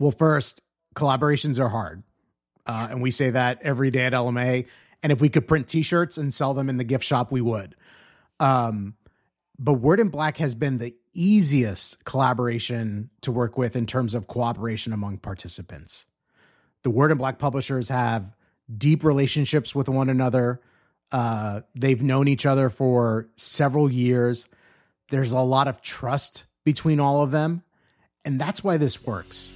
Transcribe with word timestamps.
Well, 0.00 0.10
first, 0.10 0.62
collaborations 0.96 1.60
are 1.60 1.68
hard. 1.68 2.02
Uh, 2.66 2.88
and 2.90 3.02
we 3.02 3.10
say 3.12 3.30
that 3.30 3.60
every 3.62 3.90
day 3.90 4.06
at 4.06 4.12
LMA. 4.12 4.66
And 5.02 5.12
if 5.12 5.20
we 5.20 5.28
could 5.28 5.46
print 5.46 5.68
t 5.68 5.82
shirts 5.82 6.18
and 6.18 6.34
sell 6.34 6.54
them 6.54 6.68
in 6.68 6.78
the 6.78 6.84
gift 6.84 7.04
shop, 7.04 7.30
we 7.30 7.40
would. 7.40 7.76
Um, 8.40 8.94
but 9.58 9.74
Word 9.74 10.00
in 10.00 10.08
Black 10.08 10.38
has 10.38 10.54
been 10.54 10.78
the 10.78 10.96
easiest 11.12 12.02
collaboration 12.04 13.10
to 13.20 13.30
work 13.30 13.58
with 13.58 13.76
in 13.76 13.86
terms 13.86 14.14
of 14.14 14.26
cooperation 14.26 14.92
among 14.92 15.18
participants. 15.18 16.06
The 16.82 16.90
Word 16.90 17.12
in 17.12 17.18
Black 17.18 17.38
publishers 17.38 17.88
have 17.88 18.34
deep 18.74 19.04
relationships 19.04 19.74
with 19.74 19.88
one 19.88 20.08
another. 20.08 20.62
Uh, 21.12 21.60
they've 21.74 22.02
known 22.02 22.26
each 22.26 22.46
other 22.46 22.70
for 22.70 23.28
several 23.36 23.92
years. 23.92 24.48
There's 25.10 25.32
a 25.32 25.40
lot 25.40 25.68
of 25.68 25.82
trust 25.82 26.44
between 26.64 27.00
all 27.00 27.20
of 27.22 27.32
them. 27.32 27.64
And 28.24 28.40
that's 28.40 28.64
why 28.64 28.76
this 28.78 29.04
works. 29.04 29.50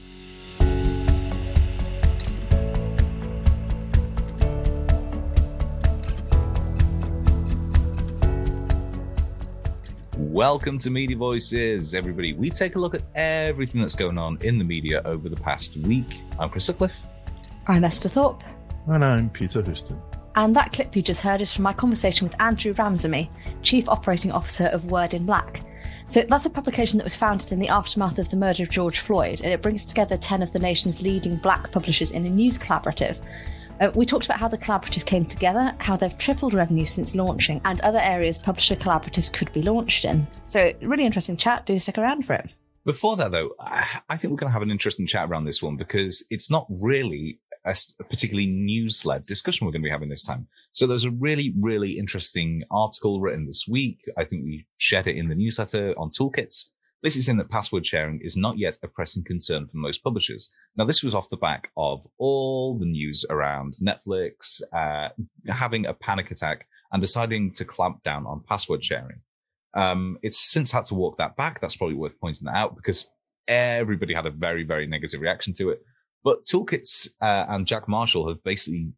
Welcome 10.35 10.79
to 10.79 10.91
Media 10.91 11.17
Voices, 11.17 11.95
everybody. 11.95 12.33
We 12.33 12.51
take 12.51 12.75
a 12.75 12.81
look 12.81 12.97
at 12.97 13.03
everything 13.15 13.81
that's 13.81 13.95
going 13.95 14.19
on 14.19 14.37
in 14.41 14.59
the 14.59 14.65
media 14.65 15.01
over 15.05 15.29
the 15.29 15.37
past 15.37 15.77
week. 15.77 16.23
I'm 16.41 16.51
Chris 16.51 16.65
Sutcliffe. 16.65 17.05
I'm 17.69 17.85
Esther 17.85 18.09
Thorpe. 18.09 18.43
And 18.89 19.05
I'm 19.05 19.31
Peter 19.31 19.63
Houston. 19.63 20.03
And 20.35 20.57
that 20.57 20.73
clip 20.73 20.97
you 20.97 21.03
just 21.03 21.21
heard 21.21 21.41
is 21.41 21.55
from 21.55 21.63
my 21.63 21.73
conversation 21.73 22.27
with 22.27 22.35
Andrew 22.41 22.75
Ramsamy, 22.75 23.31
Chief 23.63 23.89
Operating 23.89 24.33
Officer 24.33 24.65
of 24.65 24.91
Word 24.91 25.15
in 25.15 25.25
Black. 25.25 25.61
So 26.09 26.23
that's 26.29 26.47
a 26.47 26.51
publication 26.51 26.99
that 26.99 27.05
was 27.05 27.15
founded 27.15 27.53
in 27.53 27.61
the 27.61 27.69
aftermath 27.69 28.19
of 28.19 28.29
the 28.29 28.37
murder 28.37 28.65
of 28.65 28.71
George 28.71 28.99
Floyd, 28.99 29.41
and 29.41 29.53
it 29.53 29.63
brings 29.63 29.85
together 29.85 30.17
10 30.17 30.43
of 30.43 30.51
the 30.51 30.59
nation's 30.59 31.01
leading 31.01 31.37
black 31.37 31.71
publishers 31.71 32.11
in 32.11 32.27
a 32.27 32.31
news 32.31 32.59
collaborative. 32.59 33.19
Uh, 33.81 33.91
we 33.95 34.07
talked 34.07 34.25
about 34.25 34.39
how 34.39 34.49
the 34.49 34.59
collaborative 34.59 35.05
came 35.05 35.25
together, 35.25 35.75
how 35.79 35.97
they've 35.97 36.17
tripled 36.19 36.55
revenue 36.55 36.85
since 36.85 37.15
launching, 37.15 37.61
and 37.65 37.81
other 37.81 37.99
areas 38.01 38.39
publisher 38.39 38.77
collaboratives 38.77 39.33
could 39.33 39.53
be 39.53 39.63
launched 39.63 40.05
in. 40.05 40.27
So, 40.47 40.73
really 40.81 41.05
interesting 41.05 41.37
chat. 41.37 41.67
Do 41.67 41.77
stick 41.79 41.99
around 41.99 42.27
for 42.27 42.35
it. 42.35 42.51
Before 42.85 43.17
that, 43.17 43.33
though, 43.33 43.55
I 43.59 44.17
think 44.17 44.31
we're 44.31 44.37
going 44.37 44.51
to 44.51 44.53
have 44.53 44.63
an 44.63 44.71
interesting 44.71 45.07
chat 45.07 45.29
around 45.29 45.47
this 45.47 45.63
one 45.63 45.77
because 45.77 46.25
it's 46.29 46.51
not 46.51 46.67
really 46.83 47.41
a, 47.65 47.75
particularly 48.11 48.47
news 48.47 49.07
led 49.07 49.25
discussion 49.25 49.67
we're 49.67 49.73
going 49.73 49.83
to 49.83 49.87
be 49.87 49.91
having 49.91 50.11
this 50.11 50.25
time. 50.25 50.47
So 50.73 50.87
there's 50.87 51.05
a 51.05 51.11
really, 51.11 51.55
really 51.59 51.93
interesting 51.93 52.63
article 52.71 53.23
written 53.23 53.47
this 53.47 53.67
week. 53.67 54.01
I 54.19 54.25
think 54.25 54.45
we 54.45 54.67
shared 54.77 55.07
it 55.07 55.17
in 55.17 55.29
the 55.29 55.35
newsletter 55.35 55.95
on 55.97 56.11
Toolkits 56.11 56.71
basically 57.05 57.23
saying 57.23 57.37
that 57.37 57.51
password 57.51 57.85
sharing 57.85 58.19
is 58.23 58.35
not 58.35 58.57
yet 58.57 58.79
a 58.83 58.89
pressing 58.89 59.23
concern 59.23 59.67
for 59.67 59.77
most 59.77 60.03
publishers. 60.03 60.51
Now, 60.75 60.87
this 60.87 61.03
was 61.03 61.15
off 61.15 61.29
the 61.29 61.37
back 61.37 61.71
of 61.77 62.01
all 62.17 62.79
the 62.79 62.87
news 62.87 63.27
around 63.29 63.75
Netflix 63.75 64.63
uh, 64.73 65.11
having 65.47 65.85
a 65.85 65.93
panic 65.93 66.31
attack 66.31 66.67
and 66.93 67.03
deciding 67.03 67.53
to 67.53 67.65
clamp 67.67 68.03
down 68.05 68.25
on 68.25 68.43
password 68.49 68.83
sharing. 68.83 69.21
Um, 69.75 70.19
it's 70.23 70.39
since 70.39 70.73
had 70.73 70.87
to 70.87 70.95
walk 70.95 71.19
that 71.19 71.37
back. 71.37 71.61
That's 71.61 71.77
probably 71.77 71.97
worth 71.97 72.19
pointing 72.19 72.47
that 72.47 72.57
out 72.57 72.75
because 72.75 73.11
everybody 73.47 74.15
had 74.15 74.25
a 74.25 74.31
very, 74.31 74.63
very 74.63 74.87
negative 74.87 75.21
reaction 75.21 75.53
to 75.59 75.71
it. 75.71 75.83
But 76.25 76.47
Toolkits 76.47 77.11
uh, 77.21 77.45
and 77.51 77.67
Jack 77.67 77.87
Marshall 77.87 78.29
have 78.29 78.43
basically 78.45 78.95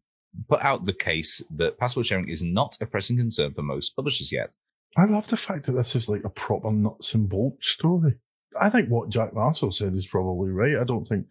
put 0.47 0.61
out 0.61 0.85
the 0.85 0.93
case 0.93 1.43
that 1.57 1.77
password 1.77 2.05
sharing 2.05 2.29
is 2.29 2.41
not 2.41 2.77
a 2.79 2.85
pressing 2.85 3.17
concern 3.17 3.51
for 3.51 3.63
most 3.63 3.97
publishers 3.97 4.31
yet. 4.31 4.51
I 4.97 5.05
love 5.05 5.27
the 5.27 5.37
fact 5.37 5.67
that 5.67 5.73
this 5.73 5.95
is 5.95 6.09
like 6.09 6.23
a 6.23 6.29
proper 6.29 6.71
nuts 6.71 7.13
and 7.13 7.29
bolts 7.29 7.69
story. 7.69 8.15
I 8.59 8.69
think 8.71 8.89
what 8.89 9.09
Jack 9.09 9.33
Marshall 9.33 9.71
said 9.71 9.93
is 9.93 10.07
probably 10.07 10.49
right. 10.49 10.77
I 10.77 10.83
don't 10.83 11.05
think 11.05 11.27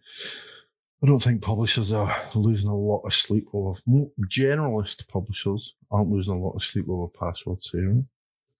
I 1.03 1.07
don't 1.07 1.19
think 1.19 1.41
publishers 1.41 1.91
are 1.91 2.15
losing 2.33 2.69
a 2.69 2.75
lot 2.75 3.01
of 3.05 3.13
sleep 3.13 3.47
over 3.53 3.79
generalist 4.27 5.07
publishers 5.07 5.75
aren't 5.91 6.09
losing 6.09 6.33
a 6.33 6.39
lot 6.39 6.55
of 6.55 6.63
sleep 6.63 6.85
over 6.89 7.07
password 7.07 7.63
sharing. 7.63 8.07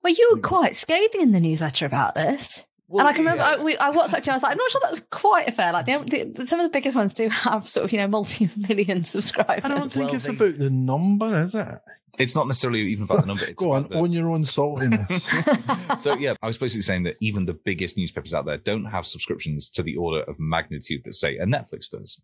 Well, 0.03 0.13
you 0.13 0.29
were 0.33 0.41
quite 0.41 0.75
scathing 0.75 1.21
in 1.21 1.31
the 1.31 1.39
newsletter 1.39 1.85
about 1.85 2.13
this. 2.13 2.65
Well, 2.89 3.05
and 3.05 3.09
I 3.09 3.13
can 3.13 3.25
remember 3.25 3.43
yeah. 3.43 3.49
I, 3.49 3.63
we, 3.63 3.77
I 3.77 3.91
WhatsApped 3.91 4.25
you. 4.25 4.31
I 4.31 4.35
was 4.35 4.43
like, 4.43 4.53
I'm 4.53 4.57
not 4.57 4.71
sure 4.71 4.81
that's 4.81 5.01
quite 5.11 5.53
fair. 5.53 5.73
Like, 5.73 5.85
the, 5.85 6.33
the, 6.37 6.45
some 6.45 6.59
of 6.59 6.63
the 6.63 6.69
biggest 6.69 6.95
ones 6.95 7.13
do 7.13 7.27
have 7.27 7.67
sort 7.67 7.83
of 7.83 7.91
you 7.91 7.97
know 7.97 8.07
multi-million 8.07 9.03
subscribers. 9.03 9.65
I 9.65 9.67
don't 9.67 9.91
think 9.91 10.05
well, 10.05 10.15
it's 10.15 10.25
they, 10.25 10.35
about 10.35 10.57
the 10.57 10.69
number, 10.69 11.43
is 11.43 11.53
it? 11.53 11.79
It's 12.17 12.33
not 12.33 12.47
necessarily 12.47 12.81
even 12.81 13.03
about 13.03 13.21
the 13.21 13.27
number. 13.27 13.45
It's 13.45 13.61
Go 13.61 13.73
on, 13.73 13.89
the... 13.89 13.97
own 13.97 14.11
your 14.11 14.29
own 14.29 14.43
saltiness. 14.43 15.99
so 15.99 16.15
yeah, 16.15 16.35
I 16.41 16.47
was 16.47 16.57
basically 16.57 16.81
saying 16.83 17.03
that 17.03 17.17
even 17.19 17.45
the 17.45 17.53
biggest 17.53 17.97
newspapers 17.97 18.33
out 18.33 18.45
there 18.45 18.57
don't 18.57 18.85
have 18.85 19.05
subscriptions 19.05 19.69
to 19.71 19.83
the 19.83 19.97
order 19.97 20.23
of 20.23 20.39
magnitude 20.39 21.03
that 21.03 21.13
say 21.13 21.37
a 21.37 21.45
Netflix 21.45 21.89
does. 21.89 22.21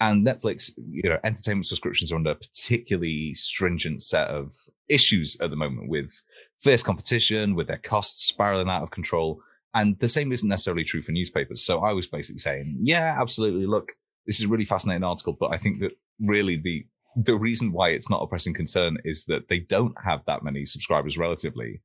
And 0.00 0.26
Netflix, 0.26 0.72
you 0.88 1.08
know, 1.08 1.18
entertainment 1.24 1.66
subscriptions 1.66 2.10
are 2.10 2.16
under 2.16 2.30
a 2.30 2.34
particularly 2.34 3.34
stringent 3.34 4.02
set 4.02 4.28
of 4.28 4.54
issues 4.88 5.38
at 5.40 5.50
the 5.50 5.56
moment 5.56 5.88
with 5.88 6.22
fierce 6.58 6.82
competition, 6.82 7.54
with 7.54 7.68
their 7.68 7.78
costs 7.78 8.24
spiraling 8.24 8.70
out 8.70 8.82
of 8.82 8.90
control. 8.90 9.42
And 9.74 9.98
the 9.98 10.08
same 10.08 10.32
isn't 10.32 10.48
necessarily 10.48 10.84
true 10.84 11.02
for 11.02 11.12
newspapers. 11.12 11.64
So 11.64 11.80
I 11.80 11.92
was 11.92 12.06
basically 12.08 12.38
saying, 12.38 12.78
yeah, 12.80 13.16
absolutely. 13.20 13.66
Look, 13.66 13.92
this 14.26 14.40
is 14.40 14.46
a 14.46 14.48
really 14.48 14.64
fascinating 14.64 15.04
article, 15.04 15.36
but 15.38 15.52
I 15.52 15.56
think 15.56 15.80
that 15.80 15.92
really 16.20 16.56
the 16.56 16.84
the 17.16 17.34
reason 17.34 17.72
why 17.72 17.88
it's 17.88 18.08
not 18.08 18.22
a 18.22 18.26
pressing 18.26 18.54
concern 18.54 18.96
is 19.04 19.24
that 19.24 19.48
they 19.48 19.58
don't 19.58 19.94
have 20.04 20.24
that 20.26 20.44
many 20.44 20.64
subscribers 20.64 21.18
relatively. 21.18 21.82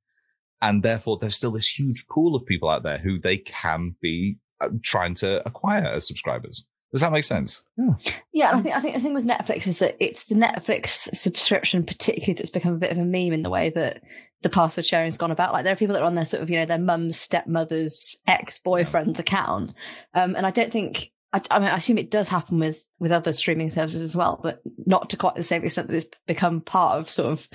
And 0.62 0.84
therefore, 0.84 1.18
there's 1.18 1.36
still 1.36 1.52
this 1.52 1.80
huge 1.80 2.06
pool 2.08 2.36
of 2.36 2.46
people 2.46 2.70
out 2.70 2.84
there 2.84 3.00
who 3.00 3.18
they 3.18 3.38
can 3.38 3.96
be 4.02 4.38
uh, 4.62 4.70
trying 4.84 5.16
to 5.16 5.46
acquire 5.48 5.86
as 5.86 6.08
subscribers. 6.08 6.68
Does 6.96 7.02
that 7.02 7.12
make 7.12 7.26
sense? 7.26 7.62
Yeah. 7.78 7.96
Yeah, 8.32 8.52
I 8.54 8.62
think 8.62 8.74
I 8.74 8.80
think 8.80 8.94
the 8.94 9.02
thing 9.02 9.14
with 9.14 9.26
Netflix 9.26 9.68
is 9.68 9.80
that 9.80 9.98
it's 10.00 10.24
the 10.24 10.36
Netflix 10.36 11.14
subscription, 11.14 11.84
particularly, 11.84 12.36
that's 12.36 12.50
become 12.50 12.72
a 12.72 12.78
bit 12.78 12.92
of 12.92 12.98
a 12.98 13.04
meme 13.04 13.34
in 13.34 13.44
the 13.44 13.50
way 13.50 13.70
that 13.72 14.02
the 14.44 14.50
password 14.50 14.86
sharing 14.86 15.08
has 15.08 15.18
gone 15.18 15.30
about. 15.30 15.52
Like 15.52 15.66
there 15.66 15.74
are 15.74 15.76
people 15.76 15.94
that 15.96 16.04
are 16.04 16.06
on 16.06 16.16
their 16.16 16.24
sort 16.24 16.42
of 16.42 16.50
you 16.50 16.58
know 16.58 16.66
their 16.66 16.80
mum's 16.80 17.20
stepmother's 17.20 18.18
ex 18.28 18.60
boyfriend's 18.60 19.20
yeah. 19.20 19.24
account, 19.24 19.74
um, 20.14 20.38
and 20.38 20.46
I 20.46 20.52
don't 20.52 20.72
think 20.72 21.12
I, 21.34 21.42
I, 21.52 21.60
mean, 21.60 21.68
I 21.68 21.76
assume 21.76 21.98
it 21.98 22.12
does 22.12 22.30
happen 22.30 22.60
with 22.60 22.88
with 22.98 23.12
other 23.12 23.34
streaming 23.34 23.72
services 23.72 24.02
as 24.02 24.16
well, 24.16 24.40
but 24.42 24.62
not 24.86 25.10
to 25.10 25.18
quite 25.18 25.36
the 25.36 25.44
same 25.44 25.66
extent 25.66 25.90
that 25.90 25.98
it's 25.98 26.08
become 26.28 26.62
part 26.62 26.98
of 26.98 27.10
sort 27.10 27.30
of 27.30 27.50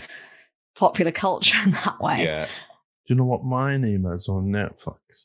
popular 0.77 1.13
culture 1.13 1.57
in 1.65 1.71
that 1.71 1.99
way. 1.99 2.25
Yeah. 2.25 2.45
Do 2.45 3.15
you 3.15 3.15
know 3.15 3.25
what 3.25 3.43
my 3.43 3.79
name 3.79 4.05
is 4.05 4.29
on 4.29 4.49
Netflix? 4.49 5.25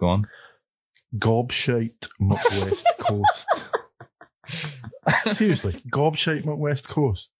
Go 0.00 0.08
on. 0.08 0.26
Gobshite 1.18 2.08
West 2.18 2.86
Coast. 2.98 3.46
Seriously, 5.32 5.72
Gobshite 5.90 6.44
West 6.44 6.88
Coast. 6.88 7.30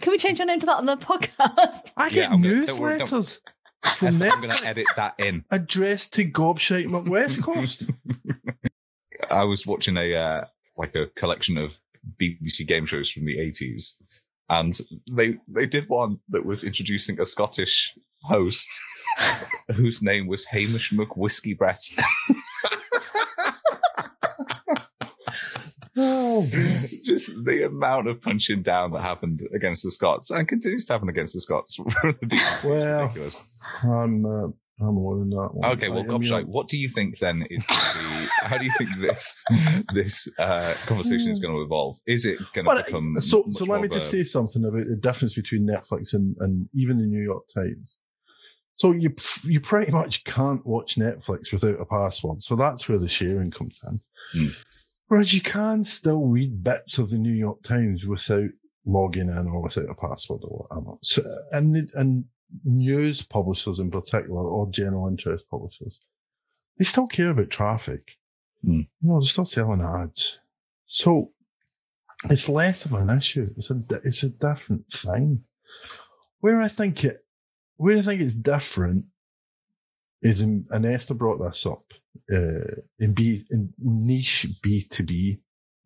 Can 0.00 0.10
we 0.12 0.18
change 0.18 0.38
your 0.38 0.46
name 0.46 0.60
to 0.60 0.66
that 0.66 0.78
on 0.78 0.86
the 0.86 0.96
podcast? 0.96 1.92
I 1.96 2.10
get 2.10 2.30
yeah, 2.30 2.36
newsletters. 2.36 3.38
From 3.82 4.08
Netflix, 4.08 4.32
I'm 4.32 4.40
going 4.42 4.58
to 4.58 4.66
edit 4.66 4.86
that 4.96 5.14
in. 5.18 5.44
Addressed 5.50 6.12
to 6.14 6.30
Gobshite 6.30 7.08
West 7.08 7.42
Coast. 7.42 7.84
I 9.30 9.44
was 9.44 9.66
watching 9.66 9.96
a 9.96 10.14
uh, 10.14 10.44
like 10.76 10.94
a 10.94 11.06
collection 11.16 11.56
of 11.56 11.78
BBC 12.20 12.66
game 12.66 12.86
shows 12.86 13.10
from 13.10 13.24
the 13.24 13.38
80s, 13.38 13.94
and 14.48 14.78
they 15.10 15.38
they 15.48 15.66
did 15.66 15.88
one 15.88 16.20
that 16.28 16.44
was 16.44 16.64
introducing 16.64 17.20
a 17.20 17.24
Scottish 17.24 17.94
host 18.22 18.68
whose 19.74 20.02
name 20.02 20.26
was 20.26 20.46
Hamish 20.46 20.92
McWhiskey 20.92 21.56
Breath. 21.56 21.82
oh, 25.96 26.46
just 27.04 27.32
the 27.44 27.66
amount 27.66 28.08
of 28.08 28.20
punching 28.20 28.62
down 28.62 28.92
that 28.92 29.02
happened 29.02 29.46
against 29.54 29.82
the 29.82 29.90
Scots 29.90 30.30
and 30.30 30.46
continues 30.48 30.84
to 30.86 30.92
happen 30.92 31.08
against 31.08 31.34
the 31.34 31.40
Scots. 31.40 31.78
well. 32.64 33.12
I'm 33.82 34.24
uh, 34.24 34.48
I'm 34.82 34.94
more 34.94 35.18
than 35.18 35.30
that. 35.30 35.50
One. 35.52 35.70
Okay, 35.72 35.90
well, 35.90 36.04
Gobshite, 36.04 36.46
what 36.46 36.68
do 36.68 36.78
you 36.78 36.88
think 36.88 37.18
then 37.18 37.44
is 37.50 37.66
the, 37.66 38.28
how 38.42 38.56
do 38.56 38.64
you 38.64 38.72
think 38.78 38.90
this 38.98 39.44
this 39.92 40.26
uh, 40.38 40.74
conversation 40.86 41.30
is 41.30 41.38
going 41.38 41.54
to 41.54 41.60
evolve? 41.60 41.98
Is 42.06 42.24
it 42.24 42.38
going 42.54 42.64
to 42.64 42.68
well, 42.68 42.82
become 42.82 43.16
so? 43.20 43.44
So 43.52 43.66
let 43.66 43.82
me 43.82 43.88
just 43.88 44.10
say 44.10 44.24
something 44.24 44.64
about 44.64 44.86
the 44.88 44.96
difference 44.96 45.34
between 45.34 45.66
Netflix 45.66 46.14
and, 46.14 46.34
and 46.40 46.68
even 46.74 46.98
the 46.98 47.06
New 47.06 47.22
York 47.22 47.44
Times. 47.54 47.98
So 48.80 48.92
you 48.92 49.14
you 49.44 49.60
pretty 49.60 49.92
much 49.92 50.24
can't 50.24 50.64
watch 50.64 50.96
Netflix 50.96 51.52
without 51.52 51.78
a 51.78 51.84
password. 51.84 52.40
So 52.40 52.56
that's 52.56 52.88
where 52.88 52.96
the 52.96 53.08
sharing 53.08 53.50
comes 53.50 53.78
in. 53.86 54.00
Mm. 54.34 54.56
Whereas 55.08 55.34
you 55.34 55.42
can 55.42 55.84
still 55.84 56.22
read 56.22 56.64
bits 56.64 56.96
of 56.96 57.10
the 57.10 57.18
New 57.18 57.34
York 57.34 57.62
Times 57.62 58.06
without 58.06 58.48
logging 58.86 59.28
in 59.28 59.48
or 59.48 59.60
without 59.60 59.90
a 59.90 59.94
password 59.94 60.40
or 60.44 60.66
whatever. 60.66 60.96
So, 61.02 61.22
and 61.52 61.90
and 61.92 62.24
news 62.64 63.20
publishers 63.20 63.80
in 63.80 63.90
particular, 63.90 64.40
or 64.40 64.70
general 64.70 65.08
interest 65.08 65.44
publishers, 65.50 66.00
they 66.78 66.86
still 66.86 67.06
care 67.06 67.32
about 67.32 67.50
traffic. 67.50 68.12
Mm. 68.64 68.88
You 69.02 69.08
know, 69.10 69.20
they're 69.20 69.28
still 69.28 69.44
selling 69.44 69.82
ads. 69.82 70.38
So 70.86 71.32
it's 72.30 72.48
less 72.48 72.86
of 72.86 72.94
an 72.94 73.10
issue. 73.10 73.50
It's 73.58 73.70
a, 73.70 73.82
it's 74.04 74.22
a 74.22 74.30
different 74.30 74.90
thing. 74.90 75.44
Where 76.38 76.62
I 76.62 76.68
think 76.68 77.04
it, 77.04 77.26
where 77.80 77.96
I 77.96 78.02
think 78.02 78.20
it's 78.20 78.34
different 78.34 79.06
is, 80.22 80.40
in, 80.42 80.66
and 80.70 80.84
Esther 80.84 81.14
brought 81.14 81.38
this 81.38 81.64
up, 81.64 81.84
uh, 82.30 82.80
in 82.98 83.14
B 83.14 83.46
in 83.50 83.72
niche 83.78 84.46
B 84.62 84.82
two 84.88 85.04
B, 85.04 85.38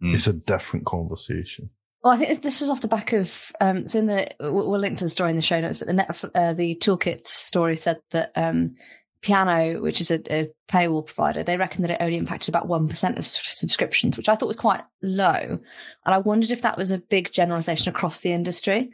Mm. 0.03 0.13
it's 0.13 0.27
a 0.27 0.33
different 0.33 0.85
conversation. 0.87 1.71
Well, 2.03 2.13
I 2.13 2.17
think 2.19 2.29
this- 2.29 2.39
this 2.41 2.61
was 2.61 2.69
off 2.69 2.81
the 2.81 2.89
back 2.89 3.13
of 3.13 3.53
um, 3.61 3.87
so 3.87 4.01
in 4.01 4.07
the 4.07 4.29
we'll 4.41 4.69
we'll 4.71 4.81
link 4.81 4.99
to 4.99 5.05
the 5.05 5.09
story 5.11 5.31
in 5.31 5.37
the 5.37 5.43
show 5.43 5.61
notes, 5.61 5.79
but 5.79 5.87
the 5.87 5.93
net 5.95 6.25
uh, 6.35 6.53
the 6.53 6.75
toolkits 6.77 7.27
story 7.29 7.77
said 7.77 8.01
that 8.11 8.33
um, 8.35 8.75
Piano, 9.23 9.81
which 9.81 10.01
is 10.03 10.11
a, 10.11 10.21
a 10.35 10.51
paywall 10.69 11.07
provider, 11.07 11.43
they 11.45 11.57
reckon 11.57 11.83
that 11.83 11.93
it 11.93 12.03
only 12.03 12.17
impacted 12.19 12.49
about 12.51 12.67
one 12.69 12.89
percent 12.89 13.17
of 13.19 13.25
subscriptions, 13.25 14.17
which 14.17 14.29
I 14.29 14.35
thought 14.35 14.49
was 14.49 14.57
quite 14.57 14.83
low, 15.01 15.39
and 15.39 15.61
I 16.15 16.19
wondered 16.19 16.51
if 16.51 16.63
that 16.63 16.77
was 16.77 16.91
a 16.91 16.99
big 16.99 17.33
generalization 17.33 17.89
across 17.89 18.21
the 18.21 18.33
industry. 18.33 18.91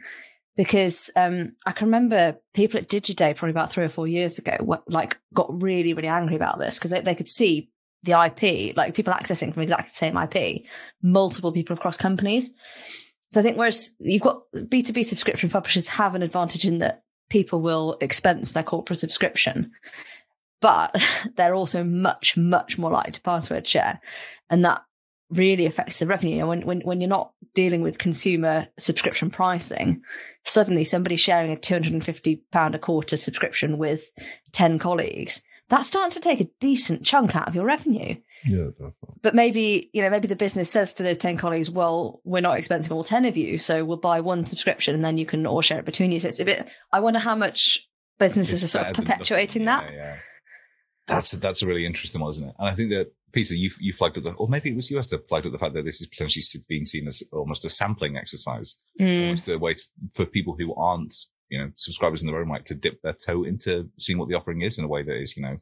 Because 0.57 1.09
um, 1.15 1.53
I 1.65 1.71
can 1.71 1.87
remember 1.87 2.37
people 2.53 2.77
at 2.77 2.89
DigiDay 2.89 3.35
probably 3.35 3.51
about 3.51 3.71
three 3.71 3.85
or 3.85 3.89
four 3.89 4.07
years 4.07 4.37
ago, 4.37 4.57
what, 4.59 4.83
like 4.91 5.17
got 5.33 5.61
really, 5.61 5.93
really 5.93 6.09
angry 6.09 6.35
about 6.35 6.59
this 6.59 6.77
because 6.77 6.91
they, 6.91 6.99
they 6.99 7.15
could 7.15 7.29
see 7.29 7.69
the 8.03 8.11
IP, 8.11 8.75
like 8.75 8.93
people 8.93 9.13
accessing 9.13 9.53
from 9.53 9.63
exactly 9.63 9.89
the 9.89 9.95
same 9.95 10.17
IP, 10.17 10.63
multiple 11.01 11.51
people 11.51 11.75
across 11.75 11.97
companies. 11.97 12.51
So 13.31 13.39
I 13.39 13.43
think 13.43 13.57
whereas 13.57 13.91
you've 13.99 14.21
got 14.21 14.41
B2B 14.53 15.05
subscription 15.05 15.49
publishers 15.49 15.87
have 15.87 16.15
an 16.15 16.23
advantage 16.23 16.65
in 16.65 16.79
that 16.79 17.03
people 17.29 17.61
will 17.61 17.97
expense 18.01 18.51
their 18.51 18.63
corporate 18.63 18.99
subscription, 18.99 19.71
but 20.59 21.01
they're 21.37 21.55
also 21.55 21.83
much, 21.83 22.35
much 22.35 22.77
more 22.77 22.91
likely 22.91 23.13
to 23.13 23.21
password 23.21 23.67
share. 23.67 24.01
And 24.49 24.65
that 24.65 24.83
really 25.31 25.65
affects 25.65 25.99
the 25.99 26.07
revenue. 26.07 26.39
And 26.39 26.47
when, 26.49 26.61
when, 26.61 26.81
when 26.81 27.01
you're 27.01 27.09
not 27.09 27.31
dealing 27.53 27.81
with 27.81 27.97
consumer 27.97 28.67
subscription 28.77 29.29
pricing, 29.29 30.01
suddenly 30.45 30.83
somebody 30.83 31.15
sharing 31.15 31.51
a 31.51 31.55
£250 31.55 32.75
a 32.75 32.79
quarter 32.79 33.17
subscription 33.17 33.77
with 33.77 34.09
10 34.51 34.79
colleagues, 34.79 35.41
that's 35.69 35.87
starting 35.87 36.11
to 36.11 36.19
take 36.19 36.41
a 36.41 36.49
decent 36.59 37.03
chunk 37.05 37.33
out 37.33 37.47
of 37.47 37.55
your 37.55 37.63
revenue 37.63 38.15
Yeah, 38.45 38.65
definitely. 38.71 39.15
but 39.21 39.33
maybe 39.33 39.89
you 39.93 40.01
know 40.01 40.09
maybe 40.09 40.27
the 40.27 40.35
business 40.35 40.69
says 40.69 40.93
to 40.95 41.03
those 41.03 41.17
10 41.17 41.37
colleagues 41.37 41.69
well 41.69 42.19
we're 42.25 42.41
not 42.41 42.57
expensing 42.57 42.91
all 42.91 43.05
10 43.05 43.23
of 43.23 43.37
you 43.37 43.57
so 43.57 43.85
we'll 43.85 43.95
buy 43.95 44.19
one 44.19 44.45
subscription 44.45 44.93
and 44.93 45.01
then 45.01 45.17
you 45.17 45.25
can 45.25 45.47
all 45.47 45.61
share 45.61 45.79
it 45.79 45.85
between 45.85 46.11
you 46.11 46.19
so 46.19 46.27
it's 46.27 46.41
a 46.41 46.45
bit 46.45 46.67
i 46.91 46.99
wonder 46.99 47.19
how 47.19 47.35
much 47.35 47.87
businesses 48.19 48.61
It's 48.63 48.75
are 48.75 48.79
sort 48.83 48.87
of 48.89 48.95
perpetuating 48.97 49.63
nothing. 49.63 49.87
that 49.87 49.93
Yeah, 49.95 50.03
yeah. 50.11 50.17
That's 51.07 51.31
that's 51.31 51.61
a 51.61 51.65
really 51.65 51.85
interesting 51.85 52.19
one, 52.19 52.29
isn't 52.31 52.49
it? 52.49 52.55
And 52.59 52.67
I 52.67 52.75
think 52.75 52.89
that 52.91 53.13
Peter, 53.31 53.55
you 53.55 53.69
you 53.79 53.93
flagged 53.93 54.17
up 54.17 54.23
the, 54.23 54.31
or 54.31 54.47
maybe 54.47 54.69
it 54.69 54.75
was 54.75 54.89
you 54.91 55.01
that 55.01 55.27
flagged 55.29 55.45
up 55.45 55.51
the 55.51 55.59
fact 55.59 55.73
that 55.73 55.85
this 55.85 56.01
is 56.01 56.07
potentially 56.07 56.43
being 56.67 56.85
seen 56.85 57.07
as 57.07 57.23
almost 57.31 57.65
a 57.65 57.69
sampling 57.69 58.17
exercise, 58.17 58.77
Mm. 58.99 59.23
almost 59.25 59.47
a 59.47 59.57
way 59.57 59.73
to, 59.73 59.83
for 60.13 60.25
people 60.25 60.55
who 60.57 60.73
aren't 60.75 61.13
you 61.49 61.59
know 61.59 61.71
subscribers 61.75 62.21
in 62.21 62.27
their 62.27 62.39
own 62.39 62.49
right 62.49 62.65
to 62.65 62.75
dip 62.75 63.01
their 63.01 63.13
toe 63.13 63.43
into 63.43 63.89
seeing 63.97 64.17
what 64.17 64.29
the 64.29 64.35
offering 64.35 64.61
is 64.61 64.77
in 64.79 64.85
a 64.85 64.87
way 64.87 65.03
that 65.03 65.19
is 65.21 65.35
you 65.35 65.43
know 65.43 65.57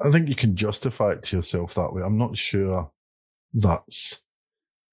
I 0.00 0.10
think 0.10 0.28
you 0.28 0.34
can 0.34 0.56
justify 0.56 1.12
it 1.12 1.22
to 1.24 1.36
yourself 1.36 1.74
that 1.74 1.92
way. 1.94 2.02
I'm 2.02 2.18
not 2.18 2.36
sure 2.36 2.90
that's 3.54 4.20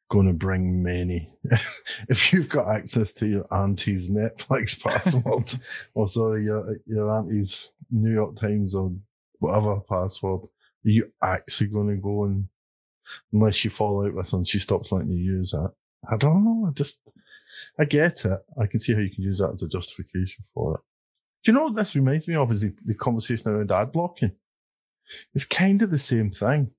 going 0.10 0.28
to 0.28 0.34
bring 0.34 0.82
many. 0.82 1.34
if 2.10 2.32
you've 2.32 2.48
got 2.48 2.70
access 2.70 3.12
to 3.14 3.28
your 3.28 3.54
auntie's 3.54 4.10
Netflix 4.10 4.82
password, 4.84 5.54
or 5.94 6.08
sorry, 6.08 6.46
your 6.46 6.78
your 6.86 7.10
auntie's 7.12 7.72
New 7.92 8.14
York 8.14 8.36
Times 8.38 8.76
or 8.76 8.94
whatever 9.40 9.82
password, 9.82 10.42
are 10.86 10.90
you 10.90 11.12
actually 11.24 11.68
going 11.68 11.90
to 11.90 12.02
go 12.02 12.26
and 12.26 12.48
unless 13.32 13.64
you 13.64 13.70
fall 13.70 14.06
out 14.06 14.14
with 14.14 14.32
her 14.32 14.38
and 14.38 14.48
she 14.48 14.60
stops 14.60 14.92
letting 14.92 15.12
you 15.12 15.38
use 15.38 15.52
that? 15.52 15.72
I 16.10 16.18
don't 16.18 16.44
know. 16.44 16.68
I 16.68 16.72
just 16.72 17.00
I 17.80 17.86
get 17.86 18.26
it. 18.26 18.40
I 18.60 18.66
can 18.66 18.80
see 18.80 18.94
how 18.94 19.00
you 19.00 19.14
can 19.14 19.24
use 19.24 19.40
that 19.40 19.52
as 19.54 19.64
a 19.64 19.68
justification 19.68 20.44
for 20.54 20.76
it. 20.76 20.82
Do 21.44 21.52
you 21.52 21.58
know 21.58 21.66
what 21.66 21.76
this 21.76 21.96
reminds 21.96 22.28
me 22.28 22.36
of? 22.36 22.52
Is 22.52 22.62
the, 22.62 22.74
the 22.86 22.96
conversation 22.96 23.50
around 23.50 23.72
ad 23.72 23.92
blocking. 23.92 24.32
It's 25.34 25.46
kind 25.46 25.82
of 25.82 25.92
the 25.92 26.00
same 26.00 26.32
thing. 26.32 26.72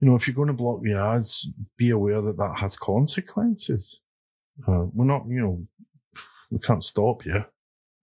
You 0.00 0.08
know, 0.08 0.16
if 0.16 0.26
you're 0.26 0.34
going 0.34 0.48
to 0.48 0.54
block 0.54 0.82
the 0.82 0.94
ads, 0.94 1.48
be 1.76 1.90
aware 1.90 2.20
that 2.20 2.36
that 2.36 2.56
has 2.58 2.76
consequences. 2.76 4.00
Uh, 4.66 4.86
we're 4.92 5.04
not, 5.04 5.22
you 5.28 5.40
know, 5.40 5.66
we 6.50 6.58
can't 6.58 6.84
stop 6.84 7.24
you. 7.24 7.44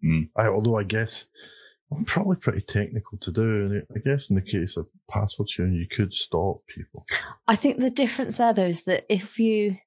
Mm. 0.03 0.29
I, 0.35 0.47
although 0.47 0.77
I 0.77 0.83
guess 0.83 1.27
probably 2.05 2.37
pretty 2.37 2.61
technical 2.61 3.17
to 3.19 3.31
do. 3.31 3.65
And 3.65 3.83
I 3.95 3.99
guess 3.99 4.29
in 4.29 4.35
the 4.35 4.41
case 4.41 4.77
of 4.77 4.87
password 5.09 5.49
sharing, 5.49 5.73
you 5.73 5.87
could 5.87 6.13
stop 6.13 6.61
people. 6.67 7.05
i 7.47 7.55
think 7.55 7.79
the 7.79 7.89
difference 7.89 8.37
there 8.37 8.53
though 8.53 8.65
is 8.65 8.83
that 8.83 9.05
if 9.09 9.39
you 9.39 9.77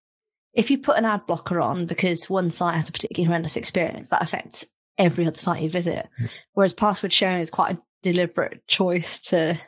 if 0.53 0.71
you 0.71 0.79
put 0.79 0.97
an 0.97 1.05
ad 1.05 1.27
blocker 1.27 1.61
on 1.61 1.87
because 1.87 2.31
one 2.31 2.51
site 2.51 2.77
has 2.77 2.89
a 2.89 2.93
particularly 2.93 3.27
horrendous 3.27 3.57
experience 3.57 4.09
that 4.09 4.23
affects 4.23 4.65
every 4.99 5.27
other 5.27 5.39
site 5.39 5.63
you 5.63 5.71
visit 5.71 6.09
whereas 6.53 6.75
password 6.75 7.13
sharing 7.13 7.41
is 7.41 7.51
quite 7.51 7.75
a 7.75 7.83
deliberate 8.03 8.67
choice 8.69 9.19
to 9.19 9.59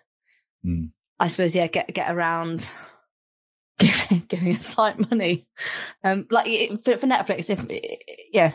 Mm. 0.66 0.90
I 1.18 1.28
suppose, 1.28 1.54
yeah, 1.54 1.66
get 1.68 1.92
get 1.94 2.14
around 2.14 2.70
giving, 3.78 4.24
giving 4.28 4.56
a 4.56 4.60
site 4.60 5.10
money. 5.10 5.46
Um, 6.02 6.26
like 6.30 6.46
for, 6.84 6.96
for 6.96 7.06
Netflix, 7.06 7.50
if 7.50 7.64
yeah, 8.32 8.52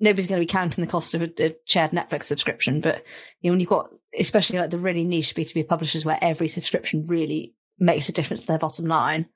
nobody's 0.00 0.26
going 0.26 0.40
to 0.40 0.46
be 0.46 0.50
counting 0.50 0.84
the 0.84 0.90
cost 0.90 1.14
of 1.14 1.22
a, 1.22 1.30
a 1.38 1.56
shared 1.64 1.92
Netflix 1.92 2.24
subscription, 2.24 2.80
but 2.80 3.04
you 3.40 3.50
know, 3.50 3.52
when 3.52 3.60
you've 3.60 3.68
got 3.68 3.90
especially 4.18 4.58
like 4.58 4.70
the 4.70 4.78
really 4.78 5.04
niche 5.04 5.34
B 5.34 5.44
two 5.44 5.54
B 5.54 5.62
publishers 5.62 6.04
where 6.04 6.18
every 6.22 6.48
subscription 6.48 7.06
really 7.06 7.54
makes 7.78 8.08
a 8.08 8.12
difference 8.12 8.42
to 8.42 8.46
their 8.46 8.58
bottom 8.58 8.86
line. 8.86 9.26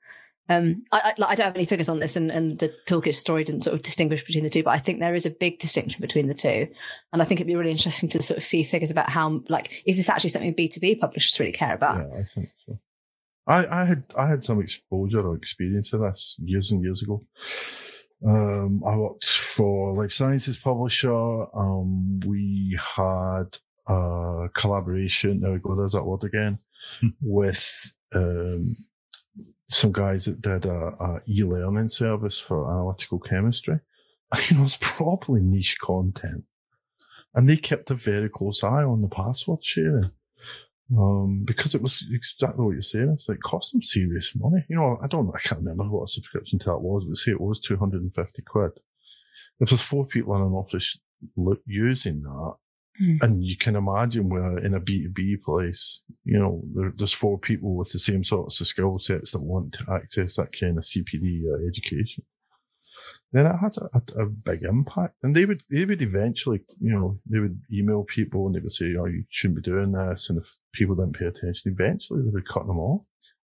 Um, 0.49 0.83
I, 0.91 1.13
I, 1.17 1.23
I 1.25 1.35
don't 1.35 1.45
have 1.45 1.55
any 1.55 1.65
figures 1.65 1.87
on 1.87 1.99
this, 1.99 2.17
and, 2.17 2.29
and 2.29 2.59
the 2.59 2.73
toolkit 2.85 3.15
story 3.15 3.45
didn't 3.45 3.61
sort 3.61 3.75
of 3.75 3.81
distinguish 3.81 4.25
between 4.25 4.43
the 4.43 4.49
two, 4.49 4.63
but 4.63 4.71
I 4.71 4.79
think 4.79 4.99
there 4.99 5.15
is 5.15 5.25
a 5.25 5.31
big 5.31 5.59
distinction 5.59 6.01
between 6.01 6.27
the 6.27 6.33
two, 6.33 6.67
and 7.13 7.21
I 7.21 7.25
think 7.25 7.39
it'd 7.39 7.47
be 7.47 7.55
really 7.55 7.71
interesting 7.71 8.09
to 8.09 8.21
sort 8.21 8.37
of 8.37 8.43
see 8.43 8.63
figures 8.63 8.91
about 8.91 9.09
how, 9.09 9.41
like, 9.47 9.83
is 9.85 9.95
this 9.95 10.09
actually 10.09 10.31
something 10.31 10.53
B 10.53 10.67
two 10.67 10.81
B 10.81 10.95
publishers 10.95 11.39
really 11.39 11.53
care 11.53 11.73
about? 11.73 11.97
Yeah, 11.97 12.19
I 12.19 12.23
think 12.25 12.49
so. 12.65 12.79
I, 13.47 13.81
I 13.81 13.85
had 13.85 14.03
I 14.17 14.27
had 14.27 14.43
some 14.43 14.59
exposure 14.59 15.25
or 15.25 15.35
experience 15.35 15.93
of 15.93 16.01
this 16.01 16.35
years 16.39 16.71
and 16.71 16.83
years 16.83 17.01
ago. 17.01 17.25
Um, 18.25 18.83
I 18.85 18.95
worked 18.95 19.25
for 19.25 19.93
life 19.93 20.13
sciences 20.13 20.57
publisher. 20.57 21.11
Um, 21.55 22.19
we 22.21 22.77
had 22.95 23.57
a 23.87 24.47
collaboration. 24.53 25.41
There 25.41 25.51
we 25.51 25.59
go. 25.59 25.75
There's 25.75 25.93
that 25.93 26.05
word 26.05 26.23
again. 26.23 26.59
with 27.21 27.93
um, 28.13 28.75
some 29.69 29.91
guys 29.91 30.25
that 30.25 30.41
did 30.41 30.65
a, 30.65 30.93
a 30.99 31.21
e-learning 31.27 31.89
service 31.89 32.39
for 32.39 32.69
analytical 32.71 33.19
chemistry. 33.19 33.79
You 34.49 34.57
know, 34.57 34.63
it's 34.63 34.79
probably 34.81 35.41
niche 35.41 35.77
content, 35.79 36.45
and 37.35 37.47
they 37.47 37.55
kept 37.55 37.91
a 37.91 37.95
very 37.95 38.29
close 38.29 38.63
eye 38.63 38.83
on 38.83 39.03
the 39.03 39.07
password 39.07 39.63
sharing 39.63 40.09
um, 40.97 41.43
because 41.45 41.75
it 41.75 41.81
was 41.81 42.05
exactly 42.11 42.63
what 42.63 42.73
you're 42.73 42.81
saying. 42.81 43.11
It's 43.13 43.29
like 43.29 43.39
cost 43.39 43.71
them 43.71 43.81
serious 43.81 44.33
money. 44.35 44.65
You 44.69 44.75
know, 44.75 44.99
I 45.01 45.07
don't, 45.07 45.31
I 45.33 45.39
can't 45.39 45.61
remember 45.61 45.85
what 45.89 46.03
a 46.03 46.07
subscription 46.07 46.59
to 46.59 46.65
that 46.65 46.79
was, 46.79 47.05
but 47.05 47.17
say 47.17 47.31
it 47.31 47.41
was 47.41 47.59
250 47.59 48.41
quid. 48.43 48.71
If 49.59 49.69
there's 49.69 49.81
four 49.81 50.05
people 50.05 50.35
in 50.35 50.41
an 50.41 50.53
office 50.53 50.97
using 51.65 52.21
that, 52.23 52.53
Hmm. 52.99 53.15
and 53.21 53.43
you 53.43 53.57
can 53.57 53.75
imagine 53.75 54.29
we're 54.29 54.59
in 54.59 54.75
a 54.75 54.79
B2B 54.79 55.41
place, 55.41 56.03
you 56.25 56.37
know, 56.37 56.61
there, 56.75 56.93
there's 56.95 57.11
four 57.11 57.39
people 57.39 57.75
with 57.75 57.91
the 57.91 57.97
same 57.97 58.23
sorts 58.23 58.61
of 58.61 58.67
skill 58.67 58.99
sets 58.99 59.31
that 59.31 59.39
want 59.41 59.73
to 59.73 59.91
access 59.91 60.35
that 60.35 60.51
kind 60.51 60.77
of 60.77 60.83
CPD 60.83 61.41
uh, 61.51 61.67
education. 61.67 62.23
Then 63.33 63.47
it 63.47 63.57
has 63.57 63.77
a, 63.79 63.89
a, 63.93 64.21
a 64.21 64.25
big 64.27 64.61
impact, 64.63 65.15
and 65.23 65.35
they 65.35 65.45
would 65.45 65.63
they 65.69 65.85
would 65.85 66.01
eventually, 66.01 66.61
you 66.79 66.91
know, 66.93 67.19
they 67.25 67.39
would 67.39 67.59
email 67.71 68.03
people 68.03 68.45
and 68.45 68.55
they 68.55 68.59
would 68.59 68.71
say, 68.71 68.93
"Oh, 68.97 69.05
you 69.05 69.25
shouldn't 69.29 69.55
be 69.63 69.69
doing 69.69 69.91
this," 69.91 70.29
and 70.29 70.37
if 70.37 70.57
people 70.71 70.95
didn't 70.95 71.17
pay 71.17 71.25
attention, 71.25 71.71
eventually 71.73 72.21
they 72.23 72.29
would 72.29 72.47
cut 72.47 72.67
them 72.67 72.77
off. 72.79 73.01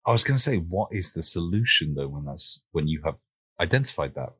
I 0.05 0.11
was 0.11 0.23
going 0.23 0.37
to 0.37 0.43
say, 0.43 0.57
what 0.57 0.89
is 0.93 1.11
the 1.13 1.23
solution 1.23 1.93
though 1.95 2.07
when 2.07 2.25
that's 2.25 2.63
when 2.71 2.87
you 2.87 3.01
have 3.03 3.17
identified 3.59 4.13
that? 4.15 4.33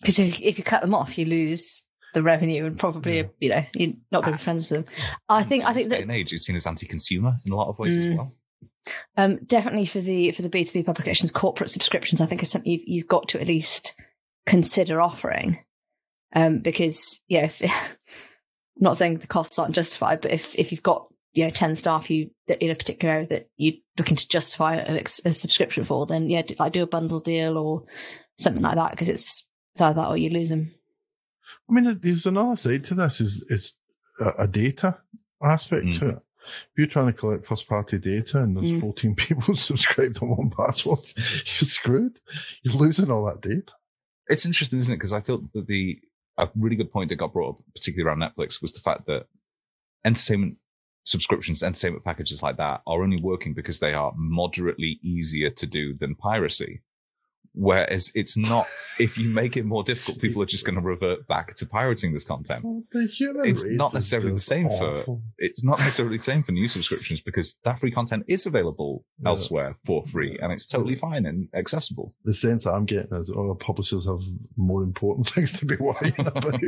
Because 0.00 0.18
if, 0.18 0.40
if 0.40 0.58
you 0.58 0.64
cut 0.64 0.82
them 0.82 0.94
off, 0.94 1.16
you 1.18 1.24
lose 1.24 1.84
the 2.14 2.22
revenue 2.22 2.66
and 2.66 2.78
probably, 2.78 3.18
Yeah. 3.18 3.24
you 3.40 3.48
know, 3.50 3.64
you're 3.74 3.92
not 4.10 4.22
going 4.24 4.32
to 4.36 4.38
be 4.38 4.42
friends 4.44 4.70
with 4.70 4.84
them. 4.86 4.94
I 5.28 5.44
think, 5.44 5.64
I 5.64 5.68
In 5.70 5.74
think 5.76 5.88
that 5.90 6.00
and 6.02 6.10
age, 6.10 6.32
it's 6.32 6.46
seen 6.46 6.56
as 6.56 6.66
anti-consumer 6.66 7.34
in 7.46 7.52
a 7.52 7.56
lot 7.56 7.68
of 7.68 7.78
ways 7.78 7.96
as 7.96 8.06
Mm. 8.08 8.16
well. 8.16 8.34
um, 9.16 9.36
definitely 9.46 9.86
for 9.86 10.00
the 10.00 10.32
for 10.32 10.42
the 10.42 10.48
B 10.48 10.64
two 10.64 10.80
B 10.80 10.82
publications, 10.82 11.30
corporate 11.30 11.70
subscriptions, 11.70 12.20
I 12.20 12.26
think 12.26 12.42
is 12.42 12.50
something 12.50 12.70
you've, 12.72 12.82
you've 12.86 13.06
got 13.08 13.28
to 13.28 13.40
at 13.40 13.46
least 13.46 13.94
consider 14.46 15.00
offering. 15.00 15.58
Um, 16.34 16.60
because 16.60 17.20
yeah, 17.28 17.44
if, 17.44 17.60
I'm 17.62 17.70
not 18.80 18.96
saying 18.96 19.18
the 19.18 19.26
costs 19.26 19.58
aren't 19.58 19.74
justified, 19.74 20.20
but 20.20 20.30
if 20.32 20.58
if 20.58 20.72
you've 20.72 20.82
got 20.82 21.06
you 21.34 21.44
know 21.44 21.50
ten 21.50 21.76
staff 21.76 22.10
you 22.10 22.30
that 22.48 22.62
in 22.62 22.70
a 22.70 22.74
particular 22.74 23.14
area 23.14 23.26
that 23.28 23.48
you're 23.56 23.74
looking 23.98 24.16
to 24.16 24.28
justify 24.28 24.76
a, 24.76 25.02
a 25.24 25.32
subscription 25.32 25.84
for, 25.84 26.06
then 26.06 26.30
yeah, 26.30 26.42
do, 26.42 26.54
like 26.58 26.72
do 26.72 26.82
a 26.82 26.86
bundle 26.86 27.20
deal 27.20 27.58
or 27.58 27.84
something 28.38 28.62
like 28.62 28.76
that 28.76 28.92
because 28.92 29.08
it's 29.10 29.46
it's 29.74 29.80
either 29.82 30.00
that 30.00 30.08
or 30.08 30.16
you 30.16 30.30
lose 30.30 30.48
them. 30.50 30.72
I 31.68 31.72
mean, 31.72 31.98
there's 32.02 32.26
another 32.26 32.56
side 32.56 32.84
to 32.84 32.94
this 32.94 33.20
is 33.20 33.44
is 33.50 33.76
a, 34.20 34.44
a 34.44 34.48
data 34.48 34.98
aspect 35.42 35.84
Mm. 35.86 35.98
to 35.98 36.08
it. 36.10 36.18
If 36.44 36.78
you're 36.78 36.86
trying 36.88 37.06
to 37.06 37.12
collect 37.12 37.46
first 37.46 37.68
party 37.68 37.98
data 37.98 38.42
and 38.42 38.56
there's 38.56 38.72
Mm. 38.72 38.80
14 38.80 39.14
people 39.16 39.54
subscribed 39.54 40.18
on 40.22 40.30
one 40.30 40.50
password, 40.50 40.98
you're 41.16 41.68
screwed. 41.68 42.20
You're 42.62 42.74
losing 42.74 43.10
all 43.10 43.26
that 43.26 43.42
data. 43.42 43.72
It's 44.28 44.46
interesting, 44.46 44.78
isn't 44.78 44.92
it? 44.92 44.96
Because 44.96 45.12
I 45.12 45.20
thought 45.20 45.52
that 45.52 45.66
the 45.66 46.00
a 46.38 46.48
really 46.56 46.76
good 46.76 46.90
point 46.90 47.10
that 47.10 47.16
got 47.16 47.32
brought 47.32 47.50
up, 47.50 47.64
particularly 47.74 48.08
around 48.08 48.20
Netflix, 48.20 48.62
was 48.62 48.72
the 48.72 48.80
fact 48.80 49.06
that 49.06 49.26
entertainment 50.04 50.54
subscriptions, 51.04 51.62
entertainment 51.62 52.04
packages 52.04 52.42
like 52.42 52.56
that 52.56 52.82
are 52.86 53.02
only 53.02 53.20
working 53.20 53.54
because 53.54 53.78
they 53.78 53.92
are 53.92 54.12
moderately 54.16 54.98
easier 55.02 55.50
to 55.50 55.66
do 55.66 55.94
than 55.94 56.14
piracy. 56.14 56.80
Whereas 57.54 58.10
it's 58.14 58.36
not, 58.36 58.66
if 58.98 59.18
you 59.18 59.28
make 59.28 59.58
it 59.58 59.66
more 59.66 59.84
difficult, 59.84 60.20
people 60.22 60.42
are 60.42 60.46
just 60.46 60.64
going 60.64 60.76
to 60.76 60.80
revert 60.80 61.26
back 61.28 61.52
to 61.56 61.66
pirating 61.66 62.14
this 62.14 62.24
content. 62.24 62.64
Well, 62.64 62.82
It's 62.92 63.66
not 63.66 63.92
necessarily 63.92 64.32
the 64.32 64.40
same 64.40 64.68
for- 64.70 65.20
It's 65.36 65.62
not 65.62 65.78
necessarily 65.78 66.16
the 66.16 66.22
same 66.22 66.42
for 66.42 66.52
new 66.52 66.66
subscriptions 66.66 67.20
because 67.20 67.56
that 67.64 67.78
free 67.78 67.90
content 67.90 68.24
is 68.26 68.46
available 68.46 69.04
Yeah. 69.22 69.28
elsewhere 69.30 69.76
for 69.84 70.02
free 70.06 70.38
and 70.40 70.50
it's 70.50 70.64
totally 70.66 70.94
fine 70.96 71.26
and 71.26 71.48
accessible. 71.54 72.14
The 72.24 72.32
sense 72.32 72.64
I'm 72.66 72.86
getting 72.86 73.14
is, 73.18 73.30
oh, 73.30 73.54
publishers 73.54 74.06
have 74.06 74.22
more 74.56 74.82
important 74.82 75.26
things 75.34 75.52
to 75.58 75.66
be 75.66 75.76
worrying 75.76 76.14
about. 76.18 76.54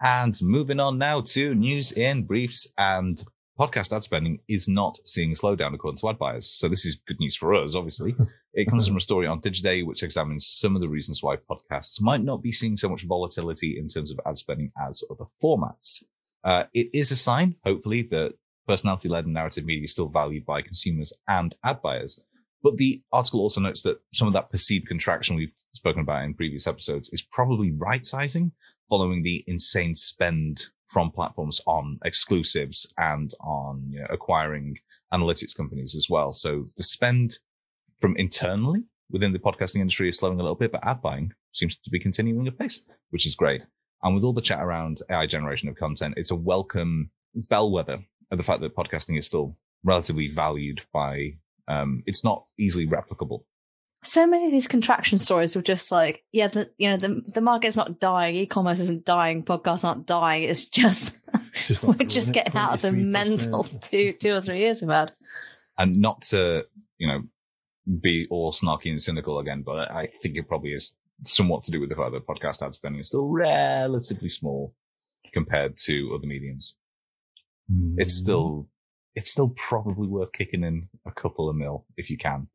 And 0.00 0.34
moving 0.42 0.80
on 0.80 0.98
now 0.98 1.22
to 1.22 1.54
news 1.54 1.92
in 1.92 2.24
briefs 2.24 2.70
and 2.76 3.22
podcast 3.58 3.94
ad 3.94 4.02
spending 4.02 4.40
is 4.48 4.68
not 4.68 4.98
seeing 5.04 5.30
a 5.30 5.34
slowdown 5.34 5.74
according 5.74 5.98
to 5.98 6.08
ad 6.08 6.18
buyers. 6.18 6.48
So 6.48 6.68
this 6.68 6.84
is 6.84 7.00
good 7.06 7.20
news 7.20 7.36
for 7.36 7.54
us, 7.54 7.74
obviously. 7.74 8.14
It 8.56 8.68
comes 8.68 8.86
from 8.86 8.96
a 8.96 9.00
story 9.00 9.26
on 9.26 9.40
Digiday, 9.40 9.84
which 9.84 10.04
examines 10.04 10.46
some 10.46 10.76
of 10.76 10.80
the 10.80 10.88
reasons 10.88 11.24
why 11.24 11.38
podcasts 11.38 12.00
might 12.00 12.22
not 12.22 12.40
be 12.40 12.52
seeing 12.52 12.76
so 12.76 12.88
much 12.88 13.02
volatility 13.02 13.76
in 13.76 13.88
terms 13.88 14.12
of 14.12 14.20
ad 14.24 14.38
spending 14.38 14.70
as 14.86 15.02
other 15.10 15.24
formats. 15.42 16.04
Uh, 16.44 16.62
it 16.72 16.88
is 16.94 17.10
a 17.10 17.16
sign, 17.16 17.56
hopefully, 17.64 18.02
that 18.12 18.34
personality 18.68 19.08
led 19.08 19.24
and 19.24 19.34
narrative 19.34 19.64
media 19.64 19.82
is 19.82 19.90
still 19.90 20.08
valued 20.08 20.46
by 20.46 20.62
consumers 20.62 21.12
and 21.26 21.56
ad 21.64 21.82
buyers. 21.82 22.22
But 22.62 22.76
the 22.76 23.02
article 23.12 23.40
also 23.40 23.60
notes 23.60 23.82
that 23.82 23.98
some 24.14 24.28
of 24.28 24.34
that 24.34 24.50
perceived 24.50 24.86
contraction 24.86 25.34
we've 25.34 25.54
spoken 25.72 26.02
about 26.02 26.22
in 26.22 26.34
previous 26.34 26.66
episodes 26.66 27.10
is 27.12 27.22
probably 27.22 27.72
right 27.72 28.06
sizing 28.06 28.52
following 28.88 29.22
the 29.22 29.44
insane 29.46 29.94
spend 29.94 30.66
from 30.86 31.10
platforms 31.10 31.60
on 31.66 31.98
exclusives 32.04 32.86
and 32.98 33.32
on 33.40 33.84
you 33.90 34.00
know, 34.00 34.06
acquiring 34.10 34.78
analytics 35.12 35.56
companies 35.56 35.94
as 35.96 36.08
well. 36.08 36.32
So 36.32 36.64
the 36.76 36.82
spend 36.82 37.38
from 37.98 38.16
internally 38.16 38.84
within 39.10 39.32
the 39.32 39.38
podcasting 39.38 39.80
industry 39.80 40.08
is 40.08 40.16
slowing 40.16 40.38
a 40.38 40.42
little 40.42 40.56
bit, 40.56 40.72
but 40.72 40.86
ad 40.86 41.00
buying 41.00 41.32
seems 41.52 41.76
to 41.76 41.90
be 41.90 41.98
continuing 41.98 42.46
apace, 42.46 42.84
which 43.10 43.26
is 43.26 43.34
great. 43.34 43.64
And 44.02 44.14
with 44.14 44.24
all 44.24 44.32
the 44.32 44.42
chat 44.42 44.62
around 44.62 45.00
AI 45.10 45.26
generation 45.26 45.68
of 45.68 45.76
content, 45.76 46.14
it's 46.16 46.30
a 46.30 46.36
welcome 46.36 47.10
bellwether 47.34 48.00
of 48.30 48.38
the 48.38 48.44
fact 48.44 48.60
that 48.60 48.76
podcasting 48.76 49.18
is 49.18 49.26
still 49.26 49.56
relatively 49.82 50.28
valued 50.28 50.82
by, 50.92 51.36
um, 51.68 52.02
it's 52.06 52.24
not 52.24 52.46
easily 52.58 52.86
replicable. 52.86 53.44
So 54.04 54.26
many 54.26 54.46
of 54.46 54.52
these 54.52 54.68
contraction 54.68 55.18
stories 55.18 55.56
were 55.56 55.62
just 55.62 55.90
like, 55.90 56.24
yeah, 56.32 56.48
the 56.48 56.70
you 56.78 56.90
know 56.90 56.96
the 56.96 57.22
the 57.26 57.40
market's 57.40 57.76
not 57.76 58.00
dying, 58.00 58.36
e-commerce 58.36 58.80
isn't 58.80 59.04
dying, 59.04 59.42
podcasts 59.44 59.84
aren't 59.84 60.06
dying. 60.06 60.44
It's 60.44 60.64
just 60.64 61.16
Just 61.66 61.82
not 61.86 61.98
we're 61.98 62.06
just 62.06 62.32
getting 62.32 62.56
out 62.56 62.74
of 62.74 62.82
the 62.82 62.92
mental 62.92 63.64
two 63.64 64.12
two 64.12 64.32
or 64.32 64.40
three 64.40 64.58
years 64.58 64.82
we've 64.82 64.90
had. 64.90 65.12
and 65.78 65.96
not 65.96 66.20
to 66.22 66.64
you 66.98 67.08
know 67.08 67.22
be 68.00 68.26
all 68.30 68.52
snarky 68.52 68.90
and 68.90 69.02
cynical 69.02 69.38
again, 69.38 69.62
but 69.62 69.90
I 69.90 70.06
think 70.22 70.36
it 70.36 70.48
probably 70.48 70.72
is 70.72 70.94
somewhat 71.24 71.64
to 71.64 71.70
do 71.70 71.80
with 71.80 71.90
the 71.90 71.96
fact 71.96 72.12
that 72.12 72.26
podcast 72.26 72.64
ad 72.64 72.74
spending 72.74 73.00
is 73.00 73.08
still 73.08 73.28
relatively 73.28 74.28
small 74.28 74.74
compared 75.32 75.76
to 75.76 76.12
other 76.14 76.26
mediums. 76.26 76.74
Mm. 77.70 77.94
It's 77.98 78.14
still 78.14 78.68
it's 79.14 79.30
still 79.30 79.50
probably 79.50 80.08
worth 80.08 80.32
kicking 80.32 80.64
in 80.64 80.88
a 81.06 81.12
couple 81.12 81.48
of 81.48 81.56
mil 81.56 81.86
if 81.96 82.10
you 82.10 82.16
can, 82.16 82.48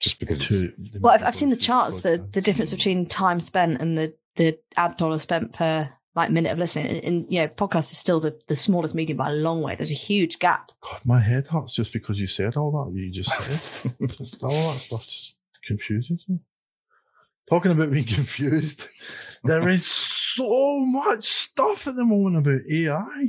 just 0.00 0.20
because 0.20 0.40
it's, 0.42 0.48
To- 0.60 0.98
Well, 1.00 1.14
I've, 1.14 1.22
I've 1.22 1.34
seen 1.34 1.50
the 1.50 1.56
charts, 1.56 2.00
the 2.02 2.26
the 2.32 2.40
difference 2.40 2.70
between 2.72 3.06
time 3.06 3.40
spent 3.40 3.80
and 3.80 3.96
the 3.96 4.14
the 4.36 4.58
ad 4.76 4.96
dollar 4.96 5.18
spent 5.18 5.52
per 5.52 5.88
like 6.14 6.30
minute 6.30 6.50
of 6.52 6.58
listening. 6.58 6.86
And, 6.96 7.04
and 7.04 7.32
you 7.32 7.40
know, 7.40 7.48
podcast 7.48 7.92
is 7.92 7.98
still 7.98 8.20
the, 8.20 8.38
the 8.48 8.56
smallest 8.56 8.94
medium 8.94 9.18
by 9.18 9.30
a 9.30 9.34
long 9.34 9.60
way. 9.60 9.76
There's 9.76 9.90
a 9.90 9.94
huge 9.94 10.38
gap. 10.38 10.72
God, 10.80 11.00
my 11.04 11.20
head 11.20 11.46
hurts 11.46 11.74
just 11.74 11.92
because 11.92 12.18
you 12.20 12.26
said 12.26 12.56
all 12.56 12.72
that. 12.72 12.98
You 12.98 13.10
just 13.10 13.30
said 13.30 13.92
Just 14.16 14.42
all 14.42 14.50
that 14.72 14.78
stuff 14.78 15.04
just 15.04 15.36
confuses 15.64 16.24
me. 16.28 16.38
Talking 17.48 17.70
about 17.72 17.92
being 17.92 18.04
confused, 18.18 18.88
there 19.44 19.68
is 19.68 19.86
so 19.86 20.80
much 20.80 21.24
stuff 21.24 21.86
at 21.86 21.96
the 21.96 22.04
moment 22.04 22.38
about 22.38 22.60
AI. 22.70 23.28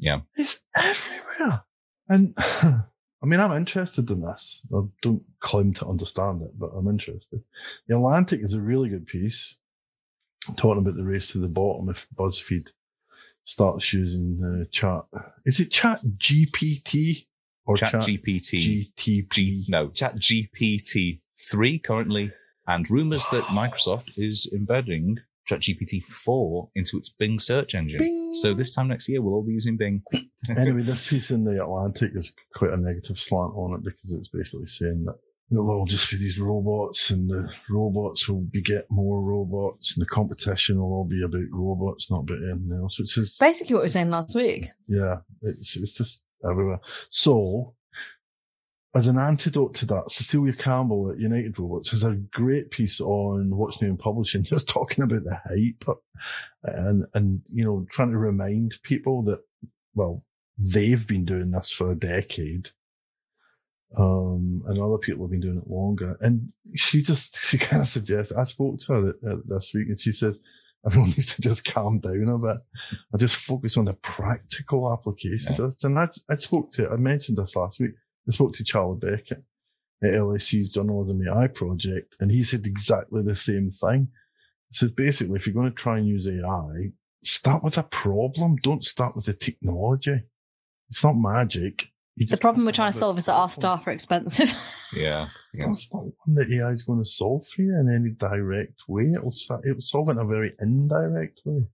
Yeah. 0.00 0.20
it's 0.36 0.64
everywhere, 0.76 1.64
and 2.08 2.34
I 2.38 3.26
mean, 3.26 3.40
I'm 3.40 3.52
interested 3.52 4.08
in 4.10 4.20
this. 4.22 4.62
I 4.72 4.82
don't 5.02 5.22
claim 5.40 5.72
to 5.74 5.86
understand 5.86 6.42
it, 6.42 6.58
but 6.58 6.70
I'm 6.76 6.88
interested. 6.88 7.42
The 7.86 7.96
Atlantic 7.96 8.40
is 8.42 8.54
a 8.54 8.60
really 8.60 8.88
good 8.88 9.06
piece 9.06 9.56
talking 10.56 10.78
about 10.78 10.96
the 10.96 11.04
race 11.04 11.32
to 11.32 11.38
the 11.38 11.48
bottom 11.48 11.88
if 11.88 12.06
BuzzFeed 12.16 12.70
starts 13.44 13.92
using 13.92 14.42
uh, 14.42 14.64
chat. 14.70 15.04
Is 15.44 15.60
it 15.60 15.70
Chat 15.70 16.00
GPT 16.18 17.26
or 17.66 17.76
Chat 17.76 17.94
GPT 17.94 18.92
GTP? 18.96 19.30
G, 19.30 19.64
no, 19.68 19.88
Chat 19.88 20.16
GPT 20.16 21.20
3 21.50 21.78
currently, 21.78 22.32
and 22.66 22.90
rumors 22.90 23.26
that 23.28 23.44
Microsoft 23.44 24.10
is 24.16 24.48
embedding 24.52 25.18
Chat 25.46 25.60
GPT 25.60 26.04
4 26.04 26.68
into 26.74 26.98
its 26.98 27.08
Bing 27.08 27.38
search 27.38 27.74
engine. 27.74 27.98
Bing. 27.98 28.34
So 28.34 28.52
this 28.52 28.74
time 28.74 28.88
next 28.88 29.08
year, 29.08 29.22
we'll 29.22 29.34
all 29.34 29.42
be 29.42 29.54
using 29.54 29.76
Bing. 29.76 30.02
anyway, 30.50 30.82
this 30.84 31.06
piece 31.08 31.30
in 31.30 31.44
the 31.44 31.62
Atlantic 31.62 32.12
is 32.14 32.34
quite 32.54 32.72
a 32.72 32.76
negative 32.76 33.18
slant 33.18 33.52
on 33.54 33.74
it 33.74 33.82
because 33.82 34.12
it's 34.12 34.28
basically 34.28 34.66
saying 34.66 35.04
that 35.04 35.18
it'll 35.50 35.70
all 35.70 35.86
just 35.86 36.10
be 36.10 36.16
these 36.18 36.38
robots 36.38 37.10
and 37.10 37.28
the 37.30 37.50
robots 37.70 38.28
will 38.28 38.42
beget 38.42 38.84
more 38.90 39.22
robots 39.22 39.96
and 39.96 40.02
the 40.04 40.08
competition 40.08 40.78
will 40.78 40.92
all 40.92 41.04
be 41.04 41.22
about 41.22 41.40
robots, 41.50 42.10
not 42.10 42.20
about 42.20 42.38
anything 42.38 42.78
else, 42.82 42.98
which 42.98 43.16
is, 43.16 43.36
Basically, 43.38 43.74
what 43.74 43.80
we 43.80 43.84
were 43.84 43.88
saying 43.88 44.10
last 44.10 44.34
week. 44.34 44.66
yeah, 44.86 45.16
it's, 45.42 45.76
it's 45.76 45.96
just 45.96 46.22
everywhere. 46.48 46.80
So, 47.10 47.74
as 48.94 49.06
an 49.06 49.18
antidote 49.18 49.74
to 49.74 49.86
that, 49.86 50.10
Cecilia 50.10 50.54
Campbell 50.54 51.10
at 51.10 51.18
United 51.18 51.58
Robots 51.58 51.90
has 51.90 52.04
a 52.04 52.14
great 52.32 52.70
piece 52.70 53.00
on 53.00 53.54
what's 53.56 53.80
new 53.80 53.88
in 53.88 53.96
publishing, 53.96 54.42
just 54.44 54.68
talking 54.68 55.04
about 55.04 55.24
the 55.24 55.38
hype 55.46 55.84
and, 56.64 57.04
and, 57.14 57.42
you 57.52 57.64
know, 57.64 57.86
trying 57.90 58.10
to 58.10 58.18
remind 58.18 58.78
people 58.82 59.22
that, 59.24 59.40
well, 59.94 60.24
they've 60.58 61.06
been 61.06 61.24
doing 61.24 61.50
this 61.52 61.70
for 61.70 61.90
a 61.92 61.94
decade. 61.96 62.70
Um, 63.96 64.62
and 64.66 64.78
other 64.78 64.98
people 64.98 65.24
have 65.24 65.30
been 65.30 65.40
doing 65.40 65.58
it 65.58 65.70
longer. 65.70 66.16
And 66.20 66.52
she 66.74 67.02
just, 67.02 67.38
she 67.42 67.58
kind 67.58 67.82
of 67.82 67.88
suggested, 67.88 68.36
I 68.36 68.44
spoke 68.44 68.78
to 68.80 68.92
her 68.92 69.08
uh, 69.26 69.36
this 69.46 69.72
week 69.74 69.88
and 69.88 69.98
she 69.98 70.12
said, 70.12 70.36
everyone 70.84 71.10
needs 71.16 71.34
to 71.34 71.42
just 71.42 71.64
calm 71.64 71.98
down 71.98 72.28
a 72.28 72.38
bit. 72.38 72.58
I 73.14 73.16
just 73.16 73.36
focus 73.36 73.76
on 73.76 73.86
the 73.86 73.94
practical 73.94 74.92
applications. 74.92 75.84
And 75.84 75.98
I, 75.98 76.08
I 76.28 76.36
spoke 76.36 76.72
to, 76.72 76.90
I 76.90 76.96
mentioned 76.96 77.38
this 77.38 77.56
last 77.56 77.80
week. 77.80 77.92
I 78.28 78.32
spoke 78.32 78.52
to 78.54 78.64
Charlie 78.64 78.98
Beckett 78.98 79.44
at 80.02 80.10
LSE's 80.10 80.70
Journalism 80.70 81.20
AI 81.26 81.48
project, 81.48 82.16
and 82.20 82.30
he 82.30 82.42
said 82.42 82.66
exactly 82.66 83.22
the 83.22 83.34
same 83.34 83.70
thing. 83.70 84.08
He 84.70 84.76
says 84.76 84.92
basically, 84.92 85.36
if 85.36 85.46
you're 85.46 85.54
going 85.54 85.70
to 85.70 85.74
try 85.74 85.98
and 85.98 86.06
use 86.06 86.28
AI, 86.28 86.92
start 87.24 87.64
with 87.64 87.78
a 87.78 87.82
problem. 87.82 88.56
Don't 88.56 88.84
start 88.84 89.16
with 89.16 89.24
the 89.24 89.32
technology. 89.32 90.22
It's 90.90 91.02
not 91.02 91.16
magic. 91.16 91.88
You 92.18 92.26
The 92.26 92.36
problem 92.36 92.66
we're 92.66 92.72
trying 92.72 92.90
to 92.92 92.98
solve 92.98 93.16
is 93.18 93.26
that 93.26 93.34
our 93.34 93.48
staff 93.48 93.86
are 93.86 93.90
expensive. 93.90 94.52
Yeah. 94.96 95.28
yeah. 95.52 95.66
That's 95.66 95.92
not 95.92 96.04
one 96.04 96.34
that 96.36 96.50
AI 96.50 96.70
is 96.70 96.82
going 96.82 96.98
to 96.98 97.04
solve 97.04 97.46
for 97.46 97.60
you 97.60 97.78
in 97.78 97.94
any 97.94 98.08
direct 98.08 98.88
way. 98.88 99.12
It'll, 99.14 99.32
sa- 99.32 99.60
it'll 99.62 99.82
solve 99.82 100.08
it 100.08 100.12
in 100.12 100.18
a 100.18 100.24
very 100.24 100.54
indirect 100.60 101.40
way. 101.44 101.66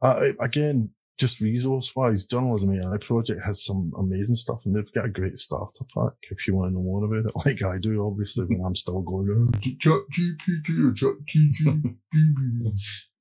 Uh, 0.00 0.32
again, 0.40 0.88
just 1.18 1.40
resource 1.40 1.94
wise, 1.94 2.24
Journalism 2.24 2.72
AI 2.80 2.96
project 2.96 3.42
has 3.44 3.62
some 3.62 3.92
amazing 3.98 4.36
stuff 4.36 4.62
and 4.64 4.74
they've 4.74 4.92
got 4.94 5.04
a 5.04 5.10
great 5.10 5.38
starter 5.38 5.84
pack 5.94 6.14
if 6.30 6.46
you 6.46 6.54
want 6.54 6.70
to 6.70 6.74
know 6.74 6.82
more 6.82 7.04
about 7.04 7.26
it, 7.26 7.36
like 7.46 7.62
I 7.62 7.76
do, 7.78 8.04
obviously, 8.06 8.46
when 8.46 8.64
I'm 8.64 8.74
still 8.74 9.02
going, 9.02 9.52
oh, 9.54 9.58
chat 9.78 10.00
GPT 10.10 10.90
or 10.90 10.94
chat 10.94 11.12
GPT. 11.28 12.74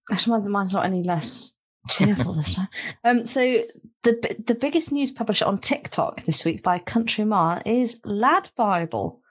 Actually, 0.10 0.32
mine's, 0.32 0.48
mine's 0.48 0.74
not 0.74 0.86
any 0.86 1.04
less 1.04 1.56
cheerful 1.90 2.34
this 2.34 2.56
time. 2.56 2.68
Um, 3.04 3.26
so 3.26 3.64
the 4.04 4.36
the 4.46 4.56
biggest 4.56 4.92
news 4.92 5.12
publisher 5.12 5.46
on 5.46 5.58
TikTok 5.58 6.24
this 6.24 6.46
week 6.46 6.64
by 6.64 6.80
country 6.80 7.26
mile 7.26 7.62
is 7.66 8.00
Lad 8.06 8.50
Bible. 8.56 9.22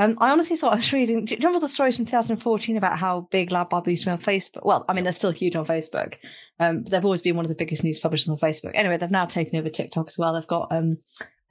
Um, 0.00 0.16
I 0.20 0.30
honestly 0.30 0.56
thought 0.56 0.74
I 0.74 0.76
was 0.76 0.92
reading. 0.92 1.24
Do 1.24 1.34
you 1.34 1.38
remember 1.38 1.58
the 1.58 1.68
stories 1.68 1.96
from 1.96 2.04
2014 2.04 2.76
about 2.76 2.98
how 2.98 3.22
big 3.32 3.50
Lad 3.50 3.68
Bible 3.68 3.90
used 3.90 4.04
to 4.04 4.08
be 4.08 4.12
on 4.12 4.18
Facebook? 4.18 4.64
Well, 4.64 4.84
I 4.88 4.92
mean, 4.92 5.02
they're 5.02 5.12
still 5.12 5.32
huge 5.32 5.56
on 5.56 5.66
Facebook, 5.66 6.14
um, 6.60 6.82
but 6.82 6.92
they've 6.92 7.04
always 7.04 7.22
been 7.22 7.34
one 7.34 7.44
of 7.44 7.48
the 7.48 7.56
biggest 7.56 7.82
news 7.82 7.98
publishers 7.98 8.28
on 8.28 8.38
Facebook. 8.38 8.70
Anyway, 8.74 8.96
they've 8.96 9.10
now 9.10 9.26
taken 9.26 9.58
over 9.58 9.68
TikTok 9.68 10.06
as 10.06 10.16
well. 10.16 10.34
They've 10.34 10.46
got 10.46 10.70
um, 10.70 10.98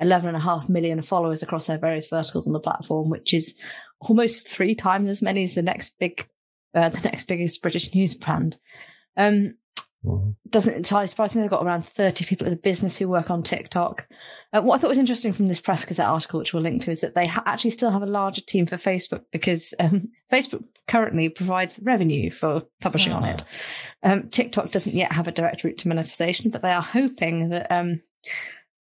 11.5 0.01 0.69
million 0.69 1.01
followers 1.01 1.43
across 1.43 1.65
their 1.65 1.77
various 1.77 2.07
verticals 2.07 2.47
on 2.47 2.53
the 2.53 2.61
platform, 2.61 3.09
which 3.09 3.33
is 3.33 3.53
almost 3.99 4.47
three 4.47 4.75
times 4.75 5.09
as 5.09 5.21
many 5.21 5.43
as 5.43 5.55
the 5.55 5.61
next 5.61 5.99
big, 5.99 6.25
uh, 6.73 6.87
the 6.87 7.01
next 7.01 7.25
biggest 7.25 7.61
British 7.61 7.93
news 7.93 8.15
brand. 8.15 8.57
Um. 9.17 9.55
Doesn't 10.49 10.73
entirely 10.73 11.07
surprise 11.07 11.35
me. 11.35 11.41
They've 11.41 11.49
got 11.49 11.65
around 11.65 11.85
30 11.85 12.25
people 12.25 12.47
in 12.47 12.53
the 12.53 12.59
business 12.59 12.97
who 12.97 13.07
work 13.07 13.29
on 13.29 13.43
TikTok. 13.43 14.07
Uh, 14.53 14.61
what 14.61 14.75
I 14.75 14.77
thought 14.79 14.89
was 14.89 14.97
interesting 14.97 15.33
from 15.33 15.47
this 15.47 15.59
Press 15.59 15.85
Gazette 15.85 16.07
article, 16.07 16.39
which 16.39 16.53
we'll 16.53 16.63
link 16.63 16.83
to, 16.83 16.91
is 16.91 17.01
that 17.01 17.15
they 17.15 17.27
ha- 17.27 17.43
actually 17.45 17.71
still 17.71 17.91
have 17.91 18.03
a 18.03 18.07
larger 18.07 18.41
team 18.41 18.65
for 18.65 18.77
Facebook 18.77 19.23
because 19.31 19.73
um, 19.79 20.09
Facebook 20.31 20.63
currently 20.87 21.29
provides 21.29 21.79
revenue 21.83 22.31
for 22.31 22.63
publishing 22.81 23.13
on 23.13 23.23
it. 23.23 23.43
Um, 24.03 24.29
TikTok 24.29 24.71
doesn't 24.71 24.95
yet 24.95 25.11
have 25.11 25.27
a 25.27 25.31
direct 25.31 25.63
route 25.63 25.77
to 25.79 25.87
monetization, 25.87 26.51
but 26.51 26.61
they 26.61 26.71
are 26.71 26.81
hoping 26.81 27.49
that 27.49 27.71
um, 27.71 28.01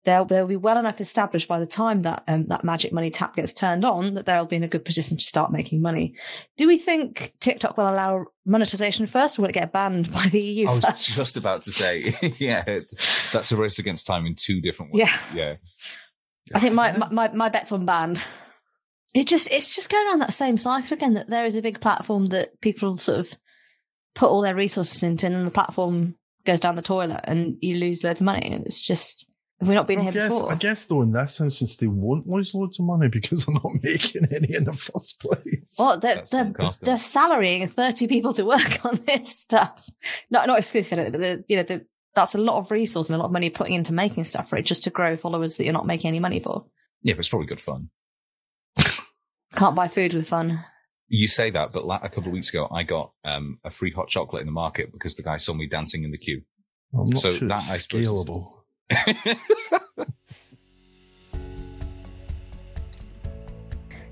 they'll 0.08 0.24
they'll 0.24 0.46
be 0.46 0.56
well 0.56 0.78
enough 0.78 1.02
established 1.02 1.48
by 1.48 1.60
the 1.60 1.66
time 1.66 2.00
that 2.02 2.22
um, 2.26 2.46
that 2.46 2.64
magic 2.64 2.94
money 2.94 3.10
tap 3.10 3.36
gets 3.36 3.52
turned 3.52 3.84
on 3.84 4.14
that 4.14 4.24
they'll 4.24 4.46
be 4.46 4.56
in 4.56 4.62
a 4.62 4.68
good 4.68 4.84
position 4.84 5.18
to 5.18 5.22
start 5.22 5.52
making 5.52 5.82
money. 5.82 6.14
Do 6.56 6.66
we 6.66 6.78
think 6.78 7.34
TikTok 7.40 7.76
will 7.76 7.90
allow 7.90 8.24
monetization 8.46 9.06
first, 9.06 9.38
or 9.38 9.42
will 9.42 9.50
it 9.50 9.52
get 9.52 9.70
banned 9.70 10.10
by 10.12 10.26
the 10.28 10.40
EU 10.40 10.66
I 10.66 10.74
was 10.74 10.84
first? 10.84 11.16
just 11.16 11.36
about 11.36 11.62
to 11.64 11.72
say, 11.72 12.16
yeah, 12.38 12.80
that's 13.32 13.52
a 13.52 13.56
race 13.56 13.78
against 13.78 14.06
time 14.06 14.24
in 14.24 14.34
two 14.34 14.62
different 14.62 14.94
ways. 14.94 15.06
Yeah. 15.06 15.20
yeah. 15.34 15.54
I 16.54 16.60
think 16.60 16.74
my, 16.74 16.96
my, 16.96 17.08
my, 17.10 17.28
my 17.34 17.48
bet's 17.50 17.70
on 17.72 17.84
banned. 17.84 18.20
It 19.12 19.26
just 19.26 19.50
it's 19.50 19.68
just 19.68 19.90
going 19.90 20.08
on 20.08 20.20
that 20.20 20.32
same 20.32 20.56
cycle 20.56 20.94
again 20.94 21.14
that 21.14 21.28
there 21.28 21.44
is 21.44 21.54
a 21.54 21.62
big 21.62 21.80
platform 21.80 22.26
that 22.26 22.58
people 22.62 22.96
sort 22.96 23.20
of 23.20 23.32
put 24.14 24.28
all 24.28 24.40
their 24.40 24.54
resources 24.54 25.02
into 25.02 25.26
and 25.26 25.34
then 25.34 25.44
the 25.44 25.50
platform 25.50 26.14
goes 26.44 26.60
down 26.60 26.76
the 26.76 26.82
toilet 26.82 27.20
and 27.24 27.56
you 27.60 27.76
lose 27.76 28.02
loads 28.02 28.20
of 28.20 28.24
money 28.24 28.50
and 28.50 28.64
it's 28.64 28.80
just 28.80 29.27
have 29.60 29.68
we 29.68 29.74
not 29.74 29.86
been 29.88 30.00
I 30.00 30.02
here 30.04 30.12
guess, 30.12 30.28
before? 30.28 30.52
I 30.52 30.54
guess 30.54 30.84
though 30.84 31.02
in 31.02 31.12
this 31.12 31.40
instance 31.40 31.76
they 31.76 31.88
won't 31.88 32.28
lose 32.28 32.54
loads 32.54 32.78
of 32.78 32.86
money 32.86 33.08
because 33.08 33.44
they're 33.44 33.54
not 33.54 33.72
making 33.82 34.26
any 34.32 34.54
in 34.54 34.64
the 34.64 34.72
first 34.72 35.18
place. 35.20 35.74
Well, 35.78 35.98
they're, 35.98 36.16
That's 36.16 36.30
they're, 36.30 36.52
they're 36.82 36.96
salarying 36.96 37.68
30 37.70 38.06
people 38.06 38.32
to 38.34 38.44
work 38.44 38.84
on 38.84 39.00
this 39.06 39.36
stuff. 39.36 39.88
Not, 40.30 40.46
not 40.46 40.58
exclusively, 40.58 41.10
but 41.10 41.20
the, 41.20 41.44
you 41.48 41.56
know, 41.56 41.62
the, 41.64 41.84
that's 42.14 42.34
a 42.34 42.38
lot 42.38 42.58
of 42.58 42.70
resource 42.70 43.08
and 43.10 43.14
a 43.16 43.18
lot 43.18 43.26
of 43.26 43.32
money 43.32 43.50
putting 43.50 43.74
into 43.74 43.92
making 43.92 44.24
stuff 44.24 44.48
for 44.48 44.56
it 44.56 44.64
just 44.66 44.84
to 44.84 44.90
grow 44.90 45.16
followers 45.16 45.54
that 45.56 45.64
you're 45.64 45.72
not 45.72 45.86
making 45.86 46.08
any 46.08 46.20
money 46.20 46.40
for. 46.40 46.66
Yeah, 47.02 47.14
but 47.14 47.20
it's 47.20 47.28
probably 47.28 47.46
good 47.46 47.60
fun. 47.60 47.90
Can't 49.54 49.74
buy 49.74 49.88
food 49.88 50.14
with 50.14 50.28
fun. 50.28 50.64
You 51.08 51.26
say 51.26 51.50
that, 51.50 51.70
but 51.72 51.84
la- 51.86 51.96
a 52.02 52.08
couple 52.08 52.26
of 52.26 52.32
weeks 52.32 52.50
ago, 52.50 52.68
I 52.72 52.82
got 52.82 53.12
um, 53.24 53.58
a 53.64 53.70
free 53.70 53.90
hot 53.92 54.08
chocolate 54.08 54.40
in 54.40 54.46
the 54.46 54.52
market 54.52 54.92
because 54.92 55.14
the 55.14 55.22
guy 55.22 55.36
saw 55.38 55.54
me 55.54 55.66
dancing 55.66 56.04
in 56.04 56.10
the 56.10 56.18
queue. 56.18 56.42
I'm 56.92 57.04
not 57.08 57.18
so 57.18 57.34
sure 57.34 57.48
that, 57.48 57.58
it's 57.58 57.72
I 57.72 57.76
suppose, 57.78 58.06
is- 58.06 58.26
scalable. 58.26 58.46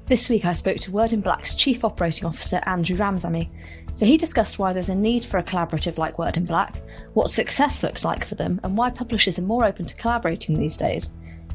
This 0.06 0.28
week 0.28 0.44
I 0.44 0.52
spoke 0.52 0.76
to 0.78 0.92
Word 0.92 1.12
in 1.12 1.20
Black's 1.20 1.56
Chief 1.56 1.84
Operating 1.84 2.26
Officer, 2.26 2.60
Andrew 2.64 2.96
Ramsamy. 2.96 3.50
So 3.96 4.06
he 4.06 4.16
discussed 4.16 4.56
why 4.56 4.72
there's 4.72 4.88
a 4.88 4.94
need 4.94 5.24
for 5.24 5.38
a 5.38 5.42
collaborative 5.42 5.98
like 5.98 6.16
Word 6.16 6.36
in 6.36 6.44
Black, 6.44 6.80
what 7.14 7.28
success 7.28 7.82
looks 7.82 8.04
like 8.04 8.24
for 8.24 8.36
them, 8.36 8.60
and 8.62 8.78
why 8.78 8.90
publishers 8.90 9.36
are 9.40 9.42
more 9.42 9.64
open 9.64 9.84
to 9.84 9.96
collaborating 9.96 10.56
these 10.56 10.76
days. 10.76 11.10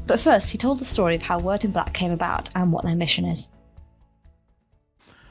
But 0.06 0.20
first, 0.20 0.50
he 0.50 0.58
told 0.58 0.80
the 0.80 0.84
story 0.84 1.14
of 1.14 1.22
how 1.22 1.38
Word 1.38 1.64
in 1.64 1.72
Black 1.72 1.94
came 1.94 2.10
about 2.12 2.50
and 2.54 2.70
what 2.70 2.84
their 2.84 2.94
mission 2.94 3.24
is. 3.24 3.48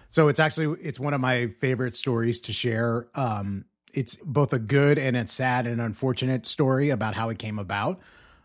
So 0.10 0.27
it's 0.27 0.39
actually 0.39 0.75
it's 0.81 1.00
one 1.00 1.13
of 1.13 1.21
my 1.21 1.48
favorite 1.60 1.95
stories 1.95 2.41
to 2.41 2.53
share. 2.53 3.07
Um, 3.13 3.65
it's 3.93 4.15
both 4.15 4.53
a 4.53 4.60
good 4.60 4.98
and 4.98 5.15
a 5.15 5.27
sad 5.27 5.67
and 5.67 5.81
unfortunate 5.81 6.45
story 6.45 6.89
about 6.89 7.15
how 7.15 7.29
it 7.29 7.39
came 7.39 7.60
about. 7.60 8.00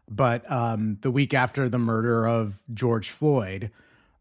But 0.09 0.51
um, 0.51 0.99
the 1.01 1.11
week 1.11 1.35
after 1.35 1.69
the 1.69 1.79
murder 1.79 2.27
of 2.27 2.59
George 2.73 3.11
Floyd, 3.11 3.71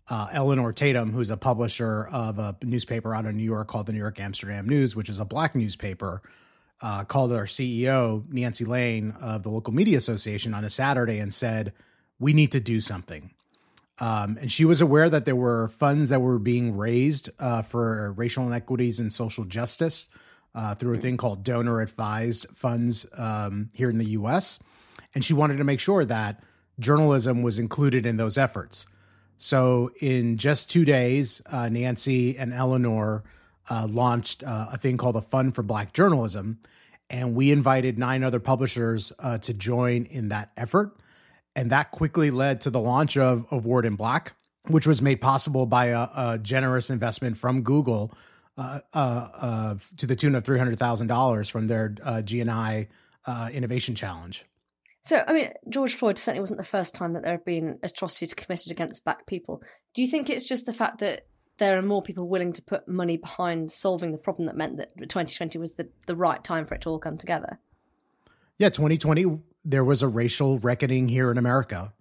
uh, 0.09 0.29
Eleanor 0.31 0.73
Tatum, 0.73 1.11
who's 1.11 1.29
a 1.29 1.37
publisher 1.37 2.07
of 2.11 2.39
a 2.39 2.55
newspaper 2.63 3.13
out 3.13 3.25
of 3.25 3.35
New 3.35 3.43
York 3.43 3.67
called 3.67 3.85
the 3.87 3.93
New 3.93 3.99
York 3.99 4.19
Amsterdam 4.19 4.67
News, 4.67 4.95
which 4.95 5.09
is 5.09 5.19
a 5.19 5.25
black 5.25 5.55
newspaper, 5.55 6.21
uh, 6.81 7.03
called 7.03 7.31
our 7.33 7.45
CEO 7.45 8.23
Nancy 8.31 8.65
Lane 8.65 9.11
of 9.21 9.43
the 9.43 9.49
local 9.49 9.73
media 9.73 9.97
association 9.97 10.53
on 10.53 10.63
a 10.63 10.69
Saturday 10.69 11.19
and 11.19 11.33
said, 11.33 11.73
"We 12.19 12.33
need 12.33 12.51
to 12.51 12.59
do 12.59 12.81
something." 12.81 13.31
Um, 13.99 14.37
and 14.41 14.51
she 14.51 14.65
was 14.65 14.81
aware 14.81 15.09
that 15.09 15.25
there 15.25 15.35
were 15.35 15.69
funds 15.69 16.09
that 16.09 16.21
were 16.21 16.37
being 16.37 16.75
raised 16.75 17.29
uh, 17.39 17.61
for 17.61 18.11
racial 18.13 18.45
inequities 18.45 18.99
and 18.99 19.11
social 19.11 19.45
justice 19.45 20.07
uh, 20.55 20.75
through 20.75 20.95
a 20.95 20.97
thing 20.97 21.17
called 21.17 21.43
donor 21.43 21.81
advised 21.81 22.47
funds 22.55 23.05
um, 23.17 23.69
here 23.73 23.89
in 23.89 23.97
the 23.97 24.05
US. 24.11 24.59
And 25.13 25.23
she 25.23 25.33
wanted 25.33 25.57
to 25.57 25.63
make 25.63 25.79
sure 25.79 26.05
that 26.05 26.43
journalism 26.79 27.41
was 27.41 27.59
included 27.59 28.05
in 28.05 28.17
those 28.17 28.37
efforts. 28.37 28.85
So, 29.37 29.91
in 29.99 30.37
just 30.37 30.69
two 30.69 30.85
days, 30.85 31.41
uh, 31.47 31.67
Nancy 31.67 32.37
and 32.37 32.53
Eleanor 32.53 33.23
uh, 33.69 33.85
launched 33.89 34.43
uh, 34.43 34.67
a 34.71 34.77
thing 34.77 34.95
called 34.95 35.17
a 35.17 35.21
Fund 35.21 35.55
for 35.55 35.61
Black 35.61 35.91
Journalism. 35.91 36.59
And 37.09 37.35
we 37.35 37.51
invited 37.51 37.99
nine 37.99 38.23
other 38.23 38.39
publishers 38.39 39.11
uh, 39.19 39.37
to 39.39 39.53
join 39.53 40.05
in 40.05 40.29
that 40.29 40.51
effort 40.55 40.97
and 41.55 41.71
that 41.71 41.91
quickly 41.91 42.31
led 42.31 42.61
to 42.61 42.69
the 42.69 42.79
launch 42.79 43.17
of, 43.17 43.49
Word 43.51 43.85
in 43.85 43.95
Black, 43.95 44.33
which 44.67 44.85
was 44.85 45.01
made 45.01 45.21
possible 45.21 45.65
by 45.65 45.87
a, 45.87 46.07
a 46.15 46.39
generous 46.41 46.89
investment 46.89 47.37
from 47.37 47.61
Google 47.61 48.13
uh, 48.57 48.79
uh, 48.93 48.97
uh, 49.33 49.75
to 49.97 50.05
the 50.05 50.15
tune 50.15 50.35
of 50.35 50.43
three 50.43 50.57
hundred 50.57 50.77
thousand 50.79 51.07
dollars 51.07 51.49
from 51.49 51.67
their 51.67 51.95
uh, 52.03 52.21
GNI 52.23 52.87
uh, 53.25 53.49
Innovation 53.51 53.95
Challenge. 53.95 54.45
So, 55.01 55.23
I 55.27 55.33
mean, 55.33 55.51
George 55.69 55.93
Floyd 55.93 56.17
certainly 56.17 56.41
wasn't 56.41 56.57
the 56.57 56.63
first 56.63 56.95
time 56.95 57.13
that 57.13 57.23
there 57.23 57.33
have 57.33 57.45
been 57.45 57.77
atrocities 57.83 58.33
committed 58.33 58.71
against 58.71 59.03
black 59.03 59.27
people. 59.27 59.61
Do 59.93 60.01
you 60.01 60.07
think 60.07 60.31
it's 60.31 60.47
just 60.47 60.65
the 60.65 60.73
fact 60.73 60.97
that 60.99 61.27
there 61.57 61.77
are 61.77 61.81
more 61.83 62.01
people 62.01 62.27
willing 62.27 62.53
to 62.53 62.61
put 62.61 62.87
money 62.87 63.17
behind 63.17 63.71
solving 63.71 64.11
the 64.11 64.17
problem 64.17 64.47
that 64.47 64.57
meant 64.57 64.77
that 64.77 64.97
2020 64.97 65.59
was 65.59 65.73
the, 65.73 65.87
the 66.07 66.15
right 66.15 66.43
time 66.43 66.65
for 66.65 66.73
it 66.73 66.81
to 66.81 66.89
all 66.89 66.99
come 66.99 67.17
together? 67.17 67.59
Yeah, 68.57 68.69
2020, 68.69 69.39
there 69.63 69.83
was 69.83 70.01
a 70.01 70.07
racial 70.07 70.57
reckoning 70.59 71.07
here 71.07 71.29
in 71.29 71.37
America. 71.37 71.93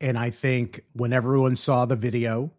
And 0.00 0.18
I 0.18 0.30
think 0.30 0.84
when 0.92 1.12
everyone 1.12 1.56
saw 1.56 1.84
the 1.84 1.96
video, 1.96 2.52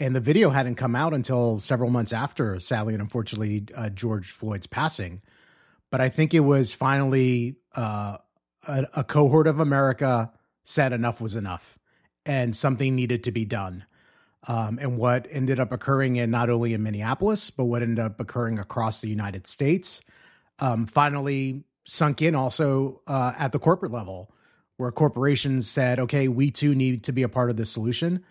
and 0.00 0.16
the 0.16 0.20
video 0.20 0.50
hadn't 0.50 0.76
come 0.76 0.96
out 0.96 1.12
until 1.12 1.60
several 1.60 1.90
months 1.90 2.12
after, 2.12 2.58
sadly 2.58 2.94
and 2.94 3.02
unfortunately, 3.02 3.66
uh, 3.76 3.90
George 3.90 4.30
Floyd's 4.30 4.66
passing. 4.66 5.20
But 5.90 6.00
I 6.00 6.08
think 6.08 6.32
it 6.32 6.40
was 6.40 6.72
finally 6.72 7.56
uh, 7.76 8.16
a, 8.66 8.86
a 8.94 9.04
cohort 9.04 9.46
of 9.46 9.60
America 9.60 10.32
said 10.64 10.92
enough 10.92 11.20
was 11.20 11.36
enough 11.36 11.78
and 12.24 12.56
something 12.56 12.96
needed 12.96 13.24
to 13.24 13.30
be 13.30 13.44
done. 13.44 13.84
Um, 14.48 14.78
and 14.80 14.96
what 14.96 15.26
ended 15.30 15.60
up 15.60 15.70
occurring 15.70 16.16
in 16.16 16.30
not 16.30 16.48
only 16.48 16.72
in 16.72 16.82
Minneapolis, 16.82 17.50
but 17.50 17.64
what 17.64 17.82
ended 17.82 17.98
up 17.98 18.20
occurring 18.20 18.58
across 18.58 19.00
the 19.00 19.08
United 19.08 19.46
States, 19.46 20.00
um, 20.60 20.86
finally 20.86 21.64
sunk 21.84 22.22
in 22.22 22.34
also 22.34 23.02
uh, 23.06 23.34
at 23.38 23.52
the 23.52 23.58
corporate 23.58 23.92
level, 23.92 24.32
where 24.78 24.90
corporations 24.90 25.68
said, 25.68 25.98
okay, 25.98 26.28
we 26.28 26.50
too 26.50 26.74
need 26.74 27.04
to 27.04 27.12
be 27.12 27.22
a 27.22 27.28
part 27.28 27.50
of 27.50 27.58
the 27.58 27.66
solution. 27.66 28.24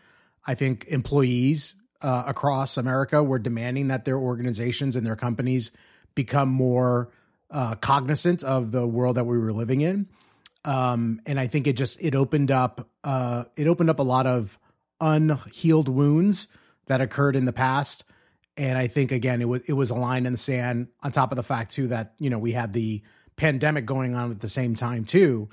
I 0.50 0.56
think 0.56 0.88
employees 0.88 1.76
uh, 2.02 2.24
across 2.26 2.78
America 2.78 3.22
were 3.22 3.38
demanding 3.38 3.90
that 3.90 4.04
their 4.04 4.18
organizations 4.18 4.96
and 4.96 5.06
their 5.06 5.16
companies 5.16 5.70
become 6.16 6.50
more 6.50 7.12
uh, 7.52 7.76
cognizant 7.76 8.44
of 8.44 8.72
the 8.72 8.88
world 8.88 9.18
that 9.18 9.26
we 9.26 9.38
were 9.38 9.54
living 9.54 9.82
in. 9.82 10.08
Um, 10.66 11.22
and 11.28 11.40
I 11.40 11.46
think 11.46 11.68
it 11.68 11.74
just 11.74 12.02
it 12.02 12.16
opened 12.16 12.50
up 12.50 12.90
uh, 13.04 13.44
it 13.56 13.68
opened 13.68 13.92
up 13.92 14.00
a 14.00 14.04
lot 14.04 14.26
of 14.26 14.58
unhealed 15.00 15.88
wounds 15.88 16.48
that 16.88 17.00
occurred 17.00 17.36
in 17.36 17.46
the 17.46 17.54
past. 17.54 18.04
And 18.58 18.76
I 18.76 18.88
think 18.88 19.12
again 19.12 19.44
it 19.44 19.48
was 19.48 19.62
it 19.68 19.74
was 19.74 19.92
a 19.92 19.96
line 19.96 20.26
in 20.26 20.32
the 20.32 20.40
sand 20.40 20.88
on 21.04 21.12
top 21.12 21.32
of 21.32 21.36
the 21.36 21.44
fact 21.44 21.74
too 21.74 21.90
that 21.90 22.16
you 22.18 22.32
know 22.32 22.40
we 22.40 22.54
had 22.54 22.74
the 22.74 23.04
pandemic 23.36 23.86
going 23.86 24.16
on 24.16 24.32
at 24.32 24.40
the 24.40 24.50
same 24.50 24.74
time 24.74 25.06
too. 25.06 25.48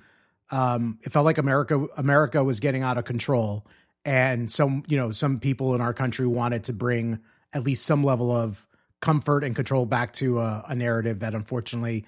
Um, 0.51 1.01
it 1.03 1.13
felt 1.13 1.27
like 1.27 1.37
America 1.37 1.87
America 1.99 2.43
was 2.43 2.61
getting 2.61 2.83
out 2.83 2.97
of 2.97 3.05
control, 3.05 3.67
and 4.07 4.51
some 4.51 4.85
you 4.87 4.97
know 4.97 5.11
some 5.11 5.39
people 5.39 5.75
in 5.75 5.83
our 5.83 5.93
country 5.93 6.27
wanted 6.27 6.65
to 6.65 6.73
bring 6.73 7.19
at 7.53 7.65
least 7.65 7.85
some 7.85 8.03
level 8.03 8.31
of 8.35 8.67
comfort 9.01 9.45
and 9.45 9.55
control 9.55 9.85
back 9.85 10.13
to 10.15 10.41
a, 10.41 10.65
a 10.69 10.75
narrative 10.75 11.19
that 11.19 11.35
unfortunately 11.35 12.07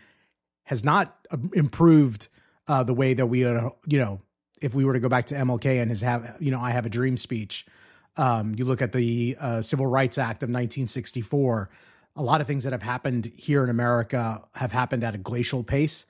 has 0.64 0.84
not 0.84 1.14
uh, 1.30 1.37
improved 1.52 2.28
uh, 2.68 2.82
the 2.82 2.94
way 2.94 3.12
that 3.12 3.26
we 3.26 3.44
uh, 3.44 3.68
you 3.87 3.98
know 3.98 4.20
if 4.62 4.74
we 4.74 4.84
were 4.84 4.94
to 4.94 5.00
go 5.00 5.08
back 5.08 5.26
to 5.26 5.34
MLK 5.34 5.82
and 5.82 5.90
his 5.90 6.00
have 6.00 6.37
you 6.38 6.50
know 6.50 6.61
I 6.61 6.70
have 6.70 6.87
a 6.87 6.90
dream 6.90 7.18
speech. 7.18 7.66
Um, 8.16 8.54
you 8.56 8.64
look 8.64 8.82
at 8.82 8.92
the 8.92 9.37
uh, 9.38 9.62
Civil 9.62 9.87
Rights 9.87 10.18
Act 10.18 10.42
of 10.42 10.48
1964 10.48 11.68
a 12.16 12.22
lot 12.22 12.40
of 12.40 12.48
things 12.48 12.64
that 12.64 12.72
have 12.72 12.82
happened 12.82 13.30
here 13.37 13.62
in 13.62 13.70
America 13.70 14.42
have 14.56 14.72
happened 14.72 15.04
at 15.04 15.14
a 15.14 15.18
glacial 15.18 15.62
pace. 15.62 16.04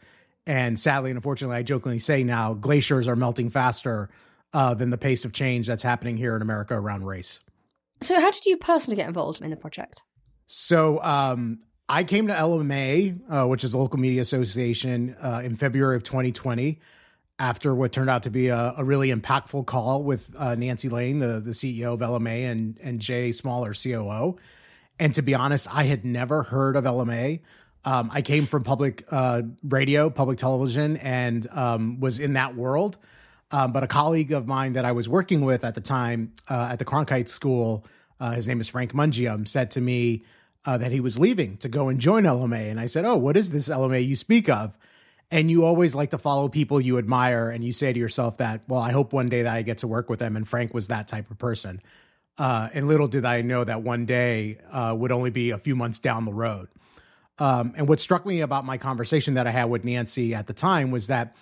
And 0.47 0.81
sadly 0.81 1.11
and 1.11 1.19
unfortunately, 1.19 1.59
I 1.59 1.63
jokingly 1.63 1.99
say 1.99 2.25
now 2.25 2.55
glaciers 2.55 3.07
are 3.07 3.15
melting 3.15 3.51
faster 3.51 4.09
uh, 4.53 4.75
than 4.75 4.91
the 4.91 4.99
pace 4.99 5.25
of 5.25 5.33
change 5.33 5.67
that's 5.67 5.83
happening 5.83 6.17
here 6.17 6.35
in 6.37 6.43
America 6.43 6.75
around 6.75 7.05
race. 7.05 7.41
So, 8.01 8.21
how 8.21 8.31
did 8.31 8.47
you 8.47 8.57
personally 8.57 8.97
get 8.97 9.09
involved 9.09 9.41
in 9.41 9.51
the 9.51 9.57
project? 9.57 10.03
So, 10.47 11.03
um, 11.03 11.61
I 11.89 12.05
came 12.05 12.27
to 12.27 12.35
LMA, 12.35 13.19
uh, 13.31 13.47
which 13.47 13.65
is 13.65 13.73
a 13.73 13.79
local 13.79 13.99
media 13.99 14.21
association, 14.21 15.17
uh, 15.23 15.41
in 15.43 15.57
February 15.57 15.97
of 15.97 16.03
2020 16.03 16.79
after 17.39 17.75
what 17.75 17.93
turned 17.93 18.11
out 18.11 18.25
to 18.25 18.31
be 18.31 18.49
a, 18.49 18.75
a 18.77 18.85
really 18.85 19.13
impactful 19.13 19.65
call 19.67 20.03
with 20.03 20.35
uh, 20.37 20.55
Nancy 20.57 20.89
Lane, 20.89 21.21
the, 21.21 21.41
the 21.41 21.53
CEO 21.53 21.95
of 21.95 22.01
LMA, 22.01 22.51
and, 22.51 22.79
and 22.83 23.01
Jay 23.01 23.33
Smaller, 23.33 23.75
COO. 23.75 24.37
And 24.99 25.15
to 25.15 25.23
be 25.23 25.35
honest, 25.35 25.73
I 25.73 25.85
had 25.85 26.05
never 26.05 26.43
heard 26.43 26.75
of 26.75 26.85
LMA. 26.85 27.41
Um, 27.85 28.11
I 28.13 28.23
came 28.23 28.47
from 28.47 28.65
public 28.65 29.05
uh, 29.11 29.43
radio, 29.63 30.11
public 30.11 30.39
television, 30.39 30.97
and 30.97 31.47
um, 31.53 32.01
was 32.01 32.19
in 32.19 32.33
that 32.33 32.57
world. 32.57 32.99
Um, 33.51 33.73
but 33.73 33.83
a 33.83 33.87
colleague 33.87 34.33
of 34.33 34.47
mine 34.47 34.75
that 34.75 34.85
I 34.85 34.93
was 34.93 35.09
working 35.09 35.43
with 35.43 35.65
at 35.65 35.75
the 35.75 35.81
time 35.81 36.33
uh, 36.51 36.69
at 36.73 36.79
the 36.79 36.85
Cronkite 36.85 37.29
School, 37.29 37.85
uh, 38.21 38.33
his 38.33 38.47
name 38.47 38.61
is 38.61 38.69
Frank 38.69 38.93
Mungeam, 38.93 39.49
said 39.49 39.71
to 39.73 39.81
me 39.81 40.25
uh, 40.67 40.77
that 40.77 40.93
he 40.93 41.01
was 41.01 41.19
leaving 41.19 41.57
to 41.59 41.69
go 41.69 41.89
and 41.89 41.99
join 41.99 42.25
LMA. 42.25 42.71
And 42.71 42.79
I 42.79 42.87
said, 42.87 43.05
Oh, 43.05 43.17
what 43.17 43.37
is 43.37 43.51
this 43.51 43.69
LMA 43.69 44.07
you 44.07 44.17
speak 44.17 44.49
of? 44.49 44.77
And 45.31 45.51
you 45.51 45.65
always 45.65 45.95
like 45.95 46.11
to 46.11 46.19
follow 46.19 46.49
people 46.49 46.81
you 46.81 46.97
admire, 46.97 47.51
and 47.51 47.63
you 47.63 47.73
say 47.73 47.93
to 47.93 47.99
yourself 47.99 48.39
that, 48.39 48.63
well, 48.67 48.81
I 48.81 48.93
hope 48.93 49.13
one 49.13 49.29
day 49.29 49.43
that 49.43 49.55
I 49.55 49.61
get 49.61 49.79
to 49.79 49.87
work 49.87 50.09
with 50.09 50.21
them. 50.21 50.37
And 50.37 50.49
Frank 50.49 50.73
was 50.73 50.89
that 50.89 51.07
type 51.07 51.31
of 51.31 51.39
person. 51.39 51.83
Uh, 52.39 52.71
and 52.73 52.89
little 52.89 53.09
did 53.09 53.27
I 53.27 53.43
know 53.43 53.63
that 53.65 53.83
one 53.83 54.07
day 54.07 54.59
uh, 54.71 54.95
would 54.97 55.13
only 55.13 55.31
be 55.31 55.51
a 55.51 55.59
few 55.59 55.77
months 55.77 55.99
down 55.99 56.25
the 56.25 56.33
road. 56.33 56.69
Um, 57.39 57.75
and 57.77 57.89
what 57.89 58.01
struck 58.01 58.25
me 58.25 58.41
about 58.41 58.65
my 58.65 58.79
conversation 58.79 59.35
that 59.35 59.47
I 59.47 59.51
had 59.51 59.67
with 59.67 59.85
Nancy 59.85 60.35
at 60.35 60.47
the 60.47 60.55
time 60.55 60.91
was 60.91 61.09
that 61.09 61.37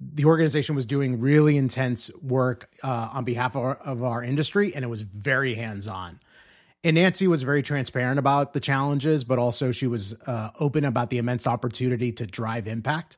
the 0.00 0.24
organization 0.24 0.74
was 0.74 0.84
doing 0.84 1.20
really 1.20 1.56
intense 1.56 2.10
work 2.22 2.70
uh, 2.82 3.10
on 3.12 3.24
behalf 3.24 3.56
of 3.56 3.62
our, 3.62 3.74
of 3.76 4.02
our 4.02 4.22
industry, 4.22 4.74
and 4.74 4.84
it 4.84 4.88
was 4.88 5.02
very 5.02 5.54
hands 5.54 5.88
on. 5.88 6.20
And 6.84 6.94
Nancy 6.96 7.26
was 7.26 7.42
very 7.42 7.62
transparent 7.62 8.18
about 8.18 8.52
the 8.52 8.60
challenges, 8.60 9.24
but 9.24 9.38
also 9.38 9.72
she 9.72 9.86
was 9.86 10.14
uh, 10.26 10.50
open 10.60 10.84
about 10.84 11.10
the 11.10 11.18
immense 11.18 11.46
opportunity 11.46 12.12
to 12.12 12.26
drive 12.26 12.68
impact. 12.68 13.16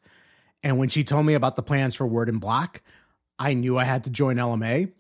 And 0.63 0.79
when 0.79 0.89
she 0.89 1.05
told 1.05 1.27
me 1.27 1.35
about 1.35 1.57
the 1.57 1.63
plans 1.63 1.95
for 1.95 2.07
Word 2.07 2.29
in 2.29 2.39
Black, 2.39 2.83
I 3.39 3.55
knew 3.55 3.79
I 3.79 3.85
had 3.85 4.05
to 4.05 4.11
join 4.11 4.37
LMA. 4.37 4.93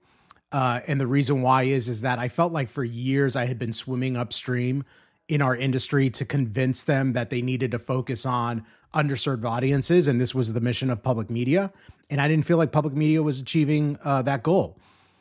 Uh, 0.50 0.80
and 0.86 1.00
the 1.00 1.06
reason 1.06 1.42
why 1.42 1.64
is 1.64 1.88
is 1.88 2.02
that 2.02 2.18
I 2.18 2.28
felt 2.28 2.52
like 2.52 2.68
for 2.68 2.84
years 2.84 3.36
I 3.36 3.46
had 3.46 3.58
been 3.58 3.72
swimming 3.72 4.16
upstream 4.16 4.84
in 5.28 5.42
our 5.42 5.54
industry 5.54 6.10
to 6.10 6.24
convince 6.24 6.84
them 6.84 7.12
that 7.12 7.30
they 7.30 7.42
needed 7.42 7.70
to 7.72 7.78
focus 7.78 8.24
on 8.24 8.64
underserved 8.94 9.44
audiences, 9.44 10.08
and 10.08 10.20
this 10.20 10.34
was 10.34 10.54
the 10.54 10.60
mission 10.60 10.90
of 10.90 11.02
public 11.02 11.28
media. 11.28 11.70
And 12.08 12.20
I 12.20 12.28
didn't 12.28 12.46
feel 12.46 12.56
like 12.56 12.72
public 12.72 12.94
media 12.94 13.22
was 13.22 13.38
achieving 13.38 13.98
uh, 14.02 14.22
that 14.22 14.42
goal. 14.42 14.78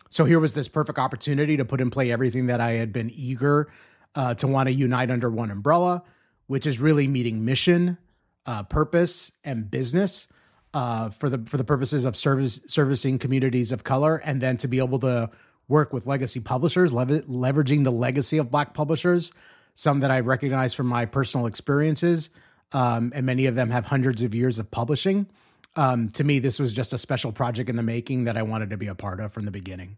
So 0.10 0.24
here 0.24 0.40
was 0.40 0.54
this 0.54 0.70
perfect 0.70 0.98
opportunity 0.98 1.58
to 1.58 1.66
put 1.66 1.82
in 1.82 1.90
play 1.90 2.12
everything 2.12 2.48
that 2.48 2.62
I 2.62 2.72
had 2.72 2.94
been 2.94 3.12
eager 3.14 3.70
uh, 4.16 4.34
to 4.36 4.48
want 4.48 4.68
to 4.68 4.74
unite 4.74 5.12
under 5.12 5.30
one 5.30 5.52
umbrella, 5.52 6.04
which 6.48 6.66
is 6.66 6.80
really 6.80 7.08
meeting 7.08 7.44
mission, 7.44 7.98
uh, 8.46 8.64
purpose, 8.64 9.34
and 9.44 9.70
business 9.70 10.30
uh, 10.74 11.10
for 11.10 11.30
the 11.30 11.40
for 11.46 11.58
the 11.58 11.66
purposes 11.66 12.06
of 12.06 12.16
service 12.16 12.62
servicing 12.68 13.20
communities 13.20 13.74
of 13.74 13.84
color, 13.84 14.18
and 14.18 14.42
then 14.42 14.56
to 14.58 14.68
be 14.70 14.78
able 14.78 15.00
to 15.00 15.30
work 15.68 15.92
with 15.92 16.06
legacy 16.06 16.40
publishers, 16.40 16.94
lever- 16.94 17.22
leveraging 17.24 17.84
the 17.84 17.92
legacy 17.92 18.38
of 18.38 18.50
Black 18.50 18.74
publishers, 18.74 19.34
some 19.78 20.00
that 20.00 20.10
I 20.10 20.22
recognize 20.22 20.74
from 20.74 20.88
my 20.88 21.06
personal 21.06 21.46
experiences, 21.46 22.32
um, 22.72 23.14
and 23.16 23.28
many 23.28 23.46
of 23.46 23.54
them 23.54 23.70
have 23.70 23.86
hundreds 23.86 24.24
of 24.24 24.34
years 24.34 24.58
of 24.58 24.72
publishing. 24.72 25.28
Um, 25.76 26.10
to 26.10 26.24
me, 26.24 26.40
this 26.40 26.58
was 26.58 26.74
just 26.74 26.94
a 26.94 26.98
special 26.98 27.32
project 27.32 27.70
in 27.70 27.76
the 27.76 27.84
making 27.84 28.24
that 28.24 28.38
I 28.38 28.42
wanted 28.42 28.72
to 28.72 28.78
be 28.78 28.88
a 28.88 28.96
part 28.96 29.20
of 29.20 29.32
from 29.32 29.46
the 29.46 29.52
beginning. 29.52 29.98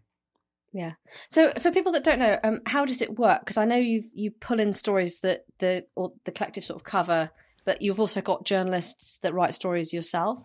Yeah. 0.74 0.92
So 1.30 1.54
for 1.58 1.72
people 1.72 1.92
that 1.92 2.04
don't 2.04 2.18
know, 2.18 2.38
um, 2.44 2.60
how 2.66 2.84
does 2.84 3.00
it 3.00 3.18
work? 3.18 3.40
Because 3.40 3.56
I 3.56 3.64
know 3.64 3.76
you 3.76 4.04
you 4.12 4.30
pull 4.30 4.60
in 4.60 4.74
stories 4.74 5.20
that 5.20 5.46
the 5.60 5.86
or 5.96 6.12
the 6.24 6.30
collective 6.30 6.62
sort 6.62 6.78
of 6.78 6.84
cover, 6.84 7.30
but 7.64 7.80
you've 7.80 7.98
also 7.98 8.20
got 8.20 8.44
journalists 8.44 9.18
that 9.22 9.32
write 9.32 9.54
stories 9.54 9.94
yourself. 9.94 10.44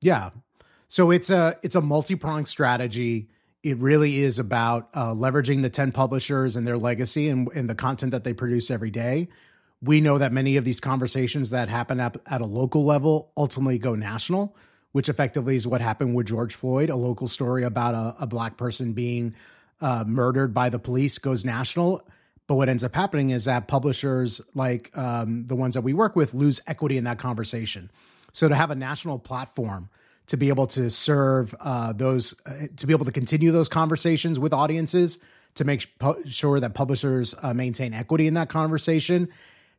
Yeah. 0.00 0.30
So 0.88 1.12
it's 1.12 1.30
a 1.30 1.56
it's 1.62 1.76
a 1.76 1.80
multi 1.80 2.16
pronged 2.16 2.48
strategy. 2.48 3.28
It 3.66 3.78
really 3.78 4.20
is 4.20 4.38
about 4.38 4.88
uh, 4.94 5.12
leveraging 5.12 5.62
the 5.62 5.70
ten 5.70 5.92
publishers 5.92 6.56
and 6.56 6.66
their 6.66 6.78
legacy 6.78 7.28
and, 7.28 7.48
and 7.54 7.68
the 7.68 7.74
content 7.74 8.12
that 8.12 8.24
they 8.24 8.32
produce 8.32 8.70
every 8.70 8.90
day 8.90 9.28
we 9.82 10.00
know 10.00 10.18
that 10.18 10.32
many 10.32 10.56
of 10.56 10.64
these 10.64 10.80
conversations 10.80 11.50
that 11.50 11.68
happen 11.68 12.00
at, 12.00 12.16
at 12.26 12.40
a 12.40 12.46
local 12.46 12.84
level 12.84 13.30
ultimately 13.36 13.78
go 13.78 13.94
national, 13.94 14.56
which 14.92 15.08
effectively 15.08 15.56
is 15.56 15.66
what 15.66 15.80
happened 15.80 16.14
with 16.14 16.26
George 16.26 16.54
Floyd. 16.54 16.90
A 16.90 16.96
local 16.96 17.28
story 17.28 17.62
about 17.62 17.94
a, 17.94 18.22
a 18.22 18.26
black 18.26 18.56
person 18.56 18.92
being 18.92 19.34
uh, 19.80 20.04
murdered 20.06 20.54
by 20.54 20.70
the 20.70 20.78
police 20.78 21.18
goes 21.18 21.44
national. 21.44 22.06
But 22.46 22.54
what 22.54 22.68
ends 22.68 22.84
up 22.84 22.94
happening 22.94 23.30
is 23.30 23.44
that 23.44 23.68
publishers 23.68 24.40
like 24.54 24.96
um, 24.96 25.44
the 25.46 25.56
ones 25.56 25.74
that 25.74 25.82
we 25.82 25.92
work 25.92 26.16
with 26.16 26.32
lose 26.32 26.60
equity 26.66 26.96
in 26.96 27.04
that 27.04 27.18
conversation. 27.18 27.90
So 28.32 28.48
to 28.48 28.54
have 28.54 28.70
a 28.70 28.74
national 28.74 29.18
platform 29.18 29.90
to 30.28 30.36
be 30.36 30.48
able 30.48 30.66
to 30.66 30.90
serve 30.90 31.54
uh, 31.60 31.92
those, 31.92 32.34
uh, 32.46 32.66
to 32.76 32.86
be 32.86 32.92
able 32.92 33.04
to 33.04 33.12
continue 33.12 33.52
those 33.52 33.68
conversations 33.68 34.38
with 34.38 34.52
audiences, 34.52 35.18
to 35.54 35.64
make 35.64 35.88
sure 36.28 36.60
that 36.60 36.74
publishers 36.74 37.34
uh, 37.42 37.54
maintain 37.54 37.94
equity 37.94 38.26
in 38.26 38.34
that 38.34 38.48
conversation 38.48 39.28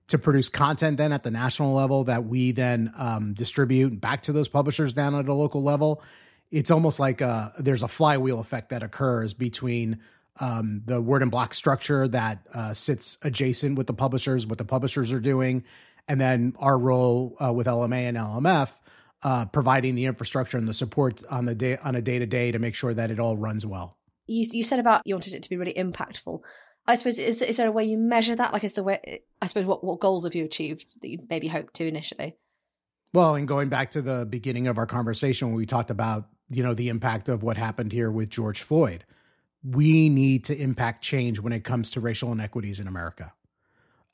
to 0.08 0.18
produce 0.18 0.50
content 0.50 0.98
then 0.98 1.12
at 1.12 1.24
the 1.24 1.32
national 1.32 1.74
level 1.74 2.06
that 2.06 2.26
we 2.26 2.52
then 2.52 2.92
um, 2.98 3.34
distribute 3.34 4.00
back 4.00 4.22
to 4.22 4.32
those 4.32 4.48
publishers 4.48 4.94
down 4.94 5.14
at 5.16 5.28
a 5.28 5.34
local 5.34 5.62
level. 5.62 6.02
It's 6.50 6.72
almost 6.72 7.00
like 7.00 7.20
a, 7.20 7.54
uh, 7.58 7.62
there's 7.62 7.84
a 7.84 7.90
flywheel 7.90 8.40
effect 8.40 8.70
that 8.70 8.84
occurs 8.84 9.34
between 9.34 10.00
um, 10.40 10.82
the 10.86 11.02
Word 11.02 11.24
in 11.24 11.30
Black 11.30 11.54
structure 11.54 12.08
that 12.08 12.40
uh, 12.54 12.74
sits 12.74 13.18
adjacent 13.22 13.78
with 13.78 13.88
the 13.88 13.94
publishers, 13.94 14.48
what 14.48 14.58
the 14.58 14.66
publishers 14.66 15.12
are 15.12 15.20
doing, 15.20 15.64
and 16.08 16.22
then 16.22 16.56
our 16.58 16.78
role 16.78 17.36
uh, 17.44 17.52
with 17.52 17.68
LMA 17.68 18.08
and 18.08 18.16
LMF 18.16 18.70
uh, 19.24 19.46
providing 19.46 19.96
the 19.96 20.06
infrastructure 20.06 20.58
and 20.58 20.68
the 20.68 20.74
support 20.74 21.22
on 21.30 21.46
the 21.46 21.56
day 21.56 21.78
on 21.84 21.96
a 21.96 22.02
day 22.02 22.20
to 22.20 22.26
day 22.26 22.52
to 22.52 22.60
make 22.60 22.76
sure 22.76 22.94
that 22.94 23.12
it 23.12 23.20
all 23.20 23.38
runs 23.38 23.66
well. 23.66 23.98
You, 24.28 24.46
you 24.52 24.64
said 24.64 24.80
about 24.80 25.02
you 25.06 25.16
wanted 25.16 25.34
it 25.34 25.44
to 25.44 25.50
be 25.50 25.58
really 25.58 25.74
impactful. 25.74 26.42
I 26.86 26.96
suppose 26.96 27.20
is 27.20 27.42
is 27.42 27.58
there 27.58 27.68
a 27.68 27.72
way 27.72 27.84
you 27.84 27.98
measure 27.98 28.36
that? 28.36 28.54
Like, 28.54 28.64
is 28.64 28.74
the 28.74 28.84
way 28.84 29.22
I 29.42 29.46
suppose 29.48 29.66
what 29.66 29.84
what 29.84 30.00
goals 30.00 30.24
have 30.24 30.36
you 30.36 30.46
achieved 30.46 31.02
that 31.02 31.08
you 31.10 31.20
maybe 31.30 31.48
hoped 31.48 31.74
to 31.76 31.88
initially? 31.88 32.36
Well, 33.14 33.36
and 33.36 33.48
going 33.48 33.70
back 33.70 33.92
to 33.92 34.02
the 34.02 34.26
beginning 34.26 34.68
of 34.68 34.78
our 34.78 34.86
conversation 34.86 35.48
when 35.48 35.58
we 35.58 35.66
talked 35.66 35.90
about 35.90 36.28
you 36.50 36.64
know 36.64 36.74
the 36.74 36.90
impact 36.90 37.30
of 37.30 37.44
what 37.44 37.58
happened 37.58 37.92
here 37.92 38.12
with 38.12 38.30
George 38.30 38.62
Floyd, 38.62 39.04
we 39.64 40.10
need 40.10 40.46
to 40.46 40.58
impact 40.58 41.04
change 41.04 41.40
when 41.40 41.54
it 41.54 41.64
comes 41.64 41.92
to 41.92 42.00
racial 42.00 42.32
inequities 42.32 42.80
in 42.80 42.88
America. 42.88 43.34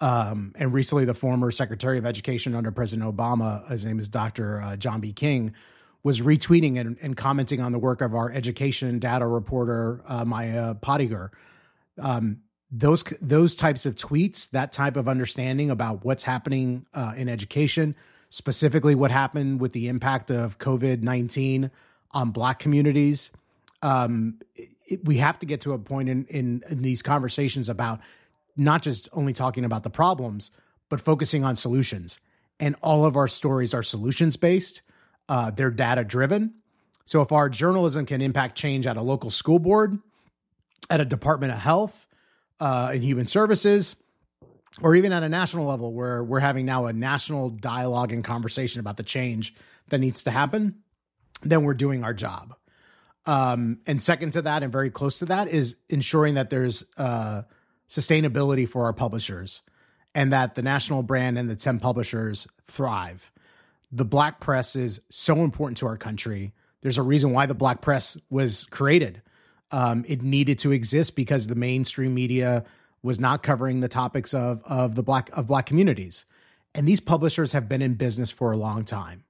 Um, 0.04 0.52
and 0.56 0.74
recently, 0.74 1.06
the 1.06 1.14
former 1.14 1.50
Secretary 1.50 1.98
of 1.98 2.06
Education 2.06 2.56
under 2.56 2.72
President 2.72 3.10
Obama, 3.10 3.66
his 3.72 3.86
name 3.86 4.00
is 4.00 4.10
Dr. 4.10 4.62
Uh, 4.62 4.76
John 4.76 5.00
B. 5.00 5.14
King, 5.14 5.54
was 6.04 6.20
retweeting 6.20 6.78
and, 6.78 6.98
and, 7.02 7.16
commenting 7.16 7.62
on 7.62 7.72
the 7.72 7.80
work 7.80 8.02
of 8.02 8.14
our 8.14 8.30
education 8.30 9.00
data 9.00 9.26
reporter, 9.26 10.02
uh, 10.06 10.26
Maya 10.26 10.76
Pottinger. 10.76 11.32
Um, 11.98 12.42
those 12.70 13.06
those 13.22 13.56
types 13.56 13.86
of 13.86 13.96
tweets, 13.96 14.50
that 14.50 14.74
type 14.74 14.98
of 14.98 15.08
understanding 15.08 15.72
about 15.72 16.04
what's 16.04 16.24
happening 16.24 16.86
uh, 16.94 17.14
in 17.16 17.30
education, 17.30 17.96
specifically 18.30 18.96
what 18.96 19.10
happened 19.10 19.62
with 19.62 19.72
the 19.72 19.88
impact 19.88 20.30
of 20.30 20.58
COVID 20.58 21.02
nineteen 21.02 21.72
on 22.12 22.32
Black 22.32 22.60
communities. 22.60 23.32
Um, 23.82 24.42
it, 24.58 25.06
we 25.06 25.16
have 25.20 25.40
to 25.40 25.46
get 25.46 25.62
to 25.62 25.72
a 25.72 25.80
point 25.80 26.10
in, 26.10 26.26
in 26.26 26.62
in 26.68 26.82
these 26.82 27.02
conversations 27.02 27.70
about 27.70 28.02
not 28.56 28.82
just 28.82 29.10
only 29.14 29.34
talking 29.34 29.66
about 29.66 29.84
the 29.84 29.90
problems, 29.90 30.52
but 30.90 31.02
focusing 31.02 31.44
on 31.44 31.56
solutions. 31.56 32.20
And 32.60 32.76
all 32.82 33.06
of 33.06 33.16
our 33.16 33.28
stories 33.28 33.74
are 33.74 33.84
solutions 33.84 34.38
based. 34.38 34.82
Uh, 35.28 35.52
they're 35.52 35.72
data 35.72 36.04
driven. 36.04 36.54
So 37.06 37.22
if 37.22 37.32
our 37.32 37.50
journalism 37.50 38.06
can 38.06 38.22
impact 38.22 38.58
change 38.58 38.88
at 38.88 38.98
a 38.98 39.02
local 39.02 39.32
school 39.32 39.60
board, 39.60 39.98
at 40.90 41.02
a 41.02 41.06
department 41.06 41.52
of 41.52 41.60
health, 41.60 42.06
uh, 42.60 42.92
in 42.94 43.02
human 43.02 43.28
services, 43.28 43.96
or 44.82 44.96
even 44.96 45.12
at 45.12 45.24
a 45.24 45.30
national 45.30 45.66
level 45.66 45.94
where 45.94 46.24
we're 46.24 46.40
having 46.40 46.66
now 46.66 46.86
a 46.86 46.94
national 46.94 47.50
dialogue 47.50 48.12
and 48.12 48.24
conversation 48.24 48.80
about 48.80 48.98
the 48.98 49.04
change 49.04 49.54
that 49.90 50.00
needs 50.00 50.24
to 50.24 50.32
happen, 50.32 50.76
then 51.42 51.64
we're 51.64 51.74
doing 51.74 52.04
our 52.04 52.14
job. 52.14 52.56
Um, 53.26 53.80
and 53.88 54.02
second 54.02 54.32
to 54.32 54.42
that, 54.44 54.64
and 54.64 54.72
very 54.72 54.90
close 54.90 55.20
to 55.20 55.26
that, 55.26 55.48
is 55.48 55.76
ensuring 55.90 56.36
that 56.36 56.50
there's 56.50 56.84
uh, 56.98 57.44
sustainability 57.90 58.68
for 58.68 58.86
our 58.86 58.94
publishers 58.94 59.62
and 60.16 60.32
that 60.32 60.56
the 60.56 60.62
national 60.62 61.04
brand 61.04 61.38
and 61.38 61.50
the 61.50 61.56
10 61.56 61.80
publishers 61.80 62.48
thrive. 62.68 63.32
The 63.92 64.06
black 64.06 64.40
press 64.40 64.76
is 64.76 65.02
so 65.10 65.44
important 65.44 65.78
to 65.80 65.88
our 65.88 65.98
country. 65.98 66.54
There's 66.82 66.98
a 66.98 67.04
reason 67.04 67.32
why 67.32 67.46
the 67.46 67.54
black 67.54 67.82
press 67.82 68.18
was 68.30 68.66
created 68.66 69.22
um, 69.74 70.06
it 70.08 70.22
needed 70.22 70.60
to 70.60 70.72
exist 70.72 71.16
because 71.16 71.48
the 71.48 71.56
mainstream 71.56 72.14
media 72.14 72.64
was 73.02 73.20
not 73.20 73.42
covering 73.42 73.80
the 73.80 73.90
topics 73.90 74.34
of 74.34 74.62
of 74.64 74.94
the 74.94 75.04
black 75.04 75.32
of 75.34 75.48
black 75.48 75.66
communities, 75.66 76.26
and 76.76 76.88
these 76.88 77.00
publishers 77.00 77.52
have 77.54 77.68
been 77.68 77.82
in 77.82 77.96
business 77.96 78.30
for 78.30 78.52
a 78.52 78.56
long 78.56 78.86
time. 78.86 79.24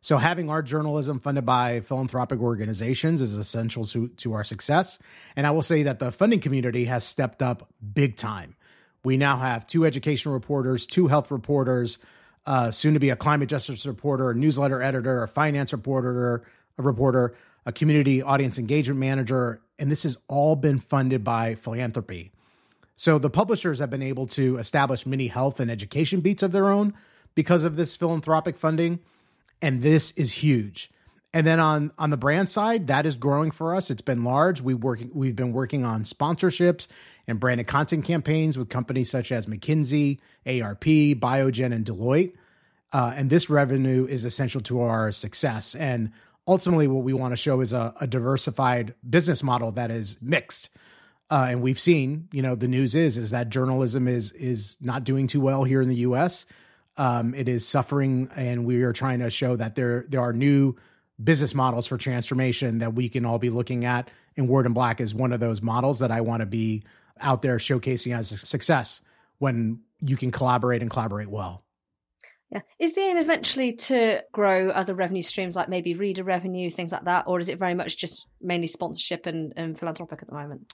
So 0.00 0.16
having 0.16 0.48
our 0.48 0.62
journalism 0.62 1.20
funded 1.20 1.44
by 1.44 1.80
philanthropic 1.80 2.40
organizations 2.40 3.20
is 3.20 3.34
essential 3.34 3.84
to, 3.84 4.08
to 4.08 4.32
our 4.32 4.44
success. 4.44 4.98
And 5.36 5.46
I 5.46 5.50
will 5.50 5.62
say 5.62 5.82
that 5.82 5.98
the 5.98 6.10
funding 6.10 6.40
community 6.40 6.86
has 6.86 7.04
stepped 7.04 7.42
up 7.42 7.68
big 7.92 8.16
time. 8.16 8.56
We 9.04 9.16
now 9.16 9.38
have 9.38 9.66
two 9.66 9.84
education 9.84 10.32
reporters, 10.32 10.86
two 10.86 11.08
health 11.08 11.30
reporters, 11.30 11.98
uh, 12.46 12.70
soon 12.70 12.94
to 12.94 13.00
be 13.00 13.10
a 13.10 13.16
climate 13.16 13.48
justice 13.48 13.84
reporter, 13.86 14.30
a 14.30 14.34
newsletter 14.34 14.82
editor, 14.82 15.22
a 15.22 15.28
finance 15.28 15.72
reporter, 15.72 16.42
a 16.78 16.82
reporter, 16.82 17.34
a 17.66 17.72
community 17.72 18.22
audience 18.22 18.58
engagement 18.58 18.98
manager, 18.98 19.60
and 19.78 19.90
this 19.90 20.02
has 20.02 20.16
all 20.28 20.56
been 20.56 20.78
funded 20.78 21.22
by 21.22 21.54
philanthropy. 21.54 22.32
So 22.96 23.18
the 23.18 23.30
publishers 23.30 23.78
have 23.78 23.90
been 23.90 24.02
able 24.02 24.26
to 24.28 24.58
establish 24.58 25.06
many 25.06 25.28
health 25.28 25.60
and 25.60 25.70
education 25.70 26.20
beats 26.20 26.42
of 26.42 26.52
their 26.52 26.70
own 26.70 26.94
because 27.34 27.64
of 27.64 27.76
this 27.76 27.96
philanthropic 27.96 28.58
funding, 28.58 29.00
and 29.62 29.82
this 29.82 30.12
is 30.12 30.32
huge. 30.32 30.90
And 31.32 31.46
then 31.46 31.60
on 31.60 31.92
on 31.98 32.10
the 32.10 32.16
brand 32.16 32.48
side, 32.48 32.88
that 32.88 33.06
is 33.06 33.14
growing 33.16 33.50
for 33.50 33.74
us. 33.74 33.90
It's 33.90 34.02
been 34.02 34.24
large. 34.24 34.60
We 34.60 34.74
working 34.74 35.10
we've 35.14 35.36
been 35.36 35.52
working 35.52 35.84
on 35.84 36.02
sponsorships 36.02 36.88
and 37.28 37.38
branded 37.38 37.68
content 37.68 38.04
campaigns 38.04 38.58
with 38.58 38.68
companies 38.68 39.10
such 39.10 39.30
as 39.30 39.46
McKinsey, 39.46 40.18
AARP, 40.44 41.20
Biogen, 41.20 41.72
and 41.72 41.84
Deloitte. 41.84 42.32
Uh, 42.92 43.12
and 43.14 43.30
this 43.30 43.48
revenue 43.48 44.06
is 44.06 44.24
essential 44.24 44.60
to 44.62 44.80
our 44.80 45.12
success. 45.12 45.76
And 45.76 46.10
ultimately, 46.48 46.88
what 46.88 47.04
we 47.04 47.12
want 47.12 47.32
to 47.32 47.36
show 47.36 47.60
is 47.60 47.72
a, 47.72 47.94
a 48.00 48.08
diversified 48.08 48.94
business 49.08 49.44
model 49.44 49.70
that 49.72 49.92
is 49.92 50.18
mixed. 50.20 50.68
Uh, 51.30 51.46
and 51.50 51.62
we've 51.62 51.78
seen, 51.78 52.28
you 52.32 52.42
know, 52.42 52.56
the 52.56 52.66
news 52.66 52.96
is 52.96 53.16
is 53.16 53.30
that 53.30 53.50
journalism 53.50 54.08
is 54.08 54.32
is 54.32 54.76
not 54.80 55.04
doing 55.04 55.28
too 55.28 55.40
well 55.40 55.62
here 55.62 55.80
in 55.80 55.88
the 55.88 55.96
U.S. 55.96 56.44
Um, 57.00 57.32
it 57.34 57.48
is 57.48 57.66
suffering, 57.66 58.28
and 58.36 58.66
we 58.66 58.82
are 58.82 58.92
trying 58.92 59.20
to 59.20 59.30
show 59.30 59.56
that 59.56 59.74
there 59.74 60.04
there 60.10 60.20
are 60.20 60.34
new 60.34 60.76
business 61.22 61.54
models 61.54 61.86
for 61.86 61.96
transformation 61.96 62.80
that 62.80 62.92
we 62.92 63.08
can 63.08 63.24
all 63.24 63.38
be 63.38 63.48
looking 63.48 63.86
at. 63.86 64.10
And 64.36 64.48
Word 64.50 64.66
in 64.66 64.74
Black 64.74 65.00
is 65.00 65.14
one 65.14 65.32
of 65.32 65.40
those 65.40 65.62
models 65.62 66.00
that 66.00 66.10
I 66.10 66.20
want 66.20 66.40
to 66.40 66.46
be 66.46 66.82
out 67.18 67.40
there 67.40 67.56
showcasing 67.56 68.14
as 68.14 68.32
a 68.32 68.36
success 68.36 69.00
when 69.38 69.80
you 70.02 70.14
can 70.18 70.30
collaborate 70.30 70.82
and 70.82 70.90
collaborate 70.90 71.30
well. 71.30 71.64
Yeah. 72.50 72.60
Is 72.78 72.92
the 72.92 73.00
aim 73.00 73.16
eventually 73.16 73.72
to 73.74 74.22
grow 74.32 74.68
other 74.68 74.94
revenue 74.94 75.22
streams 75.22 75.56
like 75.56 75.70
maybe 75.70 75.94
reader 75.94 76.22
revenue, 76.22 76.68
things 76.68 76.92
like 76.92 77.04
that? 77.04 77.24
Or 77.26 77.40
is 77.40 77.48
it 77.48 77.58
very 77.58 77.74
much 77.74 77.96
just 77.96 78.26
mainly 78.42 78.66
sponsorship 78.66 79.24
and, 79.24 79.54
and 79.56 79.78
philanthropic 79.78 80.20
at 80.20 80.28
the 80.28 80.34
moment? 80.34 80.70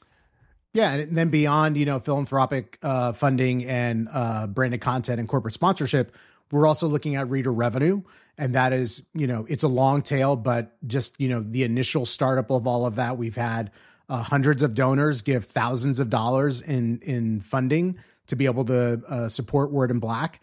Yeah, 0.77 0.93
and 0.93 1.17
then 1.17 1.31
beyond, 1.31 1.79
you 1.79 1.87
know, 1.87 2.01
philanthropic 2.01 2.79
uh, 2.83 3.15
funding 3.15 3.65
and 3.65 4.09
uh, 4.12 4.47
branded 4.47 4.83
content 4.83 5.19
and 5.19 5.27
corporate 5.27 5.55
sponsorship, 5.55 6.15
we're 6.51 6.67
also 6.67 6.87
looking 6.87 7.17
at 7.17 7.31
reader 7.31 7.51
revenue, 7.51 8.03
and 8.37 8.55
that 8.55 8.75
is, 8.75 9.03
you 9.15 9.27
know, 9.27 9.47
it's 9.49 9.62
a 9.62 9.69
long 9.69 10.03
tail, 10.03 10.37
but 10.37 10.77
just 10.87 11.19
you 11.19 11.31
know, 11.31 11.43
the 11.49 11.62
initial 11.62 12.05
startup 12.05 12.51
of 12.51 12.67
all 12.67 12.85
of 12.85 12.97
that, 12.97 13.17
we've 13.17 13.37
had 13.37 13.71
uh, 14.11 14.23
hundreds 14.23 14.61
of 14.61 14.75
donors 14.75 15.23
give 15.23 15.47
thousands 15.47 15.99
of 15.99 16.11
dollars 16.11 16.61
in 16.61 16.99
in 17.01 17.41
funding 17.41 17.97
to 18.27 18.37
be 18.37 18.45
able 18.45 18.67
to 18.67 19.01
uh, 19.09 19.29
support 19.31 19.73
Word 19.73 19.91
in 19.91 19.99
Black. 19.99 20.43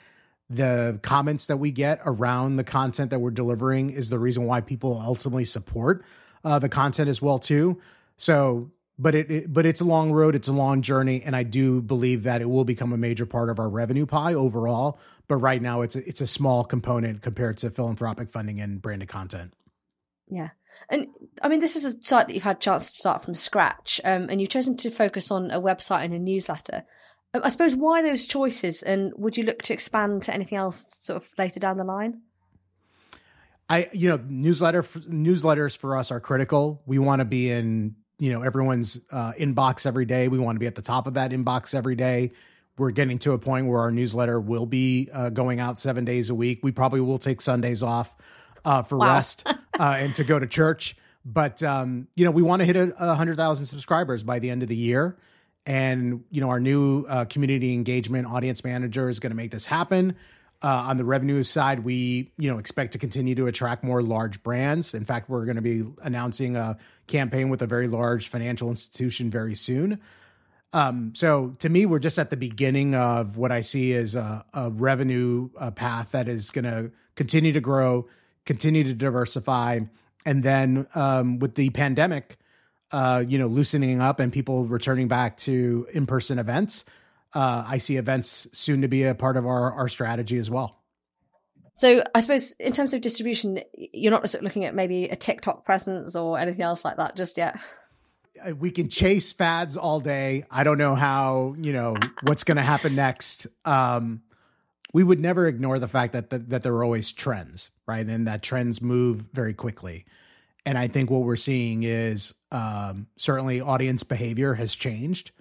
The 0.50 0.98
comments 1.04 1.46
that 1.46 1.58
we 1.58 1.69
get 1.69 2.02
around 2.08 2.56
the 2.56 2.63
content 2.63 3.12
that 3.12 3.19
we're 3.19 3.30
delivering 3.30 3.91
is 3.91 4.10
the 4.10 4.17
reason 4.17 4.46
why 4.46 4.62
people 4.62 5.00
ultimately 5.00 5.46
support 5.46 6.04
uh, 6.43 6.58
the 6.58 6.69
content 6.69 7.08
as 7.08 7.22
well 7.22 7.38
too. 7.38 7.80
So 8.17 8.72
but 8.99 9.15
it, 9.15 9.32
it, 9.32 9.53
but 9.53 9.65
it's 9.65 9.82
a 9.82 9.86
long 9.86 10.12
road 10.12 10.36
it's 10.36 10.47
a 10.47 10.53
long 10.53 10.82
journey 10.82 11.21
and 11.23 11.36
i 11.36 11.43
do 11.43 11.82
believe 11.82 12.23
that 12.23 12.41
it 12.41 12.49
will 12.49 12.65
become 12.65 12.93
a 12.93 12.97
major 12.97 13.25
part 13.25 13.49
of 13.49 13.60
our 13.60 13.69
revenue 13.69 14.06
pie 14.06 14.34
overall 14.34 14.99
but 15.27 15.38
right 15.38 15.62
now 15.62 15.82
it's 15.82 15.95
a, 15.95 16.08
it's 16.08 16.21
a 16.21 16.27
small 16.27 16.63
component 16.63 17.21
compared 17.21 17.58
to 17.58 17.69
philanthropic 17.69 18.29
funding 18.29 18.60
and 18.62 18.82
branded 18.82 19.08
content. 19.08 19.53
Yeah. 20.29 20.49
And 20.89 21.08
i 21.41 21.47
mean 21.47 21.60
this 21.60 21.75
is 21.75 21.86
a 21.86 21.91
site 22.01 22.27
that 22.27 22.34
you've 22.34 22.43
had 22.43 22.58
a 22.58 22.60
chance 22.60 22.86
to 22.86 22.91
start 22.91 23.23
from 23.23 23.36
scratch 23.36 24.01
um, 24.03 24.27
and 24.29 24.41
you've 24.41 24.49
chosen 24.49 24.77
to 24.77 24.89
focus 24.89 25.32
on 25.32 25.51
a 25.51 25.62
website 25.62 26.06
and 26.06 26.13
a 26.13 26.19
newsletter. 26.19 26.84
Um, 27.34 27.41
i 27.43 27.49
suppose 27.49 27.75
why 27.75 28.01
those 28.01 28.25
choices 28.25 28.84
and 28.84 29.12
would 29.17 29.38
you 29.38 29.43
look 29.43 29.62
to 29.63 29.73
expand 29.73 30.23
to 30.23 30.34
anything 30.34 30.58
else 30.58 30.86
sort 30.99 31.23
of 31.23 31.29
later 31.38 31.60
down 31.60 31.77
the 31.77 31.84
line? 31.84 32.21
I, 33.69 33.89
you 33.93 34.10
know, 34.10 34.19
newsletter 34.27 34.84
newsletters 34.84 35.75
for 35.77 35.97
us 35.97 36.12
are 36.12 36.19
critical. 36.19 36.82
We 36.86 36.99
want 36.99 37.19
to 37.19 37.25
be 37.25 37.49
in 37.49 37.95
you 38.23 38.31
know 38.31 38.41
everyone's 38.41 38.97
uh, 39.12 39.33
inbox 39.33 39.86
every 39.86 40.05
day. 40.05 40.29
We 40.29 40.39
want 40.39 40.55
to 40.55 40.59
be 40.62 40.65
at 40.65 40.75
the 40.75 40.81
top 40.81 41.07
of 41.07 41.15
that 41.15 41.31
inbox 41.31 41.75
every 41.75 41.95
day. 41.95 42.31
We're 42.77 42.91
getting 42.91 43.19
to 43.19 43.33
a 43.33 43.38
point 43.38 43.67
where 43.67 43.81
our 43.81 43.91
newsletter 43.91 44.39
will 44.39 44.65
be 44.65 45.09
uh, 45.12 45.29
going 45.29 45.59
out 45.59 45.77
seven 45.77 46.05
days 46.05 46.29
a 46.29 46.36
week. 46.36 46.62
We 46.63 46.71
probably 46.71 47.01
will 47.01 47.19
take 47.19 47.41
Sundays 47.41 47.83
off 47.83 48.15
uh, 48.63 48.81
for 48.81 48.97
wow. 48.97 49.15
rest 49.15 49.45
uh, 49.77 49.97
and 49.99 50.15
to 50.15 50.23
go 50.23 50.39
to 50.39 50.47
church. 50.47 50.95
But 51.25 51.62
um, 51.63 52.07
you 52.15 52.23
know, 52.23 52.31
we 52.31 52.41
want 52.41 52.62
to 52.62 52.65
hit 52.65 52.77
a, 52.77 52.95
a 52.97 53.13
hundred 53.13 53.36
thousand 53.36 53.65
subscribers 53.65 54.23
by 54.23 54.39
the 54.39 54.49
end 54.49 54.63
of 54.63 54.69
the 54.69 54.75
year, 54.77 55.17
and 55.65 56.23
you 56.31 56.39
know, 56.39 56.49
our 56.49 56.62
new 56.62 57.03
uh, 57.09 57.25
community 57.25 57.73
engagement 57.73 58.25
audience 58.25 58.63
manager 58.63 59.09
is 59.09 59.19
going 59.19 59.31
to 59.31 59.38
make 59.38 59.51
this 59.51 59.65
happen. 59.65 60.15
Uh, 60.63 60.86
on 60.88 60.95
the 60.95 61.04
revenue 61.04 61.43
side, 61.43 61.80
we 61.80 62.32
you 62.38 62.49
know 62.49 62.58
expect 62.58 62.93
to 62.93 62.97
continue 62.97 63.36
to 63.36 63.47
attract 63.47 63.84
more 63.84 64.02
large 64.02 64.41
brands. 64.43 64.93
In 64.93 65.04
fact, 65.04 65.30
we're 65.30 65.43
going 65.43 65.58
to 65.58 65.62
be 65.62 65.84
announcing 66.02 66.56
a 66.56 66.78
campaign 67.08 67.49
with 67.49 67.62
a 67.62 67.67
very 67.67 67.89
large 67.89 68.30
financial 68.30 68.69
institution 68.69 69.30
very 69.30 69.56
soon. 69.56 69.99
Um, 70.71 71.13
so 71.15 71.56
to 71.60 71.67
me, 71.67 71.86
we're 71.86 71.99
just 71.99 72.17
at 72.17 72.30
the 72.30 72.38
beginning 72.38 72.95
of 72.95 73.36
what 73.36 73.52
I 73.52 73.60
see 73.60 73.93
as 73.93 74.15
a, 74.15 74.45
a 74.54 74.71
revenue 74.71 75.49
uh, 75.60 75.71
path 75.71 76.12
that 76.12 76.30
is 76.30 76.49
going 76.49 76.65
to 76.65 76.91
continue 77.15 77.52
to 77.52 77.62
grow, 77.62 78.08
continue 78.45 78.86
to 78.86 78.93
diversify, 78.93 79.82
and 80.26 80.43
then 80.43 80.88
um, 80.95 81.39
with 81.39 81.56
the 81.56 81.71
pandemic, 81.71 82.38
uh, 82.91 83.23
you 83.28 83.38
know, 83.38 83.47
loosening 83.47 84.02
up 84.02 84.21
and 84.21 84.32
people 84.32 84.65
returning 84.65 85.10
back 85.10 85.38
to 85.39 85.88
in-person 85.93 86.39
events 86.39 86.86
uh, 87.34 87.65
I 87.67 87.78
see 87.80 87.98
events 87.98 88.48
soon 88.52 88.82
to 88.82 88.88
be 88.88 89.04
a 89.04 89.15
part 89.15 89.38
of 89.38 89.46
our, 89.46 89.74
our 89.74 89.89
strategy 89.89 90.38
as 90.38 90.50
well. 90.50 90.80
So 91.76 92.04
I 92.13 92.19
suppose 92.22 92.54
in 92.54 92.74
terms 92.74 92.93
of 92.93 93.02
distribution, 93.02 93.62
you're 93.74 94.12
not 94.12 94.22
just 94.22 94.39
looking 94.41 94.65
at 94.65 94.76
maybe 94.76 95.06
a 95.06 95.15
TikTok 95.15 95.65
presence 95.65 96.15
or 96.15 96.38
anything 96.38 96.62
else 96.62 96.86
like 96.86 96.98
that 96.98 97.15
just 97.15 97.38
yet. 97.38 97.60
Uh, 98.46 98.56
we 98.56 98.69
can 98.69 98.89
chase 98.89 99.32
fads 99.32 99.76
all 99.76 100.00
day. 100.00 100.46
I 100.52 100.63
don't 100.63 100.78
know 100.78 100.93
how, 100.93 101.56
you 101.58 101.74
know, 101.74 101.96
what's 102.22 102.43
going 102.43 102.58
to 102.58 102.63
happen 102.63 102.96
next. 102.96 103.48
Um, 103.65 104.22
we 104.93 105.04
would 105.04 105.19
never 105.19 105.48
ignore 105.48 105.80
the 105.80 105.88
fact 105.88 106.13
that, 106.13 106.30
that 106.30 106.50
that 106.50 106.62
there 106.62 106.74
are 106.76 106.84
always 106.84 107.12
trends, 107.12 107.72
right? 107.88 108.06
And 108.06 108.28
that 108.28 108.43
trends 108.43 108.80
move 108.80 109.26
very 109.34 109.56
quickly. 109.56 110.06
And 110.65 110.78
I 110.78 110.88
think 110.88 111.10
what 111.10 111.22
we're 111.22 111.36
seeing 111.36 111.84
is 111.84 112.36
um, 112.52 113.08
certainly 113.17 113.60
audience 113.60 114.04
behavior 114.04 114.54
has 114.54 114.76
changed 114.76 115.32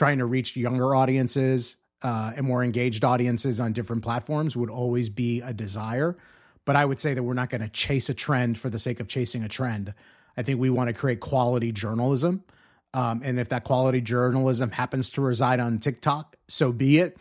trying 0.00 0.16
to 0.16 0.24
reach 0.24 0.56
younger 0.56 0.94
audiences 0.94 1.76
uh, 2.00 2.32
and 2.34 2.46
more 2.46 2.64
engaged 2.64 3.04
audiences 3.04 3.60
on 3.60 3.74
different 3.74 4.02
platforms 4.02 4.56
would 4.56 4.70
always 4.70 5.10
be 5.10 5.42
a 5.42 5.52
desire. 5.52 6.16
But 6.64 6.74
I 6.74 6.86
would 6.86 6.98
say 6.98 7.12
that 7.12 7.22
we're 7.22 7.34
not 7.34 7.50
going 7.50 7.60
to 7.60 7.68
chase 7.68 8.08
a 8.08 8.14
trend 8.14 8.56
for 8.56 8.70
the 8.70 8.78
sake 8.78 8.98
of 8.98 9.08
chasing 9.08 9.44
a 9.44 9.48
trend. 9.48 9.92
I 10.38 10.42
think 10.42 10.58
we 10.58 10.70
want 10.70 10.88
to 10.88 10.94
create 10.94 11.20
quality 11.20 11.70
journalism. 11.70 12.42
Um, 12.94 13.20
and 13.22 13.38
if 13.38 13.50
that 13.50 13.64
quality 13.64 14.00
journalism 14.00 14.70
happens 14.70 15.10
to 15.10 15.20
reside 15.20 15.60
on 15.60 15.78
TikTok, 15.78 16.34
so 16.48 16.72
be 16.72 16.96
it. 16.96 17.18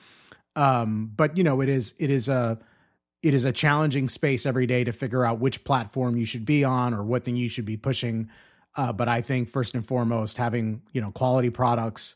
Um, 0.56 1.12
but 1.14 1.36
you 1.36 1.44
know, 1.44 1.60
it 1.60 1.68
is 1.68 1.94
it 2.00 2.10
is 2.10 2.30
a 2.30 2.60
it 3.22 3.34
is 3.34 3.44
a 3.44 3.52
challenging 3.52 4.08
space 4.08 4.46
every 4.46 4.68
day 4.68 4.86
to 4.86 4.94
figure 4.94 5.26
out 5.26 5.42
which 5.42 5.66
platform 5.66 6.16
you 6.16 6.24
should 6.24 6.46
be 6.46 6.64
on 6.64 6.94
or 6.94 7.04
what 7.04 7.26
thing 7.26 7.36
you 7.36 7.50
should 7.50 7.66
be 7.66 7.76
pushing. 7.76 8.30
Uh, 8.78 8.94
but 8.94 9.10
I 9.10 9.22
think 9.22 9.50
first 9.50 9.76
and 9.76 9.86
foremost, 9.86 10.38
having 10.38 10.82
you 10.94 11.02
know 11.02 11.12
quality 11.12 11.50
products, 11.50 12.16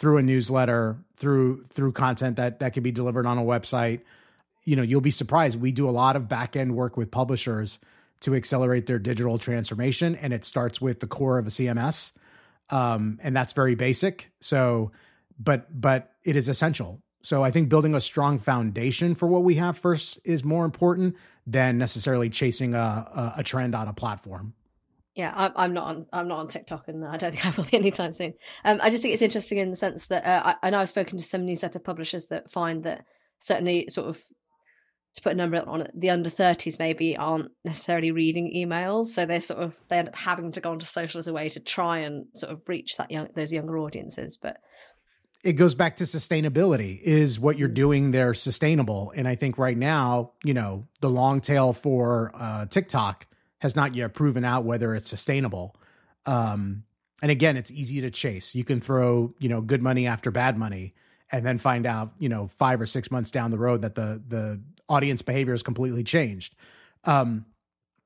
through 0.00 0.16
a 0.16 0.22
newsletter, 0.22 0.96
through 1.14 1.62
through 1.68 1.92
content 1.92 2.36
that 2.36 2.58
that 2.58 2.72
can 2.72 2.82
be 2.82 2.90
delivered 2.90 3.26
on 3.26 3.36
a 3.36 3.42
website. 3.42 4.00
You 4.64 4.74
know, 4.74 4.82
you'll 4.82 5.02
be 5.02 5.10
surprised. 5.10 5.60
We 5.60 5.72
do 5.72 5.88
a 5.88 5.92
lot 5.92 6.16
of 6.16 6.26
back 6.26 6.56
end 6.56 6.74
work 6.74 6.96
with 6.96 7.10
publishers 7.10 7.78
to 8.20 8.34
accelerate 8.34 8.86
their 8.86 8.98
digital 8.98 9.38
transformation, 9.38 10.16
and 10.16 10.32
it 10.32 10.44
starts 10.44 10.80
with 10.80 11.00
the 11.00 11.06
core 11.06 11.38
of 11.38 11.46
a 11.46 11.50
CMS, 11.50 12.12
um, 12.70 13.18
and 13.22 13.36
that's 13.36 13.52
very 13.52 13.74
basic. 13.74 14.30
So, 14.40 14.90
but 15.38 15.80
but 15.80 16.12
it 16.24 16.34
is 16.34 16.48
essential. 16.48 17.02
So 17.22 17.44
I 17.44 17.50
think 17.50 17.68
building 17.68 17.94
a 17.94 18.00
strong 18.00 18.38
foundation 18.38 19.14
for 19.14 19.26
what 19.26 19.44
we 19.44 19.56
have 19.56 19.76
first 19.76 20.18
is 20.24 20.42
more 20.42 20.64
important 20.64 21.16
than 21.46 21.76
necessarily 21.76 22.30
chasing 22.30 22.74
a, 22.74 22.78
a, 22.78 23.34
a 23.38 23.42
trend 23.42 23.74
on 23.74 23.86
a 23.86 23.92
platform 23.92 24.54
yeah, 25.20 25.34
I'm, 25.36 25.52
I'm 25.54 25.74
not 25.74 25.84
on. 25.84 26.06
I'm 26.14 26.28
not 26.28 26.38
on 26.38 26.48
TikTok, 26.48 26.88
and 26.88 27.04
I 27.04 27.18
don't 27.18 27.32
think 27.32 27.44
I 27.44 27.50
will 27.50 27.64
be 27.64 27.76
anytime 27.76 28.14
soon. 28.14 28.32
Um, 28.64 28.80
I 28.82 28.88
just 28.88 29.02
think 29.02 29.12
it's 29.12 29.22
interesting 29.22 29.58
in 29.58 29.68
the 29.68 29.76
sense 29.76 30.06
that 30.06 30.24
uh, 30.24 30.54
I, 30.62 30.66
I, 30.66 30.70
know 30.70 30.78
I've 30.78 30.88
spoken 30.88 31.18
to 31.18 31.24
some 31.24 31.44
newsletter 31.44 31.78
publishers 31.78 32.26
that 32.26 32.50
find 32.50 32.84
that 32.84 33.04
certainly, 33.38 33.86
sort 33.90 34.08
of, 34.08 34.18
to 35.14 35.20
put 35.20 35.32
a 35.32 35.36
number 35.36 35.62
on 35.66 35.82
it, 35.82 35.90
the 35.94 36.08
under 36.08 36.30
30s 36.30 36.78
maybe 36.78 37.18
aren't 37.18 37.50
necessarily 37.66 38.12
reading 38.12 38.50
emails, 38.56 39.06
so 39.06 39.26
they're 39.26 39.42
sort 39.42 39.60
of 39.60 39.74
they 39.88 39.98
end 39.98 40.08
up 40.08 40.16
having 40.16 40.52
to 40.52 40.60
go 40.62 40.70
onto 40.70 40.86
social 40.86 41.18
as 41.18 41.26
a 41.26 41.34
way 41.34 41.50
to 41.50 41.60
try 41.60 41.98
and 41.98 42.24
sort 42.34 42.50
of 42.50 42.66
reach 42.66 42.96
that 42.96 43.10
young 43.10 43.28
those 43.34 43.52
younger 43.52 43.76
audiences. 43.76 44.38
But 44.40 44.56
it 45.44 45.52
goes 45.52 45.74
back 45.74 45.96
to 45.96 46.04
sustainability. 46.04 46.98
Is 47.02 47.38
what 47.38 47.58
you're 47.58 47.68
mm. 47.68 47.74
doing 47.74 48.10
there 48.12 48.32
sustainable? 48.32 49.12
And 49.14 49.28
I 49.28 49.34
think 49.34 49.58
right 49.58 49.76
now, 49.76 50.32
you 50.44 50.54
know, 50.54 50.88
the 51.02 51.10
long 51.10 51.42
tail 51.42 51.74
for 51.74 52.32
uh, 52.34 52.64
TikTok 52.64 53.26
has 53.60 53.76
not 53.76 53.94
yet 53.94 54.14
proven 54.14 54.44
out 54.44 54.64
whether 54.64 54.94
it's 54.94 55.08
sustainable. 55.08 55.76
Um, 56.26 56.84
and 57.22 57.30
again, 57.30 57.56
it's 57.56 57.70
easy 57.70 58.00
to 58.00 58.10
chase. 58.10 58.54
You 58.54 58.64
can 58.64 58.80
throw, 58.80 59.34
you 59.38 59.48
know, 59.48 59.60
good 59.60 59.82
money 59.82 60.06
after 60.06 60.30
bad 60.30 60.58
money 60.58 60.94
and 61.30 61.44
then 61.46 61.58
find 61.58 61.86
out, 61.86 62.12
you 62.18 62.28
know, 62.28 62.48
five 62.58 62.80
or 62.80 62.86
six 62.86 63.10
months 63.10 63.30
down 63.30 63.50
the 63.50 63.58
road 63.58 63.82
that 63.82 63.94
the 63.94 64.22
the 64.26 64.60
audience 64.88 65.22
behavior 65.22 65.54
has 65.54 65.62
completely 65.62 66.02
changed. 66.02 66.54
Um, 67.04 67.44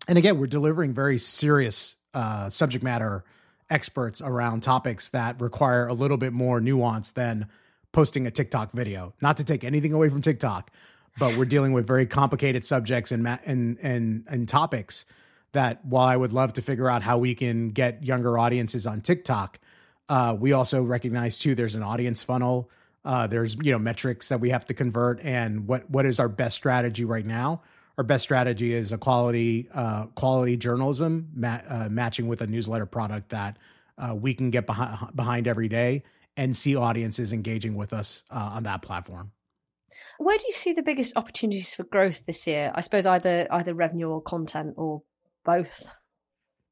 and 0.06 0.18
again, 0.18 0.38
we're 0.38 0.46
delivering 0.46 0.92
very 0.92 1.18
serious 1.18 1.96
uh, 2.12 2.50
subject 2.50 2.84
matter 2.84 3.24
experts 3.70 4.20
around 4.20 4.62
topics 4.62 5.08
that 5.10 5.40
require 5.40 5.86
a 5.86 5.94
little 5.94 6.18
bit 6.18 6.32
more 6.32 6.60
nuance 6.60 7.12
than 7.12 7.48
posting 7.92 8.26
a 8.26 8.30
TikTok 8.30 8.72
video. 8.72 9.14
Not 9.22 9.38
to 9.38 9.44
take 9.44 9.64
anything 9.64 9.92
away 9.92 10.10
from 10.10 10.20
TikTok, 10.20 10.70
but 11.18 11.36
we're 11.36 11.46
dealing 11.46 11.72
with 11.72 11.86
very 11.86 12.06
complicated 12.06 12.64
subjects 12.64 13.12
and 13.12 13.22
ma- 13.22 13.38
and 13.46 13.78
and 13.80 14.24
and 14.28 14.48
topics 14.48 15.06
that 15.54 15.84
while 15.84 16.06
I 16.06 16.16
would 16.16 16.32
love 16.32 16.52
to 16.52 16.62
figure 16.62 16.88
out 16.88 17.02
how 17.02 17.18
we 17.18 17.34
can 17.34 17.70
get 17.70 18.04
younger 18.04 18.38
audiences 18.38 18.86
on 18.86 19.00
TikTok, 19.00 19.58
uh, 20.08 20.36
we 20.38 20.52
also 20.52 20.82
recognize 20.82 21.38
too 21.38 21.54
there's 21.54 21.74
an 21.74 21.82
audience 21.82 22.22
funnel 22.22 22.70
Uh, 23.04 23.26
there's 23.26 23.54
you 23.62 23.70
know 23.70 23.78
metrics 23.78 24.28
that 24.28 24.40
we 24.40 24.50
have 24.50 24.64
to 24.64 24.72
convert, 24.72 25.20
and 25.20 25.68
what 25.68 25.82
what 25.90 26.06
is 26.06 26.18
our 26.18 26.28
best 26.28 26.56
strategy 26.56 27.04
right 27.04 27.26
now? 27.26 27.60
Our 27.98 28.04
best 28.04 28.24
strategy 28.24 28.72
is 28.72 28.92
a 28.92 28.98
quality 28.98 29.68
uh, 29.74 30.06
quality 30.14 30.56
journalism 30.56 31.28
ma- 31.34 31.60
uh, 31.68 31.88
matching 31.90 32.28
with 32.28 32.40
a 32.40 32.46
newsletter 32.46 32.86
product 32.86 33.28
that 33.28 33.58
uh, 33.98 34.14
we 34.14 34.32
can 34.32 34.50
get 34.50 34.64
behind 34.66 35.14
behind 35.14 35.46
every 35.46 35.68
day 35.68 36.02
and 36.36 36.56
see 36.56 36.76
audiences 36.76 37.32
engaging 37.32 37.76
with 37.76 37.92
us 37.92 38.22
uh, 38.30 38.56
on 38.56 38.62
that 38.62 38.80
platform. 38.80 39.32
Where 40.16 40.38
do 40.38 40.44
you 40.48 40.54
see 40.54 40.72
the 40.72 40.82
biggest 40.82 41.14
opportunities 41.14 41.74
for 41.74 41.84
growth 41.84 42.24
this 42.24 42.46
year? 42.46 42.72
I 42.74 42.80
suppose 42.80 43.04
either 43.04 43.46
either 43.50 43.74
revenue 43.74 44.08
or 44.08 44.22
content 44.22 44.74
or 44.76 45.02
both. 45.44 45.90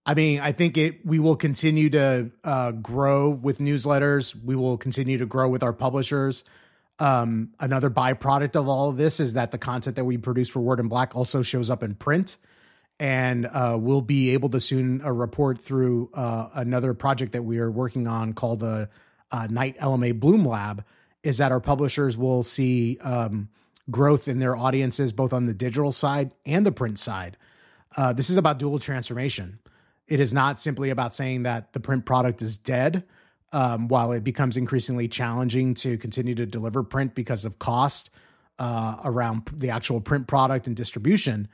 I 0.04 0.14
mean, 0.14 0.40
I 0.40 0.52
think 0.52 0.76
it. 0.76 1.06
We 1.06 1.18
will 1.18 1.36
continue 1.36 1.90
to 1.90 2.30
uh, 2.42 2.72
grow 2.72 3.30
with 3.30 3.58
newsletters. 3.58 4.34
We 4.42 4.56
will 4.56 4.76
continue 4.76 5.18
to 5.18 5.26
grow 5.26 5.48
with 5.48 5.62
our 5.62 5.72
publishers. 5.72 6.42
Um, 6.98 7.50
another 7.60 7.88
byproduct 7.88 8.56
of 8.56 8.68
all 8.68 8.90
of 8.90 8.96
this 8.96 9.20
is 9.20 9.34
that 9.34 9.50
the 9.50 9.58
content 9.58 9.96
that 9.96 10.04
we 10.04 10.18
produce 10.18 10.48
for 10.48 10.60
Word 10.60 10.80
in 10.80 10.88
Black 10.88 11.14
also 11.14 11.42
shows 11.42 11.70
up 11.70 11.82
in 11.82 11.94
print, 11.94 12.36
and 12.98 13.46
uh, 13.46 13.76
we'll 13.80 14.02
be 14.02 14.30
able 14.30 14.48
to 14.50 14.60
soon 14.60 15.02
uh, 15.04 15.12
report 15.12 15.60
through 15.60 16.10
uh, 16.14 16.48
another 16.54 16.94
project 16.94 17.32
that 17.32 17.44
we 17.44 17.58
are 17.58 17.70
working 17.70 18.08
on 18.08 18.32
called 18.32 18.60
the 18.60 18.88
uh, 19.30 19.46
Knight 19.48 19.78
LMA 19.78 20.18
Bloom 20.18 20.44
Lab. 20.44 20.84
Is 21.22 21.38
that 21.38 21.52
our 21.52 21.60
publishers 21.60 22.18
will 22.18 22.42
see 22.42 22.98
um, 22.98 23.48
growth 23.88 24.26
in 24.26 24.40
their 24.40 24.56
audiences 24.56 25.12
both 25.12 25.32
on 25.32 25.46
the 25.46 25.54
digital 25.54 25.92
side 25.92 26.34
and 26.44 26.66
the 26.66 26.72
print 26.72 26.98
side. 26.98 27.36
Uh, 27.96 28.12
this 28.12 28.30
is 28.30 28.36
about 28.36 28.58
dual 28.58 28.78
transformation 28.78 29.58
it 30.08 30.20
is 30.20 30.34
not 30.34 30.58
simply 30.58 30.90
about 30.90 31.14
saying 31.14 31.44
that 31.44 31.72
the 31.72 31.80
print 31.80 32.04
product 32.04 32.42
is 32.42 32.56
dead. 32.56 33.04
Um, 33.54 33.88
while 33.88 34.12
it 34.12 34.24
becomes 34.24 34.56
increasingly 34.56 35.08
challenging 35.08 35.74
to 35.74 35.98
continue 35.98 36.34
to 36.34 36.46
deliver 36.46 36.82
print 36.82 37.14
because 37.14 37.44
of 37.44 37.58
cost 37.58 38.08
uh, 38.58 38.96
around 39.04 39.48
the 39.54 39.70
actual 39.70 40.00
print 40.00 40.26
product 40.26 40.66
and 40.66 40.74
distribution, 40.74 41.48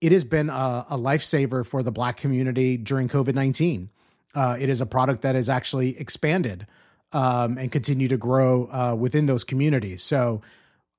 it 0.00 0.12
has 0.12 0.24
been 0.24 0.48
a, 0.48 0.86
a 0.88 0.98
lifesaver 0.98 1.66
for 1.66 1.82
the 1.82 1.92
Black 1.92 2.16
community 2.16 2.78
during 2.78 3.08
COVID 3.08 3.34
19. 3.34 3.90
Uh, 4.34 4.56
it 4.58 4.68
is 4.68 4.80
a 4.80 4.86
product 4.86 5.22
that 5.22 5.34
has 5.34 5.48
actually 5.48 5.98
expanded 5.98 6.66
um, 7.12 7.58
and 7.58 7.72
continue 7.72 8.08
to 8.08 8.16
grow 8.16 8.66
uh, 8.66 8.94
within 8.94 9.26
those 9.26 9.44
communities. 9.44 10.02
So 10.02 10.40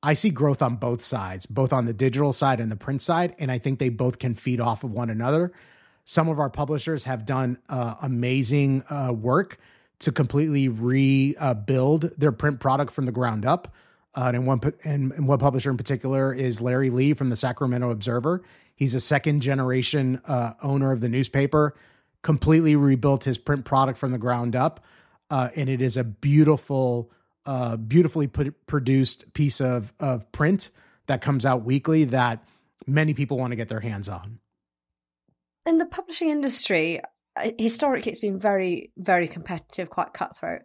I 0.02 0.14
see 0.14 0.30
growth 0.30 0.62
on 0.62 0.78
both 0.78 1.04
sides, 1.04 1.46
both 1.46 1.74
on 1.74 1.86
the 1.86 1.94
digital 1.94 2.32
side 2.32 2.60
and 2.60 2.72
the 2.72 2.76
print 2.76 3.02
side. 3.02 3.36
And 3.38 3.52
I 3.52 3.58
think 3.58 3.80
they 3.80 3.90
both 3.90 4.20
can 4.20 4.36
feed 4.36 4.62
off 4.62 4.84
of 4.84 4.92
one 4.92 5.10
another. 5.10 5.52
Some 6.06 6.30
of 6.30 6.40
our 6.40 6.50
publishers 6.50 7.04
have 7.04 7.26
done 7.26 7.58
uh, 7.68 7.96
amazing 8.02 8.84
uh, 8.90 9.14
work 9.14 9.58
to 10.00 10.12
completely 10.12 10.70
rebuild 10.70 12.12
their 12.18 12.32
print 12.32 12.60
product 12.60 12.94
from 12.94 13.06
the 13.06 13.12
ground 13.12 13.46
up. 13.46 13.74
Uh, 14.16 14.32
and 14.34 14.48
one 14.48 14.60
and, 14.84 15.12
and 15.12 15.28
one 15.28 15.38
publisher 15.38 15.70
in 15.70 15.78
particular 15.78 16.34
is 16.34 16.62
Larry 16.62 16.90
Lee 16.90 17.14
from 17.14 17.30
the 17.30 17.38
Sacramento 17.38 17.92
Observer. 17.92 18.42
He's 18.76 18.96
a 18.96 19.00
second 19.00 19.42
generation 19.42 20.22
uh, 20.26 20.54
owner 20.64 20.92
of 20.92 21.02
the 21.02 21.10
newspaper. 21.10 21.76
Completely 22.22 22.76
rebuilt 22.76 23.26
his 23.26 23.38
print 23.38 23.66
product 23.66 24.00
from 24.00 24.12
the 24.12 24.18
ground 24.18 24.56
up, 24.56 24.84
uh, 25.30 25.50
and 25.56 25.70
it 25.70 25.82
is 25.82 25.96
a 25.96 26.04
beautiful, 26.04 27.12
uh, 27.50 27.78
beautifully 27.78 28.28
put, 28.28 28.66
produced 28.68 29.34
piece 29.34 29.60
of 29.60 29.94
of 30.00 30.32
print 30.32 30.70
that 31.08 31.22
comes 31.22 31.46
out 31.46 31.64
weekly 31.64 32.04
that 32.06 32.44
many 32.86 33.14
people 33.14 33.38
want 33.38 33.52
to 33.52 33.56
get 33.56 33.70
their 33.70 33.80
hands 33.80 34.08
on 34.08 34.40
in 35.70 35.78
the 35.78 35.86
publishing 35.86 36.30
industry, 36.30 37.00
uh, 37.38 37.52
historically, 37.58 38.12
it's 38.12 38.20
been 38.20 38.40
very, 38.40 38.92
very 38.98 39.28
competitive, 39.28 39.90
quite 39.90 40.14
cutthroat. 40.14 40.62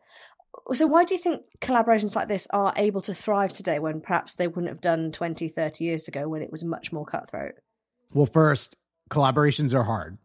So, 0.72 0.86
why 0.86 1.04
do 1.04 1.14
you 1.14 1.20
think 1.20 1.42
collaborations 1.60 2.16
like 2.16 2.28
this 2.28 2.48
are 2.50 2.72
able 2.76 3.00
to 3.02 3.14
thrive 3.14 3.52
today 3.52 3.78
when 3.78 4.00
perhaps 4.00 4.34
they 4.34 4.48
wouldn't 4.48 4.68
have 4.68 4.80
done 4.80 5.12
20, 5.12 5.48
30 5.48 5.84
years 5.84 6.08
ago 6.08 6.28
when 6.28 6.42
it 6.42 6.50
was 6.50 6.64
much 6.64 6.92
more 6.92 7.04
cutthroat? 7.04 7.54
Well, 8.12 8.26
first, 8.26 8.76
collaborations 9.10 9.74
are 9.74 9.82
hard. 9.82 10.18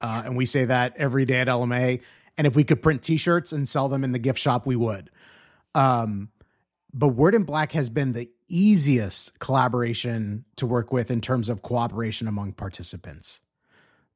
Uh, 0.00 0.22
and 0.24 0.36
we 0.36 0.46
say 0.46 0.64
that 0.64 0.94
every 0.96 1.24
day 1.24 1.40
at 1.40 1.48
LMA. 1.48 2.00
And 2.36 2.46
if 2.46 2.56
we 2.56 2.64
could 2.64 2.82
print 2.82 3.02
t 3.02 3.16
shirts 3.16 3.52
and 3.52 3.68
sell 3.68 3.88
them 3.88 4.04
in 4.04 4.12
the 4.12 4.18
gift 4.18 4.38
shop, 4.38 4.66
we 4.66 4.76
would. 4.76 5.10
Um, 5.74 6.30
but 6.92 7.08
Word 7.08 7.34
in 7.34 7.42
Black 7.42 7.72
has 7.72 7.90
been 7.90 8.12
the 8.12 8.30
easiest 8.48 9.38
collaboration 9.38 10.44
to 10.56 10.66
work 10.66 10.92
with 10.92 11.10
in 11.10 11.20
terms 11.20 11.48
of 11.48 11.62
cooperation 11.62 12.28
among 12.28 12.52
participants 12.52 13.40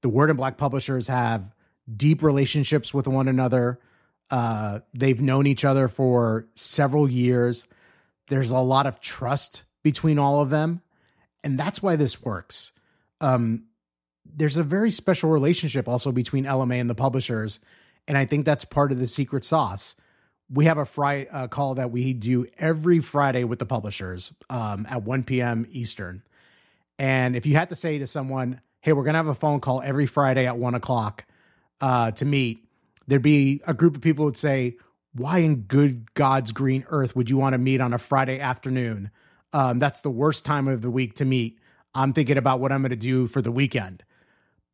the 0.03 0.09
Word 0.09 0.31
in 0.31 0.37
Black 0.37 0.57
publishers 0.57 1.07
have 1.09 1.55
deep 1.95 2.23
relationships 2.23 2.93
with 2.93 3.09
one 3.09 3.29
another. 3.29 3.81
Uh, 4.31 4.81
they've 4.95 5.21
known 5.21 5.47
each 5.47 5.65
other 5.65 5.89
for 5.89 6.47
several 6.55 7.11
years. 7.11 7.67
There's 8.29 8.51
a 8.51 8.59
lot 8.59 8.87
of 8.87 9.01
trust 9.01 9.63
between 9.83 10.19
all 10.19 10.41
of 10.41 10.51
them. 10.51 10.83
And 11.43 11.59
that's 11.59 11.83
why 11.83 11.97
this 11.97 12.23
works. 12.23 12.73
Um, 13.21 13.65
there's 14.25 14.57
a 14.57 14.63
very 14.63 14.91
special 14.91 15.31
relationship 15.31 15.89
also 15.89 16.13
between 16.13 16.45
LMA 16.45 16.81
and 16.81 16.91
the 16.91 16.95
publishers. 16.95 17.59
And 18.07 18.19
I 18.19 18.27
think 18.27 18.45
that's 18.45 18.65
part 18.65 18.93
of 18.93 18.99
the 18.99 19.07
secret 19.07 19.45
sauce. 19.45 19.95
We 20.51 20.65
have 20.65 20.79
a 20.79 20.87
Friday 20.87 21.29
uh, 21.29 21.49
call 21.49 21.75
that 21.75 21.91
we 21.91 22.13
do 22.13 22.47
every 22.59 23.01
Friday 23.01 23.45
with 23.45 23.59
the 23.59 23.67
publishers 23.67 24.33
um, 24.49 24.87
at 24.89 25.03
1 25.03 25.25
p.m. 25.25 25.67
Eastern. 25.71 26.23
And 26.99 27.37
if 27.37 27.47
you 27.47 27.55
had 27.55 27.69
to 27.69 27.75
say 27.75 27.99
to 27.99 28.07
someone, 28.07 28.61
hey, 28.81 28.93
we're 28.93 29.03
going 29.03 29.15
to 29.15 29.19
have 29.19 29.27
a 29.29 29.35
phone 29.35 29.61
call 29.61 29.83
every 29.83 30.07
Friday 30.07 30.47
at 30.47 30.57
one 30.57 30.75
o'clock 30.75 31.25
uh, 31.81 32.11
to 32.13 32.25
meet, 32.25 32.65
there'd 33.07 33.23
be 33.23 33.61
a 33.67 33.75
group 33.75 33.95
of 33.95 34.03
people 34.03 34.25
would 34.25 34.39
say, 34.39 34.77
why 35.15 35.39
in 35.39 35.63
good 35.63 36.15
God's 36.15 36.53
green 36.53 36.85
earth 36.89 37.15
would 37.17 37.29
you 37.29 37.37
want 37.37 37.55
to 37.55 37.59
meet 37.59 37.81
on 37.81 37.93
a 37.93 37.99
Friday 37.99 38.41
afternoon? 38.41 39.11
Um, 39.53 39.79
that's 39.79 40.01
the 40.01 40.11
worst 40.11 40.45
time 40.45 40.69
of 40.69 40.83
the 40.83 40.91
week 40.91 41.17
to 41.17 41.25
meet. 41.25 41.59
I'm 41.95 42.13
thinking 42.13 42.37
about 42.37 42.61
what 42.61 42.73
I'm 42.73 42.83
going 42.83 42.91
to 42.91 42.97
do 42.97 43.27
for 43.27 43.43
the 43.43 43.51
weekend. 43.51 44.05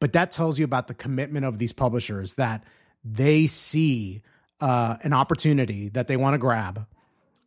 But 0.00 0.12
that 0.12 0.30
tells 0.30 0.58
you 0.58 0.64
about 0.64 0.88
the 0.88 0.94
commitment 0.94 1.46
of 1.46 1.58
these 1.58 1.72
publishers 1.72 2.34
that 2.34 2.64
they 3.04 3.46
see 3.46 4.22
uh, 4.64 4.96
an 5.02 5.12
opportunity 5.12 5.90
that 5.90 6.08
they 6.08 6.16
want 6.16 6.32
to 6.32 6.38
grab. 6.38 6.86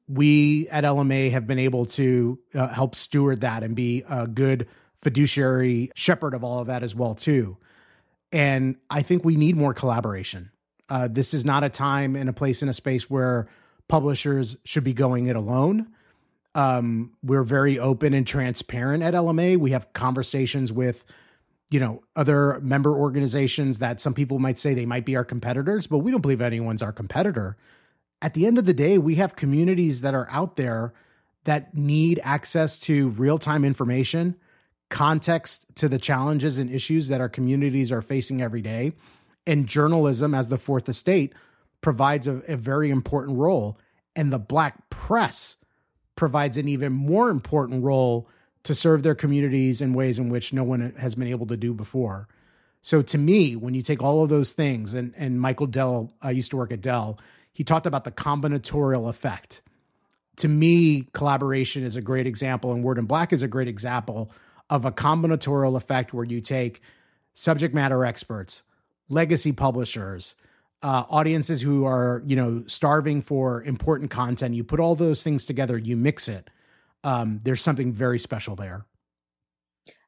We 0.08 0.70
at 0.70 0.84
LMA 0.84 1.32
have 1.32 1.48
been 1.48 1.58
able 1.58 1.88
to 1.88 2.38
uh, 2.54 2.68
help 2.68 2.94
steward 2.94 3.42
that 3.42 3.64
and 3.64 3.76
be 3.76 4.04
a 4.08 4.28
good 4.28 4.68
fiduciary 5.02 5.90
shepherd 5.96 6.36
of 6.36 6.44
all 6.44 6.60
of 6.60 6.68
that 6.68 6.84
as 6.84 6.94
well 6.94 7.16
too. 7.16 7.58
And 8.32 8.76
I 8.92 9.02
think 9.02 9.26
we 9.26 9.36
need 9.36 9.58
more 9.58 9.74
collaboration. 9.74 10.52
Uh, 10.90 11.08
this 11.10 11.34
is 11.34 11.44
not 11.44 11.64
a 11.64 11.70
time 11.70 12.16
and 12.16 12.30
a 12.30 12.34
place 12.34 12.62
in 12.62 12.70
a 12.70 12.74
space 12.74 13.10
where 13.10 13.48
publishers 13.88 14.56
should 14.64 14.84
be 14.84 14.94
going 14.94 15.26
it 15.26 15.36
alone. 15.36 15.88
Um, 16.54 17.14
we're 17.24 17.44
very 17.44 17.80
open 17.80 18.14
and 18.14 18.28
transparent 18.28 19.02
at 19.02 19.16
LMA. 19.16 19.58
We 19.58 19.72
have 19.72 19.92
conversations 19.94 20.72
with, 20.72 21.04
you 21.70 21.80
know, 21.80 22.02
other 22.16 22.60
member 22.62 22.94
organizations 22.96 23.80
that 23.80 24.00
some 24.00 24.14
people 24.14 24.40
might 24.40 24.58
say 24.58 24.74
they 24.74 24.86
might 24.86 25.06
be 25.06 25.16
our 25.16 25.26
competitors, 25.26 25.88
but 25.88 26.00
we 26.00 26.12
don't 26.12 26.22
believe 26.22 26.42
anyone's 26.42 26.82
our 26.82 26.94
competitor. 26.94 27.58
At 28.22 28.34
the 28.34 28.48
end 28.48 28.58
of 28.58 28.66
the 28.66 28.74
day, 28.74 28.98
we 28.98 29.16
have 29.16 29.36
communities 29.36 30.02
that 30.02 30.16
are 30.16 30.28
out 30.32 30.56
there 30.56 30.94
that 31.44 31.76
need 31.76 32.20
access 32.24 32.78
to 32.80 33.10
real 33.10 33.38
time 33.38 33.64
information 33.64 34.36
context 34.90 35.66
to 35.76 35.90
the 35.90 36.00
challenges 36.00 36.58
and 36.58 36.72
issues 36.72 37.10
that 37.10 37.22
our 37.22 37.30
communities 37.30 37.92
are 37.92 38.02
facing 38.02 38.42
every 38.42 38.62
day. 38.62 38.94
And 39.46 39.68
journalism, 39.68 40.34
as 40.34 40.50
the 40.50 40.58
fourth 40.58 40.88
estate, 40.90 41.34
provides 41.82 42.28
a, 42.28 42.38
a 42.48 42.56
very 42.56 42.90
important 42.90 43.38
role. 43.38 43.78
And 44.16 44.32
the 44.32 44.40
Black 44.40 44.90
press 44.90 45.58
provides 46.16 46.58
an 46.58 46.68
even 46.68 46.92
more 46.94 47.30
important 47.30 47.84
role 47.84 48.30
to 48.68 48.76
serve 48.76 49.04
their 49.04 49.16
communities 49.16 49.82
in 49.82 49.94
ways 49.94 50.20
in 50.20 50.30
which 50.30 50.54
no 50.54 50.64
one 50.64 50.94
has 50.98 51.16
been 51.16 51.28
able 51.28 51.48
to 51.48 51.58
do 51.58 51.74
before. 51.74 52.28
So 52.82 53.02
to 53.02 53.18
me, 53.18 53.56
when 53.56 53.74
you 53.74 53.82
take 53.82 54.02
all 54.02 54.24
of 54.24 54.30
those 54.30 54.52
things, 54.52 54.94
and 54.94 55.14
and 55.18 55.42
Michael 55.42 55.68
Dell, 55.68 56.14
I 56.22 56.32
used 56.32 56.52
to 56.52 56.58
work 56.58 56.72
at 56.72 56.82
Dell, 56.82 57.18
he 57.54 57.64
talked 57.64 57.86
about 57.86 58.04
the 58.04 58.12
combinatorial 58.12 59.10
effect. 59.10 59.62
To 60.38 60.48
me, 60.48 61.08
collaboration 61.14 61.84
is 61.84 61.96
a 61.96 62.02
great 62.02 62.28
example, 62.28 62.72
and 62.72 62.84
Word 62.84 63.00
in 63.00 63.06
Black 63.06 63.34
is 63.34 63.42
a 63.42 63.48
great 63.48 63.68
example 63.68 64.32
of 64.70 64.86
a 64.86 64.92
combinatorial 64.92 65.76
effect 65.76 66.14
where 66.14 66.26
you 66.26 66.42
take 66.42 66.82
subject 67.34 67.74
matter 67.74 68.06
experts, 68.06 68.64
legacy 69.10 69.54
publishers, 69.54 70.36
uh, 70.84 71.06
audiences 71.10 71.62
who 71.62 71.86
are 71.86 72.22
you 72.26 72.36
know 72.36 72.64
starving 72.68 73.22
for 73.22 73.64
important 73.64 74.12
content. 74.12 74.56
You 74.56 74.64
put 74.64 74.80
all 74.80 74.96
those 74.96 75.24
things 75.24 75.46
together, 75.46 75.78
you 75.78 75.96
mix 75.96 76.28
it. 76.28 76.50
Um, 77.08 77.40
there's 77.44 77.62
something 77.62 77.94
very 77.94 78.20
special 78.20 78.58
there. 78.58 78.86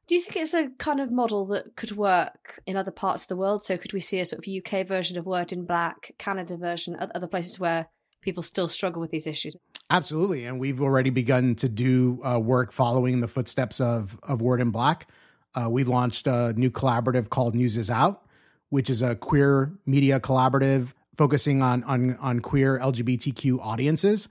Do 0.06 0.14
you 0.14 0.20
think 0.20 0.36
it's 0.36 0.52
a 0.52 0.68
kind 0.78 1.00
of 1.00 1.10
model 1.10 1.46
that 1.46 1.74
could 1.74 1.92
work 1.92 2.60
in 2.66 2.76
other 2.76 2.90
parts 2.90 3.22
of 3.22 3.28
the 3.28 3.36
world? 3.36 3.64
So 3.64 3.78
could 3.78 3.94
we 3.94 4.00
see 4.00 4.18
a 4.20 4.26
sort 4.26 4.46
of 4.46 4.52
UK 4.52 4.86
version 4.86 5.16
of 5.16 5.24
Word 5.24 5.50
in 5.50 5.64
Black, 5.64 6.12
Canada 6.18 6.58
version, 6.58 6.96
other 7.14 7.26
places 7.26 7.58
where 7.58 7.86
people 8.20 8.42
still 8.42 8.68
struggle 8.68 9.00
with 9.00 9.12
these 9.12 9.26
issues? 9.26 9.56
Absolutely, 9.88 10.44
and 10.44 10.60
we've 10.60 10.82
already 10.82 11.08
begun 11.08 11.54
to 11.54 11.70
do 11.70 12.20
uh, 12.22 12.38
work 12.38 12.70
following 12.70 13.20
the 13.20 13.28
footsteps 13.28 13.80
of 13.80 14.18
of 14.22 14.42
Word 14.42 14.60
in 14.60 14.70
Black. 14.70 15.08
Uh, 15.54 15.70
we 15.70 15.84
launched 15.84 16.26
a 16.26 16.52
new 16.52 16.70
collaborative 16.70 17.30
called 17.30 17.54
News 17.54 17.78
Is 17.78 17.88
Out, 17.88 18.26
which 18.68 18.90
is 18.90 19.00
a 19.00 19.14
queer 19.14 19.72
media 19.86 20.20
collaborative 20.20 20.88
focusing 21.16 21.62
on 21.62 21.82
on 21.84 22.16
on 22.16 22.40
queer 22.40 22.78
LGBTQ 22.78 23.58
audiences. 23.60 24.28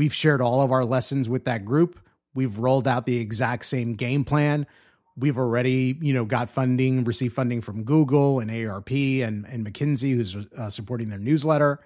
We've 0.00 0.14
shared 0.14 0.40
all 0.40 0.62
of 0.62 0.72
our 0.72 0.82
lessons 0.82 1.28
with 1.28 1.44
that 1.44 1.66
group. 1.66 2.00
We've 2.32 2.56
rolled 2.56 2.88
out 2.88 3.04
the 3.04 3.18
exact 3.18 3.66
same 3.66 3.96
game 3.96 4.24
plan. 4.24 4.66
We've 5.14 5.36
already, 5.36 5.98
you 6.00 6.14
know, 6.14 6.24
got 6.24 6.48
funding, 6.48 7.04
received 7.04 7.34
funding 7.34 7.60
from 7.60 7.84
Google 7.84 8.40
and 8.40 8.50
AARP 8.50 9.22
and, 9.22 9.44
and 9.44 9.66
McKinsey, 9.66 10.14
who's 10.14 10.34
uh, 10.56 10.70
supporting 10.70 11.10
their 11.10 11.18
newsletter. 11.18 11.80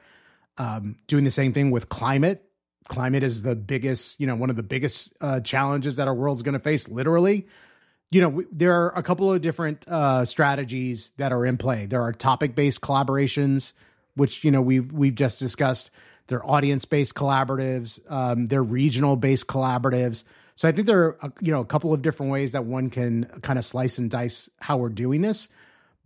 Um, 0.58 0.94
doing 1.08 1.24
the 1.24 1.32
same 1.32 1.52
thing 1.52 1.72
with 1.72 1.88
climate. 1.88 2.48
Climate 2.86 3.24
is 3.24 3.42
the 3.42 3.56
biggest, 3.56 4.20
you 4.20 4.28
know, 4.28 4.36
one 4.36 4.48
of 4.48 4.54
the 4.54 4.62
biggest 4.62 5.12
uh, 5.20 5.40
challenges 5.40 5.96
that 5.96 6.06
our 6.06 6.14
world's 6.14 6.42
going 6.42 6.52
to 6.52 6.60
face, 6.60 6.88
literally. 6.88 7.48
You 8.12 8.20
know, 8.20 8.44
there 8.52 8.74
are 8.74 8.96
a 8.96 9.02
couple 9.02 9.32
of 9.32 9.42
different 9.42 9.88
uh, 9.88 10.24
strategies 10.24 11.10
that 11.16 11.32
are 11.32 11.44
in 11.44 11.56
play. 11.56 11.86
There 11.86 12.02
are 12.02 12.12
topic-based 12.12 12.80
collaborations, 12.80 13.72
which 14.14 14.44
you 14.44 14.52
know 14.52 14.62
we've 14.62 14.92
we've 14.92 15.16
just 15.16 15.40
discussed. 15.40 15.90
They're 16.26 16.44
audience-based 16.44 17.14
collaboratives. 17.14 18.00
Um, 18.10 18.46
they're 18.46 18.62
regional-based 18.62 19.46
collaboratives. 19.46 20.24
So 20.56 20.68
I 20.68 20.72
think 20.72 20.86
there 20.86 21.16
are 21.20 21.32
you 21.40 21.52
know 21.52 21.60
a 21.60 21.64
couple 21.64 21.92
of 21.92 22.02
different 22.02 22.32
ways 22.32 22.52
that 22.52 22.64
one 22.64 22.90
can 22.90 23.24
kind 23.42 23.58
of 23.58 23.64
slice 23.64 23.98
and 23.98 24.10
dice 24.10 24.48
how 24.60 24.76
we're 24.76 24.88
doing 24.88 25.22
this. 25.22 25.48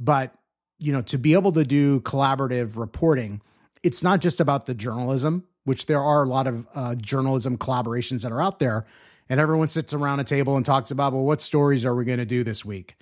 But 0.00 0.34
you 0.78 0.92
know, 0.92 1.02
to 1.02 1.18
be 1.18 1.34
able 1.34 1.52
to 1.52 1.64
do 1.64 2.00
collaborative 2.00 2.76
reporting, 2.76 3.42
it's 3.82 4.02
not 4.02 4.20
just 4.20 4.40
about 4.40 4.66
the 4.66 4.74
journalism, 4.74 5.44
which 5.64 5.86
there 5.86 6.00
are 6.00 6.24
a 6.24 6.28
lot 6.28 6.46
of 6.46 6.66
uh, 6.74 6.94
journalism 6.94 7.58
collaborations 7.58 8.22
that 8.22 8.32
are 8.32 8.40
out 8.40 8.58
there, 8.58 8.86
and 9.28 9.40
everyone 9.40 9.68
sits 9.68 9.92
around 9.92 10.20
a 10.20 10.24
table 10.24 10.56
and 10.56 10.64
talks 10.64 10.90
about, 10.90 11.12
well, 11.12 11.24
what 11.24 11.40
stories 11.40 11.84
are 11.84 11.94
we 11.94 12.04
going 12.04 12.18
to 12.18 12.24
do 12.24 12.44
this 12.44 12.64
week? 12.64 12.96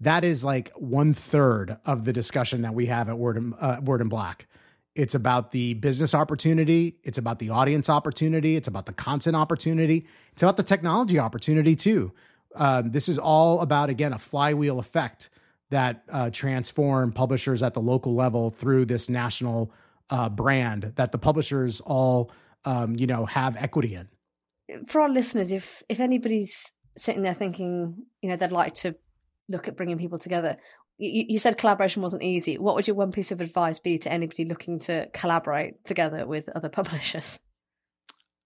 That 0.00 0.24
is 0.24 0.42
like 0.42 0.70
one 0.76 1.12
third 1.12 1.76
of 1.84 2.04
the 2.04 2.12
discussion 2.12 2.62
that 2.62 2.74
we 2.74 2.86
have 2.86 3.08
at 3.08 3.18
Word 3.18 3.36
and, 3.36 3.54
uh, 3.60 3.80
Word 3.82 4.00
in 4.00 4.08
Black. 4.08 4.46
It's 4.94 5.14
about 5.14 5.52
the 5.52 5.74
business 5.74 6.14
opportunity. 6.14 6.96
It's 7.04 7.18
about 7.18 7.38
the 7.38 7.50
audience 7.50 7.88
opportunity. 7.88 8.56
It's 8.56 8.68
about 8.68 8.86
the 8.86 8.92
content 8.92 9.36
opportunity. 9.36 10.06
It's 10.32 10.42
about 10.42 10.56
the 10.56 10.62
technology 10.62 11.18
opportunity 11.18 11.76
too. 11.76 12.12
Um, 12.56 12.90
this 12.90 13.08
is 13.08 13.18
all 13.18 13.60
about 13.60 13.90
again 13.90 14.12
a 14.12 14.18
flywheel 14.18 14.80
effect 14.80 15.30
that 15.70 16.02
uh, 16.10 16.30
transform 16.30 17.12
publishers 17.12 17.62
at 17.62 17.74
the 17.74 17.80
local 17.80 18.14
level 18.14 18.50
through 18.50 18.86
this 18.86 19.08
national 19.08 19.72
uh, 20.10 20.28
brand 20.28 20.92
that 20.96 21.12
the 21.12 21.18
publishers 21.18 21.80
all 21.80 22.32
um, 22.64 22.96
you 22.96 23.06
know 23.06 23.24
have 23.26 23.56
equity 23.56 23.94
in. 23.94 24.08
For 24.86 25.00
our 25.02 25.08
listeners, 25.08 25.52
if 25.52 25.82
if 25.88 26.00
anybody's 26.00 26.74
sitting 26.96 27.22
there 27.22 27.34
thinking 27.34 27.94
you 28.20 28.28
know 28.28 28.36
they'd 28.36 28.50
like 28.50 28.74
to 28.74 28.96
look 29.48 29.68
at 29.68 29.76
bringing 29.76 29.98
people 29.98 30.18
together, 30.18 30.56
you, 31.00 31.24
you 31.30 31.38
said 31.38 31.56
collaboration 31.56 32.02
wasn't 32.02 32.22
easy. 32.22 32.58
What 32.58 32.74
would 32.74 32.86
your 32.86 32.96
one 32.96 33.10
piece 33.10 33.32
of 33.32 33.40
advice 33.40 33.78
be 33.78 33.98
to 33.98 34.12
anybody 34.12 34.44
looking 34.44 34.78
to 34.80 35.08
collaborate 35.12 35.82
together 35.84 36.26
with 36.26 36.48
other 36.50 36.68
publishers? 36.78 37.38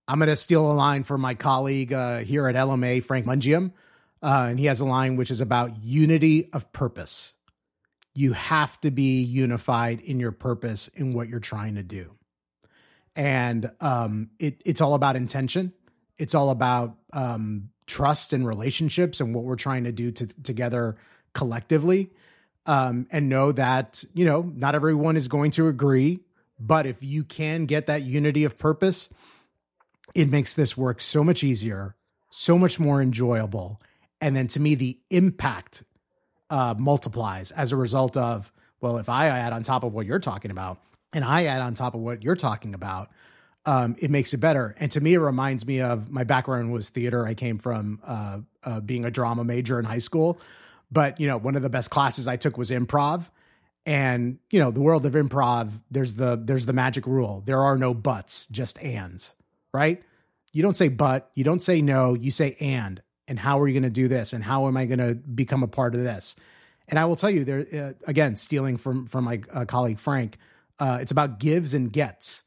I'm 0.07 0.19
going 0.19 0.29
to 0.29 0.37
steal 0.37 0.71
a 0.71 0.73
line 0.73 1.03
from 1.05 1.21
my 1.21 1.35
colleague 1.35 1.93
uh, 1.93 2.19
here 2.19 2.47
at 2.47 2.55
LMA, 2.55 3.03
Frank 3.05 3.27
Mungeam. 3.27 3.73
Uh, 4.23 4.47
and 4.51 4.59
he 4.59 4.67
has 4.67 4.81
a 4.81 4.87
line 4.87 5.17
which 5.17 5.31
is 5.31 5.41
about 5.41 5.83
unity 5.83 6.49
of 6.53 6.73
purpose. 6.73 7.33
You 8.15 8.33
have 8.33 8.81
to 8.83 8.91
be 8.91 9.23
unified 9.23 10.01
in 10.01 10.21
your 10.21 10.33
purpose 10.33 10.89
in 10.89 11.13
what 11.13 11.29
you're 11.29 11.41
trying 11.41 11.75
to 11.75 11.83
do. 11.83 12.13
And 13.17 13.71
um, 13.81 14.31
it, 14.39 14.63
it's 14.65 14.81
all 14.81 14.95
about 14.95 15.17
intention. 15.17 15.73
It's 16.19 16.35
all 16.35 16.51
about 16.51 16.97
um, 17.13 17.71
trust 17.87 18.33
and 18.33 18.47
relationships 18.47 19.21
and 19.21 19.35
what 19.35 19.45
we're 19.45 19.57
trying 19.57 19.85
to 19.85 19.93
do 19.93 20.11
to, 20.13 20.27
together 20.43 20.97
collectively 21.33 22.11
um, 22.67 23.07
and 23.11 23.29
know 23.29 23.53
that 23.53 24.05
you 24.15 24.25
know 24.25 24.51
not 24.55 24.75
everyone 24.75 25.17
is 25.17 25.29
going 25.29 25.51
to 25.53 25.69
agree 25.69 26.21
but 26.59 26.87
if 26.87 27.03
you 27.03 27.25
can 27.25 27.67
get 27.67 27.87
that 27.87 28.03
unity 28.03 28.45
of 28.45 28.57
purpose 28.59 29.09
it 30.15 30.29
makes 30.29 30.55
this 30.55 30.77
work 30.77 31.01
so 31.01 31.23
much 31.25 31.43
easier 31.43 31.95
so 32.31 32.59
much 32.59 32.79
more 32.79 33.01
enjoyable 33.03 33.81
and 34.21 34.37
then 34.37 34.49
to 34.49 34.61
me 34.61 34.75
the 34.75 34.99
impact 35.11 35.83
uh, 36.51 36.75
multiplies 36.79 37.51
as 37.53 37.73
a 37.73 37.77
result 37.77 38.17
of 38.17 38.53
well 38.81 38.99
if 38.99 39.09
i 39.09 39.27
add 39.27 39.53
on 39.53 39.63
top 39.63 39.85
of 39.85 39.93
what 39.93 40.07
you're 40.07 40.19
talking 40.19 40.51
about 40.51 40.79
and 41.13 41.25
i 41.25 41.45
add 41.45 41.61
on 41.61 41.75
top 41.75 41.95
of 41.95 42.01
what 42.01 42.23
you're 42.23 42.37
talking 42.37 42.75
about 42.75 43.11
um, 43.67 43.97
it 43.99 44.11
makes 44.11 44.35
it 44.35 44.39
better. 44.39 44.75
And 44.79 44.91
to 44.93 45.01
me 45.01 45.15
it 45.15 45.19
reminds 45.19 45.67
me 45.67 45.81
of 45.81 46.11
my 46.11 46.25
background 46.25 46.71
was 46.71 46.91
theater. 46.91 47.27
I 47.27 47.33
came 47.33 47.59
from 47.59 47.99
uh, 48.05 48.41
uh, 48.63 48.81
being 48.81 49.07
a 49.07 49.11
drama 49.11 49.43
major 49.43 49.79
in 49.79 49.87
high 49.87 50.01
school 50.01 50.39
but, 50.95 51.21
you 51.21 51.27
know, 51.27 51.37
one 51.37 51.57
of 51.57 51.63
the 51.63 51.69
best 51.69 51.91
classes 51.91 52.27
I 52.29 52.37
took 52.37 52.57
was 52.57 52.71
improv. 52.71 53.27
And, 53.85 54.39
you 54.51 54.61
know, 54.61 54.71
the 54.71 54.81
world 54.81 55.05
of 55.05 55.13
improv, 55.13 55.71
there's 55.91 56.15
the 56.15 56.41
there's 56.43 56.65
the 56.65 56.73
magic 56.73 57.07
rule. 57.07 57.43
There 57.45 57.61
are 57.61 57.77
no 57.77 57.93
buts, 57.93 58.47
just 58.47 58.83
ands, 58.83 59.33
right? 59.75 60.03
You 60.53 60.63
don't 60.63 60.77
say 60.77 60.89
but, 60.89 61.31
you 61.35 61.45
don't 61.45 61.61
say 61.61 61.83
no, 61.83 62.15
you 62.15 62.31
say 62.31 62.57
and. 62.61 63.03
And 63.27 63.39
how 63.39 63.61
are 63.61 63.69
you 63.69 63.75
going 63.75 63.83
to 63.83 63.91
do 63.91 64.09
this? 64.09 64.33
And 64.33 64.45
how 64.45 64.69
am 64.69 64.77
I 64.77 64.87
going 64.87 64.99
to 65.01 65.15
become 65.15 65.63
a 65.63 65.69
part 65.69 65.95
of 65.95 66.03
this? 66.03 66.37
And 66.89 66.99
I 66.99 67.07
will 67.07 67.17
tell 67.17 67.31
you, 67.31 67.45
there 67.45 67.67
uh, 67.73 67.93
again, 68.07 68.37
stealing 68.37 68.77
from 68.77 69.07
from 69.07 69.25
my 69.25 69.41
uh, 69.53 69.65
colleague 69.65 69.99
Frank, 69.99 70.39
uh, 70.79 70.99
it's 71.01 71.11
about 71.11 71.39
gives 71.39 71.75
and 71.75 71.93
gets. 71.93 72.43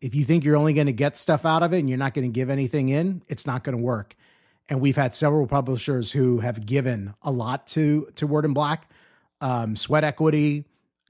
If 0.00 0.14
you 0.14 0.24
think 0.24 0.44
you're 0.44 0.56
only 0.56 0.72
going 0.72 0.86
to 0.86 0.92
get 0.92 1.16
stuff 1.16 1.44
out 1.44 1.62
of 1.62 1.72
it 1.72 1.78
and 1.78 1.88
you're 1.88 1.98
not 1.98 2.14
going 2.14 2.30
to 2.30 2.34
give 2.34 2.50
anything 2.50 2.88
in, 2.88 3.22
it's 3.28 3.46
not 3.46 3.64
going 3.64 3.76
to 3.76 3.82
work 3.82 4.16
and 4.68 4.80
we've 4.80 4.96
had 4.96 5.14
several 5.14 5.46
publishers 5.46 6.12
who 6.12 6.38
have 6.40 6.64
given 6.64 7.14
a 7.22 7.30
lot 7.30 7.66
to 7.68 8.08
to 8.16 8.26
Word 8.26 8.44
in 8.44 8.52
Black, 8.52 8.90
um, 9.40 9.76
sweat 9.76 10.04
equity, 10.04 10.64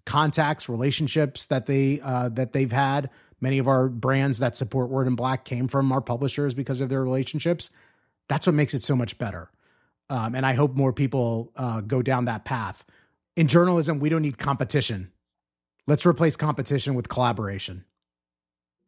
contacts, 0.05 0.68
relationships 0.68 1.46
that 1.46 1.66
they 1.66 2.00
uh, 2.03 2.28
that 2.30 2.53
they've 2.53 2.72
had. 2.72 3.11
Many 3.40 3.59
of 3.59 3.66
our 3.66 3.88
brands 3.88 4.38
that 4.38 4.55
support 4.55 4.88
Word 4.88 5.07
in 5.07 5.16
Black 5.16 5.44
came 5.44 5.68
from 5.68 5.90
our 5.92 6.00
publishers 6.00 6.55
because 6.55 6.80
of 6.80 6.88
their 6.88 7.03
relationships. 7.03 7.70
That's 8.28 8.46
what 8.46 8.55
makes 8.55 8.72
it 8.72 8.82
so 8.82 8.94
much 8.94 9.18
better. 9.18 9.50
Um, 10.09 10.34
and 10.34 10.46
I 10.46 10.55
hope 10.55 10.74
more 10.74 10.92
people 10.92 11.53
uh, 11.57 11.80
go 11.80 12.03
down 12.03 12.26
that 12.26 12.44
path. 12.44 12.84
In 13.34 13.48
journalism, 13.48 13.98
we 13.98 14.09
don't 14.11 14.22
need 14.22 14.38
competition. 14.38 15.11
Let's 15.86 16.07
replace 16.07 16.36
competition 16.36 16.94
with 16.94 17.09
collaboration. 17.09 17.84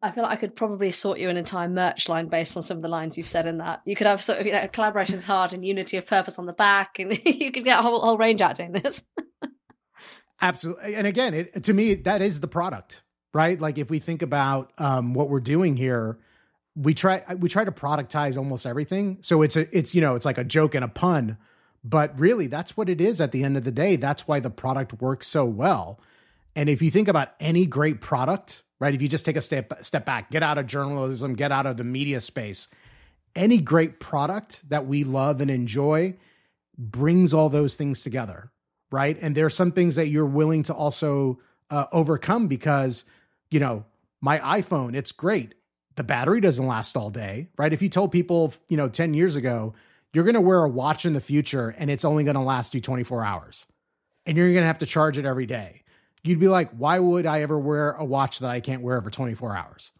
I 0.01 0.11
feel 0.11 0.23
like 0.23 0.33
I 0.33 0.35
could 0.35 0.55
probably 0.55 0.91
sort 0.91 1.19
you 1.19 1.29
an 1.29 1.37
entire 1.37 1.67
merch 1.67 2.09
line 2.09 2.27
based 2.27 2.55
on 2.55 2.63
some 2.63 2.77
of 2.77 2.83
the 2.83 2.89
lines 2.89 3.17
you've 3.17 3.27
said 3.27 3.45
in 3.45 3.57
that. 3.57 3.81
You 3.85 3.95
could 3.95 4.07
have 4.07 4.21
sort 4.21 4.39
of, 4.39 4.45
you 4.45 4.51
know, 4.51 4.67
collaboration 4.67 5.15
is 5.15 5.25
hard 5.25 5.53
and 5.53 5.65
unity 5.65 5.97
of 5.97 6.05
purpose 6.05 6.37
on 6.37 6.45
the 6.45 6.53
back, 6.53 6.99
and 6.99 7.19
you 7.25 7.51
could 7.51 7.63
get 7.63 7.79
a 7.79 7.81
whole, 7.81 7.99
whole 8.01 8.17
range 8.17 8.41
out 8.41 8.55
doing 8.55 8.73
this. 8.73 9.03
Absolutely. 10.41 10.95
And 10.95 11.07
again, 11.07 11.33
it, 11.33 11.63
to 11.63 11.73
me, 11.73 11.95
that 11.95 12.21
is 12.21 12.39
the 12.39 12.47
product, 12.47 13.01
right? 13.33 13.59
Like 13.59 13.77
if 13.77 13.89
we 13.89 13.99
think 13.99 14.21
about 14.21 14.71
um, 14.77 15.13
what 15.13 15.29
we're 15.29 15.39
doing 15.39 15.77
here, 15.77 16.19
we 16.75 16.93
try 16.93 17.23
we 17.35 17.47
try 17.47 17.63
to 17.63 17.71
productize 17.71 18.37
almost 18.37 18.65
everything. 18.65 19.19
So 19.21 19.41
it's 19.41 19.55
a 19.55 19.75
it's 19.75 19.95
you 19.95 20.01
know 20.01 20.15
it's 20.15 20.25
like 20.25 20.37
a 20.37 20.43
joke 20.43 20.75
and 20.75 20.83
a 20.83 20.89
pun, 20.89 21.37
but 21.83 22.19
really 22.19 22.47
that's 22.47 22.75
what 22.75 22.89
it 22.89 22.99
is 22.99 23.21
at 23.21 23.31
the 23.31 23.43
end 23.43 23.55
of 23.55 23.63
the 23.63 23.71
day. 23.71 23.95
That's 23.95 24.27
why 24.27 24.41
the 24.41 24.49
product 24.49 25.01
works 25.01 25.27
so 25.27 25.45
well. 25.45 26.01
And 26.53 26.69
if 26.69 26.81
you 26.81 26.91
think 26.91 27.07
about 27.07 27.29
any 27.39 27.65
great 27.65 28.01
product, 28.01 28.63
right? 28.79 28.93
If 28.93 29.01
you 29.01 29.07
just 29.07 29.25
take 29.25 29.37
a 29.37 29.41
step 29.41 29.83
step 29.83 30.05
back, 30.05 30.31
get 30.31 30.43
out 30.43 30.57
of 30.57 30.67
journalism, 30.67 31.35
get 31.35 31.51
out 31.51 31.65
of 31.65 31.77
the 31.77 31.83
media 31.83 32.21
space, 32.21 32.67
any 33.35 33.57
great 33.59 33.99
product 33.99 34.67
that 34.69 34.87
we 34.87 35.03
love 35.03 35.41
and 35.41 35.51
enjoy 35.51 36.15
brings 36.77 37.33
all 37.33 37.49
those 37.49 37.75
things 37.75 38.03
together, 38.03 38.51
right? 38.91 39.17
And 39.21 39.35
there 39.35 39.45
are 39.45 39.51
some 39.51 39.71
things 39.71 39.95
that 39.95 40.07
you're 40.07 40.25
willing 40.25 40.63
to 40.63 40.73
also 40.73 41.39
uh, 41.69 41.85
overcome 41.91 42.47
because, 42.47 43.05
you 43.49 43.59
know, 43.59 43.85
my 44.21 44.39
iPhone, 44.39 44.95
it's 44.95 45.11
great. 45.11 45.55
The 45.95 46.03
battery 46.03 46.41
doesn't 46.41 46.65
last 46.65 46.97
all 46.97 47.09
day, 47.09 47.49
right? 47.57 47.71
If 47.71 47.81
you 47.81 47.89
told 47.89 48.11
people, 48.11 48.53
you 48.67 48.75
know, 48.75 48.89
10 48.89 49.13
years 49.13 49.35
ago, 49.35 49.73
you're 50.13 50.23
going 50.25 50.35
to 50.35 50.41
wear 50.41 50.63
a 50.63 50.69
watch 50.69 51.05
in 51.05 51.13
the 51.13 51.21
future 51.21 51.75
and 51.77 51.89
it's 51.89 52.05
only 52.05 52.23
going 52.23 52.35
to 52.35 52.41
last 52.41 52.73
you 52.73 52.81
24 52.81 53.23
hours 53.23 53.65
and 54.25 54.37
you're 54.37 54.47
going 54.47 54.61
to 54.61 54.67
have 54.67 54.79
to 54.79 54.85
charge 54.85 55.17
it 55.17 55.25
every 55.25 55.45
day 55.45 55.83
you'd 56.27 56.39
be 56.39 56.47
like, 56.47 56.71
why 56.71 56.99
would 56.99 57.25
I 57.25 57.41
ever 57.41 57.57
wear 57.57 57.91
a 57.91 58.05
watch 58.05 58.39
that 58.39 58.49
I 58.49 58.59
can't 58.59 58.81
wear 58.81 59.01
for 59.01 59.09
24 59.09 59.55
hours? 59.55 59.91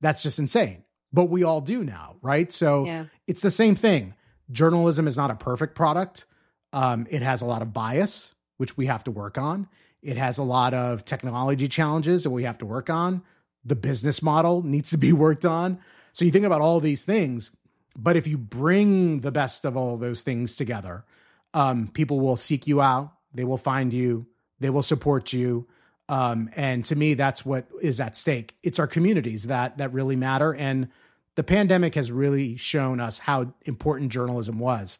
That's 0.00 0.22
just 0.22 0.38
insane. 0.38 0.84
But 1.12 1.26
we 1.26 1.44
all 1.44 1.60
do 1.60 1.84
now, 1.84 2.16
right? 2.22 2.52
So 2.52 2.86
yeah. 2.86 3.06
it's 3.26 3.42
the 3.42 3.50
same 3.50 3.76
thing. 3.76 4.14
Journalism 4.50 5.06
is 5.06 5.16
not 5.16 5.30
a 5.30 5.34
perfect 5.34 5.74
product. 5.74 6.26
Um, 6.72 7.06
it 7.08 7.22
has 7.22 7.40
a 7.42 7.46
lot 7.46 7.62
of 7.62 7.72
bias, 7.72 8.34
which 8.56 8.76
we 8.76 8.86
have 8.86 9.04
to 9.04 9.10
work 9.10 9.38
on. 9.38 9.68
It 10.02 10.16
has 10.16 10.38
a 10.38 10.42
lot 10.42 10.74
of 10.74 11.04
technology 11.04 11.68
challenges 11.68 12.24
that 12.24 12.30
we 12.30 12.42
have 12.42 12.58
to 12.58 12.66
work 12.66 12.90
on. 12.90 13.22
The 13.64 13.76
business 13.76 14.22
model 14.22 14.62
needs 14.62 14.90
to 14.90 14.98
be 14.98 15.12
worked 15.26 15.44
on. 15.44 15.78
So 16.12 16.24
you 16.24 16.30
think 16.30 16.44
about 16.44 16.60
all 16.60 16.80
these 16.80 17.04
things, 17.04 17.50
but 17.96 18.16
if 18.16 18.26
you 18.26 18.36
bring 18.36 19.20
the 19.20 19.32
best 19.32 19.64
of 19.64 19.76
all 19.76 19.96
those 19.96 20.22
things 20.22 20.56
together, 20.56 21.04
um, 21.54 21.88
people 21.88 22.20
will 22.20 22.36
seek 22.36 22.66
you 22.66 22.80
out. 22.80 23.12
They 23.32 23.44
will 23.44 23.58
find 23.58 23.92
you. 23.92 24.26
They 24.64 24.70
will 24.70 24.82
support 24.82 25.34
you. 25.34 25.66
Um, 26.08 26.48
and 26.56 26.86
to 26.86 26.96
me, 26.96 27.12
that's 27.12 27.44
what 27.44 27.66
is 27.82 28.00
at 28.00 28.16
stake. 28.16 28.56
It's 28.62 28.78
our 28.78 28.86
communities 28.86 29.42
that 29.48 29.76
that 29.76 29.92
really 29.92 30.16
matter. 30.16 30.54
And 30.54 30.88
the 31.34 31.42
pandemic 31.42 31.94
has 31.96 32.10
really 32.10 32.56
shown 32.56 32.98
us 32.98 33.18
how 33.18 33.52
important 33.66 34.10
journalism 34.10 34.58
was. 34.58 34.98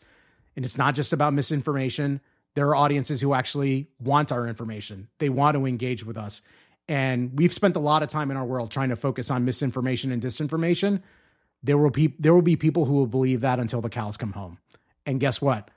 And 0.55 0.67
it's 0.67 0.77
not 0.77 0.95
just 0.95 1.15
about 1.15 1.33
misinformation. 1.33 2.21
There 2.55 2.69
are 2.69 2.77
audiences 2.77 3.23
who 3.23 3.33
actually 3.33 3.89
want 3.99 4.31
our 4.33 4.47
information. 4.47 5.09
They 5.19 5.31
want 5.31 5.55
to 5.57 5.65
engage 5.65 6.05
with 6.05 6.19
us. 6.19 6.43
And 6.87 7.33
we've 7.39 7.55
spent 7.55 7.75
a 7.77 7.81
lot 7.81 8.03
of 8.03 8.11
time 8.11 8.31
in 8.31 8.37
our 8.37 8.45
world 8.45 8.71
trying 8.71 8.91
to 8.91 8.97
focus 8.97 9.31
on 9.31 9.47
misinformation 9.47 10.13
and 10.13 10.21
disinformation. 10.21 11.01
There 11.63 11.79
will 11.79 11.89
be 11.89 12.13
there 12.19 12.35
will 12.35 12.43
be 12.43 12.57
people 12.57 12.85
who 12.85 12.93
will 12.93 13.07
believe 13.07 13.41
that 13.41 13.59
until 13.59 13.81
the 13.81 13.89
cows 13.89 14.19
come 14.19 14.35
home. 14.35 14.59
And 15.07 15.21
guess 15.21 15.41
what? 15.41 15.71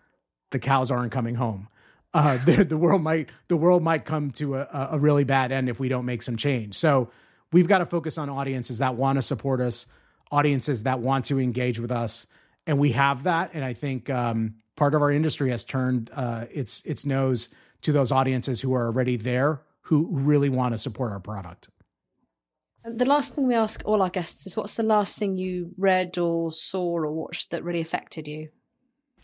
The 0.51 0.59
cows 0.59 0.91
aren't 0.91 1.13
coming 1.13 1.35
home. 1.35 1.69
Uh, 2.13 2.37
the, 2.45 2.63
the 2.63 2.77
world 2.77 3.01
might 3.01 3.29
the 3.47 3.57
world 3.57 3.83
might 3.83 4.05
come 4.05 4.31
to 4.31 4.55
a, 4.55 4.89
a 4.91 4.99
really 4.99 5.23
bad 5.23 5.51
end 5.51 5.69
if 5.69 5.79
we 5.79 5.89
don't 5.89 6.05
make 6.05 6.23
some 6.23 6.37
change. 6.37 6.75
So 6.75 7.09
we've 7.51 7.67
got 7.67 7.79
to 7.79 7.85
focus 7.85 8.17
on 8.17 8.29
audiences 8.29 8.79
that 8.79 8.95
want 8.95 9.17
to 9.17 9.21
support 9.21 9.61
us, 9.61 9.85
audiences 10.31 10.83
that 10.83 10.99
want 10.99 11.25
to 11.25 11.39
engage 11.39 11.79
with 11.79 11.91
us, 11.91 12.27
and 12.65 12.79
we 12.79 12.91
have 12.91 13.23
that. 13.23 13.51
And 13.53 13.63
I 13.63 13.73
think 13.73 14.09
um, 14.09 14.55
part 14.75 14.93
of 14.93 15.01
our 15.01 15.11
industry 15.11 15.51
has 15.51 15.63
turned 15.63 16.09
uh, 16.13 16.45
its 16.51 16.81
its 16.85 17.05
nose 17.05 17.49
to 17.81 17.91
those 17.91 18.11
audiences 18.11 18.61
who 18.61 18.73
are 18.73 18.85
already 18.87 19.17
there, 19.17 19.61
who 19.81 20.07
really 20.11 20.49
want 20.49 20.73
to 20.73 20.77
support 20.77 21.11
our 21.11 21.19
product. 21.19 21.69
The 22.83 23.05
last 23.05 23.35
thing 23.35 23.47
we 23.47 23.55
ask 23.55 23.81
all 23.83 24.01
our 24.01 24.09
guests 24.09 24.47
is 24.47 24.55
what's 24.55 24.75
the 24.75 24.83
last 24.83 25.17
thing 25.17 25.37
you 25.37 25.71
read 25.77 26.17
or 26.17 26.53
saw 26.53 26.99
or 26.99 27.11
watched 27.11 27.51
that 27.51 27.63
really 27.63 27.81
affected 27.81 28.29
you? 28.29 28.49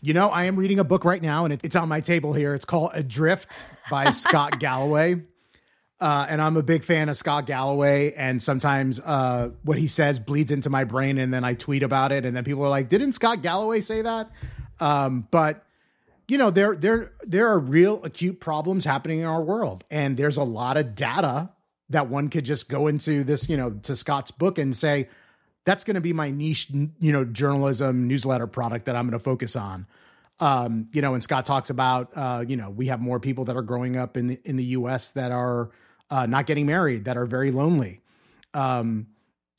You 0.00 0.12
know, 0.12 0.28
I 0.28 0.44
am 0.44 0.56
reading 0.56 0.78
a 0.78 0.84
book 0.84 1.04
right 1.04 1.22
now, 1.22 1.44
and 1.44 1.58
it's 1.64 1.76
on 1.76 1.88
my 1.88 2.00
table 2.00 2.32
here. 2.32 2.54
It's 2.54 2.64
called 2.64 2.90
Adrift 2.94 3.64
by 3.90 4.10
Scott 4.10 4.60
Galloway. 4.60 5.22
Uh, 6.00 6.26
and 6.28 6.42
I'm 6.42 6.56
a 6.56 6.62
big 6.62 6.84
fan 6.84 7.08
of 7.08 7.16
Scott 7.16 7.46
Galloway, 7.46 8.12
and 8.12 8.42
sometimes 8.42 9.00
uh, 9.00 9.50
what 9.62 9.78
he 9.78 9.86
says 9.86 10.18
bleeds 10.18 10.50
into 10.50 10.68
my 10.68 10.84
brain, 10.84 11.18
and 11.18 11.32
then 11.32 11.44
I 11.44 11.54
tweet 11.54 11.82
about 11.82 12.12
it, 12.12 12.26
and 12.26 12.36
then 12.36 12.44
people 12.44 12.64
are 12.64 12.68
like, 12.68 12.88
"Didn't 12.88 13.12
Scott 13.12 13.42
Galloway 13.42 13.80
say 13.80 14.02
that?" 14.02 14.30
Um, 14.80 15.26
but 15.30 15.64
you 16.28 16.36
know, 16.36 16.50
there 16.50 16.74
there 16.74 17.12
there 17.22 17.48
are 17.48 17.58
real 17.58 18.02
acute 18.04 18.40
problems 18.40 18.84
happening 18.84 19.20
in 19.20 19.26
our 19.26 19.42
world, 19.42 19.84
and 19.90 20.16
there's 20.16 20.36
a 20.36 20.42
lot 20.42 20.76
of 20.76 20.94
data 20.94 21.50
that 21.90 22.08
one 22.08 22.28
could 22.28 22.44
just 22.44 22.68
go 22.68 22.86
into 22.86 23.24
this, 23.24 23.48
you 23.48 23.56
know, 23.56 23.70
to 23.70 23.94
Scott's 23.94 24.30
book 24.30 24.58
and 24.58 24.76
say, 24.76 25.08
that's 25.64 25.84
going 25.84 25.94
to 25.94 26.00
be 26.00 26.12
my 26.12 26.30
niche, 26.30 26.68
you 26.70 27.12
know, 27.12 27.24
journalism 27.24 28.06
newsletter 28.06 28.46
product 28.46 28.86
that 28.86 28.96
I'm 28.96 29.06
going 29.08 29.18
to 29.18 29.24
focus 29.24 29.56
on. 29.56 29.86
Um, 30.40 30.88
you 30.92 31.00
know, 31.00 31.14
and 31.14 31.22
Scott 31.22 31.46
talks 31.46 31.70
about, 31.70 32.10
uh, 32.14 32.44
you 32.46 32.56
know, 32.56 32.68
we 32.68 32.88
have 32.88 33.00
more 33.00 33.20
people 33.20 33.44
that 33.46 33.56
are 33.56 33.62
growing 33.62 33.96
up 33.96 34.16
in 34.16 34.26
the 34.26 34.40
in 34.44 34.56
the 34.56 34.64
U.S. 34.64 35.12
that 35.12 35.30
are 35.30 35.70
uh, 36.10 36.26
not 36.26 36.46
getting 36.46 36.66
married, 36.66 37.04
that 37.04 37.16
are 37.16 37.26
very 37.26 37.50
lonely. 37.50 38.02
Um, 38.52 39.06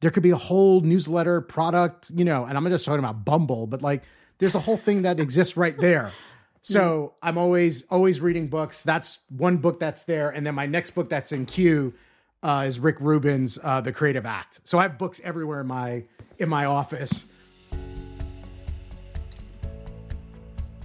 there 0.01 0.11
could 0.11 0.23
be 0.23 0.31
a 0.31 0.37
whole 0.37 0.81
newsletter 0.81 1.41
product, 1.41 2.11
you 2.13 2.25
know, 2.25 2.45
and 2.45 2.57
I'm 2.57 2.67
just 2.69 2.85
talking 2.85 2.99
about 2.99 3.23
Bumble, 3.25 3.67
but 3.67 3.81
like, 3.81 4.03
there's 4.37 4.55
a 4.55 4.59
whole 4.59 4.77
thing 4.77 5.03
that 5.03 5.19
exists 5.19 5.57
right 5.57 5.77
there. 5.77 6.13
So 6.67 7.13
I'm 7.21 7.37
always 7.37 7.83
always 7.91 8.19
reading 8.19 8.47
books. 8.47 8.81
That's 8.81 9.19
one 9.29 9.57
book 9.57 9.79
that's 9.79 10.01
there, 10.05 10.31
and 10.31 10.47
then 10.47 10.55
my 10.55 10.65
next 10.65 10.95
book 10.95 11.11
that's 11.11 11.31
in 11.31 11.45
queue 11.45 11.93
uh, 12.43 12.65
is 12.67 12.79
Rick 12.79 12.97
Rubin's 12.99 13.57
uh, 13.61 13.81
The 13.81 13.91
Creative 13.91 14.25
Act. 14.25 14.61
So 14.63 14.79
I 14.79 14.83
have 14.83 14.97
books 14.97 15.21
everywhere 15.23 15.61
in 15.61 15.67
my 15.67 16.03
in 16.37 16.49
my 16.49 16.65
office. 16.65 17.25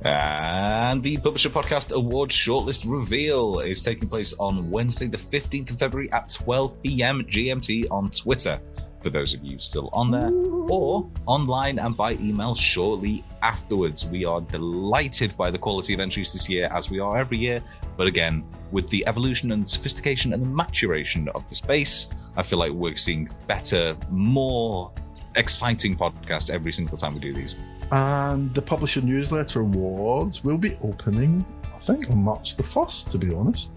And 0.02 1.02
the 1.02 1.18
Publisher 1.18 1.50
Podcast 1.50 1.92
Awards 1.92 2.34
shortlist 2.34 2.90
reveal 2.90 3.60
is 3.60 3.82
taking 3.82 4.08
place 4.08 4.32
on 4.38 4.70
Wednesday, 4.70 5.08
the 5.08 5.18
15th 5.18 5.72
of 5.72 5.78
February 5.78 6.10
at 6.12 6.30
12 6.30 6.82
p.m. 6.82 7.22
GMT 7.24 7.86
on 7.90 8.10
Twitter, 8.10 8.58
for 9.00 9.10
those 9.10 9.34
of 9.34 9.44
you 9.44 9.58
still 9.58 9.90
on 9.92 10.10
there, 10.10 10.30
or 10.70 11.10
online 11.26 11.78
and 11.78 11.96
by 11.96 12.12
email 12.14 12.54
shortly 12.54 13.24
afterwards. 13.42 14.06
We 14.06 14.24
are 14.24 14.40
delighted 14.40 15.36
by 15.36 15.50
the 15.50 15.58
quality 15.58 15.94
of 15.94 16.00
entries 16.00 16.32
this 16.32 16.48
year, 16.48 16.68
as 16.72 16.90
we 16.90 17.00
are 17.00 17.18
every 17.18 17.38
year. 17.38 17.62
But 17.96 18.06
again, 18.06 18.44
with 18.70 18.88
the 18.90 19.06
evolution 19.06 19.52
and 19.52 19.68
sophistication 19.68 20.32
and 20.32 20.42
the 20.42 20.46
maturation 20.46 21.28
of 21.30 21.48
the 21.48 21.54
space, 21.54 22.08
I 22.36 22.42
feel 22.42 22.58
like 22.58 22.72
we're 22.72 22.96
seeing 22.96 23.28
better, 23.46 23.96
more 24.10 24.92
exciting 25.36 25.96
podcasts 25.96 26.50
every 26.50 26.72
single 26.72 26.96
time 26.96 27.14
we 27.14 27.20
do 27.20 27.32
these. 27.32 27.56
And 27.92 28.54
the 28.54 28.62
Publisher 28.62 29.00
Newsletter 29.00 29.60
Awards 29.60 30.44
will 30.44 30.58
be 30.58 30.76
opening, 30.82 31.44
think, 31.80 32.10
on 32.10 32.18
March 32.18 32.56
the 32.56 32.62
1st, 32.62 33.10
to 33.10 33.18
be 33.18 33.34
honest. 33.34 33.70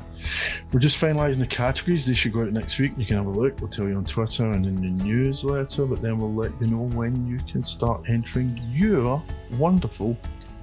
We're 0.72 0.80
just 0.80 1.00
finalising 1.00 1.40
the 1.40 1.48
categories. 1.48 2.06
They 2.06 2.14
should 2.14 2.34
go 2.34 2.42
out 2.42 2.52
next 2.52 2.80
week. 2.80 2.94
You 2.98 3.06
can 3.06 3.18
have 3.18 3.26
a 3.26 3.30
look. 3.30 3.60
We'll 3.60 3.70
tell 3.70 3.88
you 3.88 3.96
on 3.96 4.06
Twitter 4.06 4.52
and 4.52 4.66
in 4.66 4.76
the 4.76 5.04
newsletter, 5.04 5.86
but 5.86 6.02
then 6.02 6.18
we'll 6.18 6.34
let 6.34 6.52
you 6.62 6.68
know 6.68 6.88
when 6.96 7.28
you 7.28 7.38
can 7.52 7.64
start 7.64 8.04
entering 8.08 8.60
your 8.72 9.22
wonderful 9.58 10.18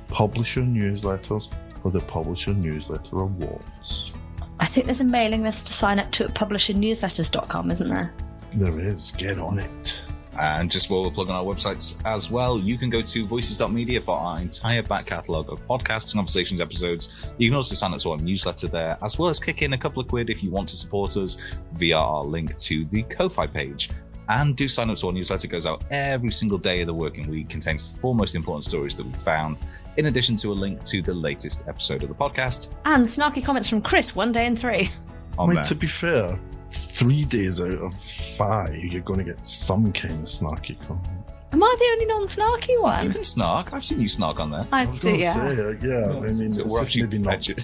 publisher 0.09 0.63
newsletters 0.63 1.53
for 1.83 1.91
the 1.91 2.01
Publisher 2.01 2.53
Newsletter 2.53 3.21
Awards. 3.21 4.15
I 4.59 4.67
think 4.67 4.87
there's 4.87 5.01
a 5.01 5.05
mailing 5.05 5.43
list 5.43 5.67
to 5.69 5.73
sign 5.73 5.99
up 5.99 6.11
to 6.13 6.25
at 6.25 6.35
publishernewsletters.com, 6.35 7.71
isn't 7.71 7.89
there? 7.89 8.13
There 8.55 8.81
is. 8.81 9.13
Get 9.13 9.39
on 9.39 9.59
it. 9.59 10.00
And 10.39 10.71
just 10.71 10.91
while 10.91 11.03
we're 11.05 11.11
plugging 11.11 11.35
our 11.35 11.43
websites 11.43 12.01
as 12.05 12.31
well, 12.31 12.59
you 12.59 12.79
can 12.79 12.89
go 12.89 13.03
to 13.03 13.27
voices.media 13.27 14.01
for 14.01 14.17
our 14.17 14.41
entire 14.41 14.83
back 14.83 15.07
catalogue 15.07 15.51
of 15.51 15.67
podcasts 15.67 16.13
and 16.13 16.19
conversations 16.19 16.61
episodes. 16.61 17.33
You 17.37 17.49
can 17.49 17.57
also 17.57 17.75
sign 17.75 17.93
up 17.93 18.01
to 18.01 18.11
our 18.11 18.17
newsletter 18.17 18.69
there, 18.69 18.97
as 19.03 19.19
well 19.19 19.29
as 19.29 19.41
kick 19.41 19.63
in 19.63 19.73
a 19.73 19.79
couple 19.79 20.01
of 20.01 20.09
quid 20.09 20.31
if 20.31 20.43
you 20.43 20.51
want 20.51 20.69
to 20.69 20.77
support 20.77 21.17
us 21.17 21.59
via 21.73 21.97
our 21.99 22.25
link 22.25 22.57
to 22.59 22.85
the 22.87 23.03
Ko-Fi 23.05 23.47
page. 23.47 23.91
And 24.29 24.57
do 24.57 24.69
sign 24.69 24.89
up 24.91 24.97
to 24.99 25.09
our 25.09 25.13
newsletter. 25.13 25.49
It 25.49 25.51
goes 25.51 25.67
out 25.67 25.83
every 25.91 26.31
single 26.31 26.59
day 26.59 26.83
of 26.83 26.87
the 26.87 26.95
working 26.95 27.29
week, 27.29 27.49
contains 27.49 27.93
the 27.93 28.01
four 28.01 28.15
most 28.15 28.37
important 28.37 28.65
stories 28.65 28.95
that 28.95 29.05
we've 29.05 29.17
found, 29.17 29.59
in 29.97 30.07
addition 30.07 30.37
to 30.37 30.53
a 30.53 30.55
link 30.55 30.85
to 30.85 31.03
the 31.03 31.13
latest 31.13 31.65
episode 31.67 32.05
of 32.05 32.09
the 32.09 32.15
podcast. 32.15 32.73
And 32.85 33.05
snarky 33.05 33.45
comments 33.45 33.69
from 33.69 33.83
Chris, 33.83 34.15
one 34.15 34.31
day 34.31 34.47
in 34.47 34.55
three. 34.55 34.89
I 35.37 35.43
On 35.43 35.49
mean, 35.49 35.57
there. 35.57 35.65
to 35.65 35.75
be 35.75 35.89
fair, 35.89 36.39
three 36.71 37.25
days 37.25 37.61
out 37.61 37.75
of 37.75 37.95
five, 38.01 38.75
you're 38.75 39.03
going 39.03 39.19
to 39.19 39.25
get 39.25 39.47
some 39.47 39.93
kind 39.93 40.15
of 40.15 40.29
snarky 40.29 40.77
comment. 40.87 41.07
Am 41.53 41.63
I 41.65 41.77
the 41.79 41.85
only 41.93 42.07
non 42.07 42.23
snarky 42.29 42.81
one? 42.81 43.03
You 43.03 43.09
one? 43.09 43.13
can 43.13 43.25
snark. 43.25 43.73
I've 43.73 43.85
seen 43.85 44.01
you 44.01 44.09
snark 44.09 44.39
on 44.39 44.53
there. 44.53 44.65
I 44.71 44.83
I 44.83 44.87
was 44.87 45.01
do, 45.01 45.09
going 45.09 45.15
to 45.17 45.21
yeah. 45.21 45.35
say, 45.35 45.41
uh, 45.41 45.71
yeah. 45.83 46.07
I 46.07 46.21
mean, 46.21 46.55
So 46.55 46.61
it's 46.63 46.71
we're 46.71 46.79
just 46.81 46.83
actually 46.83 47.03
maybe 47.03 47.19
not, 47.19 47.35
edging, 47.35 47.57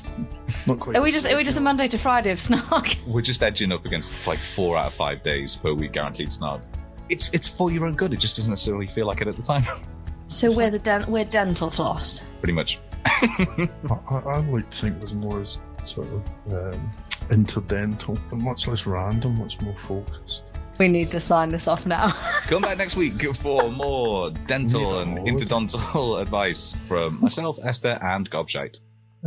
not 0.67 0.81
quite. 0.81 0.97
Are 0.97 1.03
we 1.03 1.13
just 1.13 1.31
are 1.31 1.37
we 1.37 1.45
just 1.45 1.59
a 1.59 1.61
Monday 1.61 1.87
to 1.87 1.99
Friday 1.99 2.33
of 2.33 2.41
snark? 2.41 2.97
we're 3.07 3.23
just 3.23 3.43
edging 3.45 3.71
up 3.71 3.87
against 3.87 4.27
like 4.27 4.41
four 4.41 4.77
out 4.77 4.89
of 4.89 4.95
five 4.95 5.23
days 5.23 5.55
per 5.55 5.73
week 5.73 5.93
guaranteed 5.93 6.33
snark. 6.33 6.63
It's 7.09 7.33
it's 7.33 7.47
for 7.47 7.71
your 7.71 7.87
own 7.87 7.95
good. 7.95 8.13
It 8.13 8.19
just 8.19 8.37
doesn't 8.37 8.51
necessarily 8.51 8.89
feel 8.89 9.07
like 9.07 9.21
it 9.21 9.29
at 9.29 9.37
the 9.37 9.43
time. 9.43 9.63
So 10.29 10.51
we're 10.51 10.71
the 10.71 10.81
den- 10.81 11.09
we're 11.09 11.25
dental 11.25 11.71
floss. 11.71 12.25
Pretty 12.41 12.53
much. 12.53 12.81
I, 13.07 13.69
I, 14.11 14.17
I 14.17 14.39
like 14.39 14.69
to 14.71 14.77
think 14.77 14.99
there's 14.99 15.15
more 15.15 15.41
as 15.41 15.61
sort 15.85 16.09
of 16.09 16.75
um, 16.75 16.91
interdental, 17.31 18.19
and 18.33 18.41
much 18.43 18.67
less 18.69 18.87
random, 18.87 19.39
much 19.39 19.61
more 19.61 19.75
focused. 19.75 20.43
We 20.79 20.89
need 20.89 21.11
to 21.13 21.21
sign 21.21 21.49
this 21.49 21.67
off 21.69 21.87
now. 21.87 22.09
Come 22.49 22.63
back 22.63 22.77
next 22.79 22.97
week 22.97 23.23
for 23.35 23.71
more 23.71 24.31
dental 24.31 24.99
and 25.01 25.15
Yeah. 25.27 25.33
interdontal 25.33 26.21
advice 26.21 26.77
from 26.87 27.21
myself, 27.21 27.59
Esther, 27.65 27.99
and 28.03 28.31
Gobshite. 28.31 28.77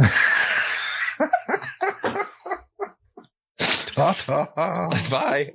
Ta 3.96 4.14
ta. 4.14 4.90
Bye. 5.10 5.54